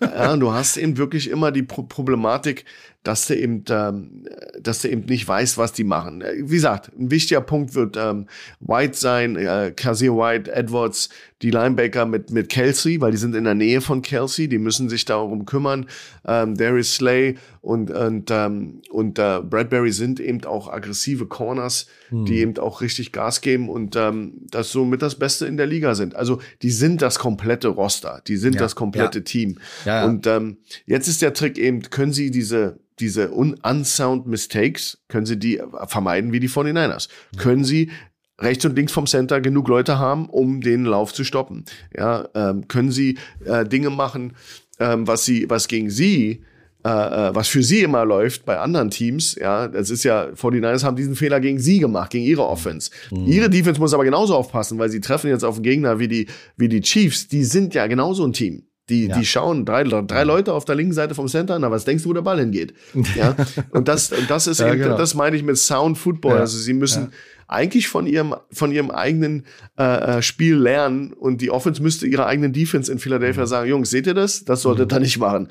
[0.00, 2.64] ja, du hast eben wirklich immer die Pro Problematik,
[3.02, 4.24] dass du eben, ähm,
[4.60, 6.22] dass du eben nicht weißt, was die machen.
[6.22, 8.26] Wie gesagt, ein wichtiger Punkt wird ähm,
[8.60, 11.08] White sein, äh, Kazir White, Edwards,
[11.42, 14.88] die Linebacker mit, mit Kelsey, weil die sind in der Nähe von Kelsey, die müssen
[14.88, 15.86] sich darum kümmern.
[16.24, 22.24] Ähm, Darius Slay und, und, ähm, und äh, Bradbury sind eben auch aggressive Corners, hm.
[22.24, 25.96] die eben auch richtig Gas geben und ähm, das somit das Beste in der Liga
[25.96, 26.14] sind.
[26.14, 29.24] Also die sind das komplette Roster, die sind ja, das komplette ja.
[29.24, 29.58] Team.
[29.84, 35.26] Ja, und ähm, jetzt ist der Trick eben, können sie diese diese unsound Mistakes, können
[35.26, 37.08] sie die vermeiden wie die 49ers.
[37.32, 37.38] Mhm.
[37.38, 37.90] Können sie
[38.40, 41.64] rechts und links vom Center genug Leute haben, um den Lauf zu stoppen.
[41.96, 44.34] Ja, ähm, können sie äh, Dinge machen,
[44.78, 46.44] ähm, was sie, was gegen sie
[46.84, 50.84] äh, äh was für sie immer läuft bei anderen Teams, ja, das ist ja, 49ers
[50.84, 52.90] haben diesen Fehler gegen sie gemacht, gegen ihre Offense.
[53.10, 53.26] Mhm.
[53.26, 56.26] Ihre Defense muss aber genauso aufpassen, weil sie treffen jetzt auf einen Gegner wie die,
[56.56, 58.64] wie die Chiefs, die sind ja genauso ein Team.
[58.88, 59.16] Die, ja.
[59.16, 62.08] die schauen drei, drei Leute auf der linken Seite vom Center, na, was denkst du,
[62.08, 62.74] wo der Ball hingeht?
[63.16, 63.36] Ja,
[63.70, 64.98] und das, das ist ja, eben, genau.
[64.98, 66.38] das meine ich mit Sound Football.
[66.38, 67.12] Also sie müssen
[67.46, 69.44] eigentlich von ihrem, von ihrem eigenen
[69.78, 73.46] äh, äh, Spiel lernen und die Offense müsste ihrer eigenen Defense in Philadelphia mhm.
[73.48, 74.44] sagen, Jungs, seht ihr das?
[74.44, 75.02] Das solltet ihr mhm.
[75.02, 75.48] nicht machen.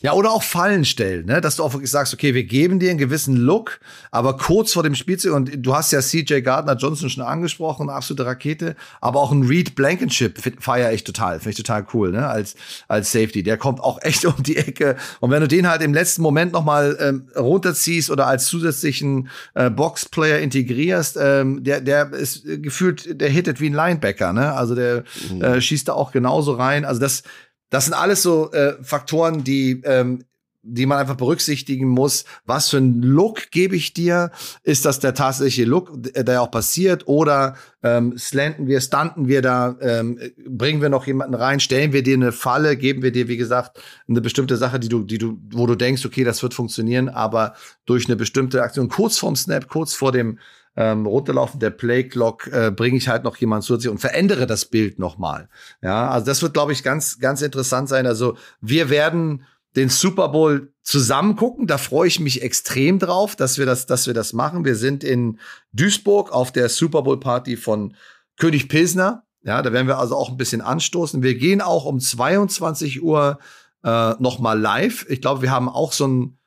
[0.00, 1.40] Ja, oder auch Fallen stellen, ne?
[1.40, 3.80] dass du auch wirklich sagst, okay, wir geben dir einen gewissen Look,
[4.10, 8.26] aber kurz vor dem Spielzug, und du hast ja CJ Gardner Johnson schon angesprochen, absolute
[8.26, 12.28] Rakete, aber auch ein Reed Blankenship feiere ich total, finde ich total cool, ne?
[12.28, 12.54] als,
[12.86, 13.42] als Safety.
[13.42, 14.96] Der kommt auch echt um die Ecke.
[15.20, 19.70] Und wenn du den halt im letzten Moment nochmal ähm, runterziehst oder als zusätzlichen äh,
[19.70, 24.52] Boxplayer integrierst, ähm, der, der ist gefühlt, der hittet wie ein Linebacker, ne?
[24.52, 25.42] Also der mhm.
[25.42, 26.84] äh, schießt da auch genauso rein.
[26.84, 27.22] Also das,
[27.70, 30.24] das sind alles so äh, Faktoren, die ähm,
[30.62, 32.24] die man einfach berücksichtigen muss.
[32.44, 34.30] Was für ein Look gebe ich dir?
[34.62, 37.06] Ist das der tatsächliche Look, der auch passiert?
[37.06, 42.02] Oder ähm, slanten wir, stunten wir da, ähm, bringen wir noch jemanden rein, stellen wir
[42.02, 45.38] dir eine Falle, geben wir dir, wie gesagt, eine bestimmte Sache, die du, die du,
[45.52, 47.54] wo du denkst, okay, das wird funktionieren, aber
[47.86, 50.38] durch eine bestimmte Aktion, kurz vorm Snap, kurz vor dem
[50.78, 54.64] ähm, runterlaufen der Playclock äh, bringe ich halt noch jemand zu sich und verändere das
[54.64, 55.48] Bild nochmal.
[55.82, 58.06] Ja, also das wird, glaube ich, ganz, ganz interessant sein.
[58.06, 59.44] Also wir werden
[59.74, 61.66] den Super Bowl zusammen gucken.
[61.66, 64.64] Da freue ich mich extrem drauf, dass wir das, dass wir das machen.
[64.64, 65.40] Wir sind in
[65.72, 67.96] Duisburg auf der Super Bowl Party von
[68.38, 69.24] König Pilsner.
[69.42, 71.24] Ja, da werden wir also auch ein bisschen anstoßen.
[71.24, 73.40] Wir gehen auch um 22 Uhr
[73.82, 75.06] äh, noch mal live.
[75.08, 76.37] Ich glaube, wir haben auch so ein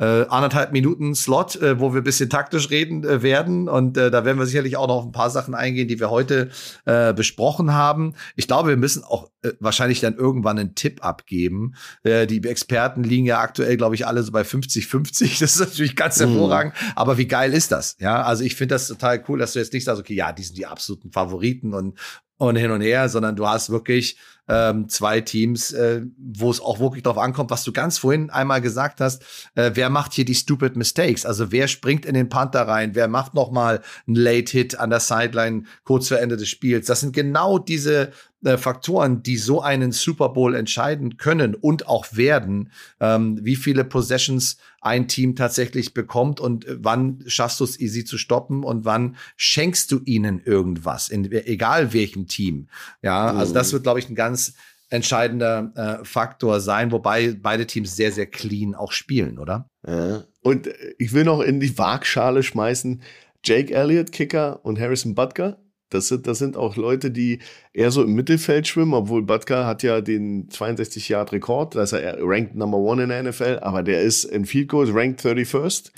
[0.00, 3.68] äh, anderthalb Minuten Slot, äh, wo wir ein bisschen taktisch reden äh, werden.
[3.68, 6.10] Und äh, da werden wir sicherlich auch noch auf ein paar Sachen eingehen, die wir
[6.10, 6.50] heute
[6.86, 8.14] äh, besprochen haben.
[8.34, 11.74] Ich glaube, wir müssen auch äh, wahrscheinlich dann irgendwann einen Tipp abgeben.
[12.02, 15.40] Äh, die Experten liegen ja aktuell, glaube ich, alle so bei 50-50.
[15.40, 16.28] Das ist natürlich ganz mhm.
[16.28, 16.74] hervorragend.
[16.96, 17.96] Aber wie geil ist das?
[18.00, 20.42] Ja, also ich finde das total cool, dass du jetzt nicht sagst, okay, ja, die
[20.42, 21.98] sind die absoluten Favoriten und
[22.40, 24.16] und hin und her, sondern du hast wirklich
[24.50, 28.60] ähm, zwei Teams, äh, wo es auch wirklich darauf ankommt, was du ganz vorhin einmal
[28.60, 29.22] gesagt hast,
[29.54, 31.24] äh, wer macht hier die stupid mistakes?
[31.24, 32.94] Also wer springt in den Panther rein?
[32.94, 36.86] Wer macht noch mal einen Late Hit an der Sideline kurz vor Ende des Spiels?
[36.86, 38.10] Das sind genau diese
[38.44, 43.84] äh, Faktoren, die so einen Super Bowl entscheiden können und auch werden, ähm, wie viele
[43.84, 48.84] Possessions ein Team tatsächlich bekommt und äh, wann schaffst du es, sie zu stoppen und
[48.84, 52.68] wann schenkst du ihnen irgendwas, in, egal welchem Team.
[53.02, 53.72] Ja, also das mhm.
[53.74, 54.54] wird, glaube ich, ein ganz
[54.88, 59.68] entscheidender äh, Faktor sein, wobei beide Teams sehr, sehr clean auch spielen, oder?
[59.86, 60.24] Ja.
[60.42, 63.02] Und äh, ich will noch in die Waagschale schmeißen,
[63.44, 65.58] Jake Elliott, Kicker und Harrison Butker
[65.90, 67.40] das sind, das sind auch Leute, die
[67.72, 71.92] eher so im Mittelfeld schwimmen, obwohl Butker hat ja den 62 Yard Rekord, da ist
[71.92, 75.90] er ranked Number One in der NFL, aber der ist in Field Goals ranked 31st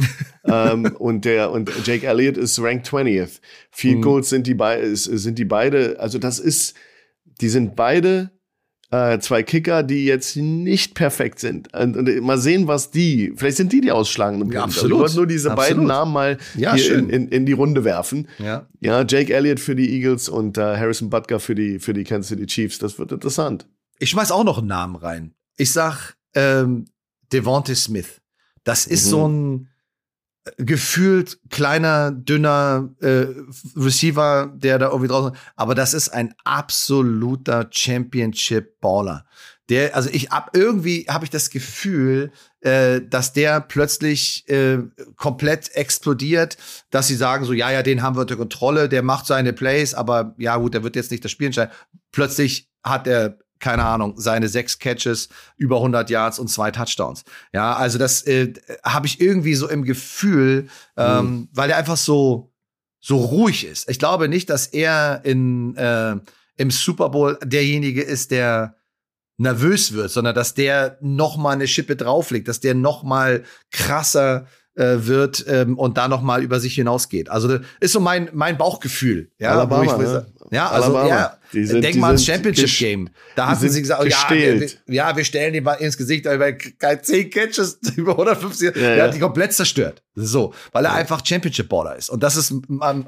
[0.45, 3.41] ähm, und der und Jake Elliott ist ranked 20th.
[3.71, 4.03] Field mhm.
[4.03, 4.57] Goals sind die
[4.95, 6.75] sind die beide, also das ist,
[7.41, 8.31] die sind beide
[8.93, 11.73] äh, zwei Kicker, die jetzt nicht perfekt sind.
[11.75, 14.93] Und, und, mal sehen, was die, vielleicht sind die die ausschlagenden ja, absolut.
[14.93, 15.71] Ich wollte nur diese absolut.
[15.71, 18.29] beiden Namen mal ja, hier in, in, in, die Runde werfen.
[18.39, 22.05] Ja, ja Jake Elliott für die Eagles und äh, Harrison Butker für die, für die
[22.05, 22.79] Kansas City Chiefs.
[22.79, 23.67] Das wird interessant.
[23.99, 25.33] Ich schmeiß auch noch einen Namen rein.
[25.57, 26.85] Ich sag ähm,
[27.33, 28.21] Devontae Smith.
[28.63, 29.11] Das ist mhm.
[29.11, 29.69] so ein
[30.57, 33.27] gefühlt kleiner, dünner äh,
[33.77, 39.25] Receiver, der da irgendwie draußen, aber das ist ein absoluter Championship-Baller.
[39.69, 44.79] Der, also ich ab irgendwie habe ich das Gefühl, äh, dass der plötzlich äh,
[45.17, 46.57] komplett explodiert,
[46.91, 49.95] dass sie sagen so, ja, ja, den haben wir unter Kontrolle, der macht seine Plays,
[49.95, 51.73] aber ja gut, der wird jetzt nicht das Spiel entscheiden.
[52.11, 57.25] Plötzlich hat er keine Ahnung, seine sechs Catches, über 100 Yards und zwei Touchdowns.
[57.55, 58.53] Ja, also das äh,
[58.85, 61.49] habe ich irgendwie so im Gefühl, ähm, mhm.
[61.53, 62.53] weil er einfach so
[63.01, 63.89] so ruhig ist.
[63.89, 66.17] Ich glaube nicht, dass er in äh,
[66.57, 68.77] im Super Bowl derjenige ist, der
[69.39, 74.47] nervös wird, sondern dass der noch mal eine Schippe drauflegt, dass der noch mal krasser
[74.75, 77.31] äh, wird ähm, und da noch mal über sich hinausgeht.
[77.31, 80.27] Also das ist so mein mein Bauchgefühl, ja, Alabama, ich, ne?
[80.51, 81.09] ja, also Alabama.
[81.09, 83.11] ja, sind, denk mal ans Championship Game.
[83.37, 86.53] Da hatten sie gesagt, oh, ja, wir, ja, wir stellen den mal ins Gesicht, aber
[86.53, 89.05] kein 10 Catches über 150, ja, der ja.
[89.05, 90.03] hat die komplett zerstört.
[90.15, 90.97] So, weil er ja.
[90.97, 92.55] einfach Championship Border ist und das ist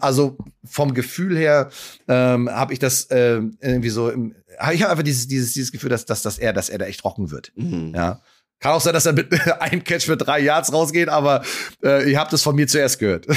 [0.01, 1.71] also vom Gefühl her
[2.09, 4.35] ähm, habe ich das äh, irgendwie so im,
[4.73, 7.05] ich habe einfach dieses dieses dieses Gefühl, dass dass, dass er dass er da echt
[7.05, 7.53] rocken wird.
[7.57, 7.93] Mhm.
[7.95, 8.21] Ja.
[8.61, 11.43] Kann auch sein, dass er mit einem Catch für drei Yards rausgeht, aber
[11.83, 13.27] äh, ihr habt es von mir zuerst gehört.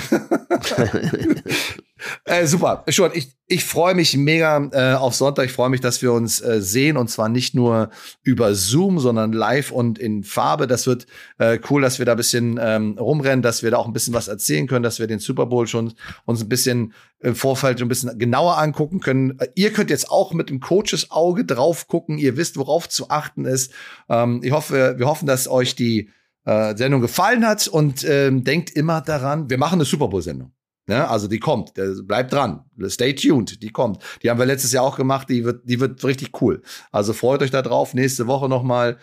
[2.26, 2.84] äh, super.
[2.90, 5.45] Schon, ich, ich freue mich mega äh, auf Sonntag.
[5.45, 7.90] Ich freue mich, dass wir uns äh, sehen und zwar nicht nur
[8.24, 10.68] über Zoom, sondern live und in Farbe.
[10.68, 11.07] Das wird
[11.38, 14.14] äh, cool, dass wir da ein bisschen ähm, rumrennen, dass wir da auch ein bisschen
[14.14, 15.94] was erzählen können, dass wir den Super Bowl schon
[16.26, 19.40] uns ein bisschen im Vorfeld ein bisschen genauer angucken können.
[19.40, 22.18] Äh, ihr könnt jetzt auch mit dem Coaches Auge drauf gucken.
[22.18, 23.72] Ihr wisst, worauf zu achten ist.
[24.10, 26.10] Ähm, ich hoffe, wir hoffen, dass euch die
[26.44, 30.52] äh, Sendung gefallen hat und ähm, denkt immer daran, wir machen eine Super Bowl Sendung.
[30.88, 31.07] Ne?
[31.07, 31.73] Also die kommt,
[32.05, 34.01] bleibt dran, stay tuned, die kommt.
[34.23, 36.61] Die haben wir letztes Jahr auch gemacht, die wird, die wird richtig cool.
[36.91, 37.93] Also freut euch da drauf.
[37.93, 38.97] Nächste Woche noch mal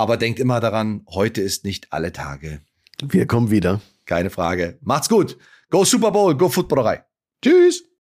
[0.00, 2.62] Aber denkt immer daran, heute ist nicht alle Tage.
[3.02, 3.82] Wir kommen wieder.
[4.06, 4.78] Keine Frage.
[4.80, 5.36] Macht's gut.
[5.68, 7.04] Go Super Bowl, go Footballerei.
[7.42, 7.89] Tschüss.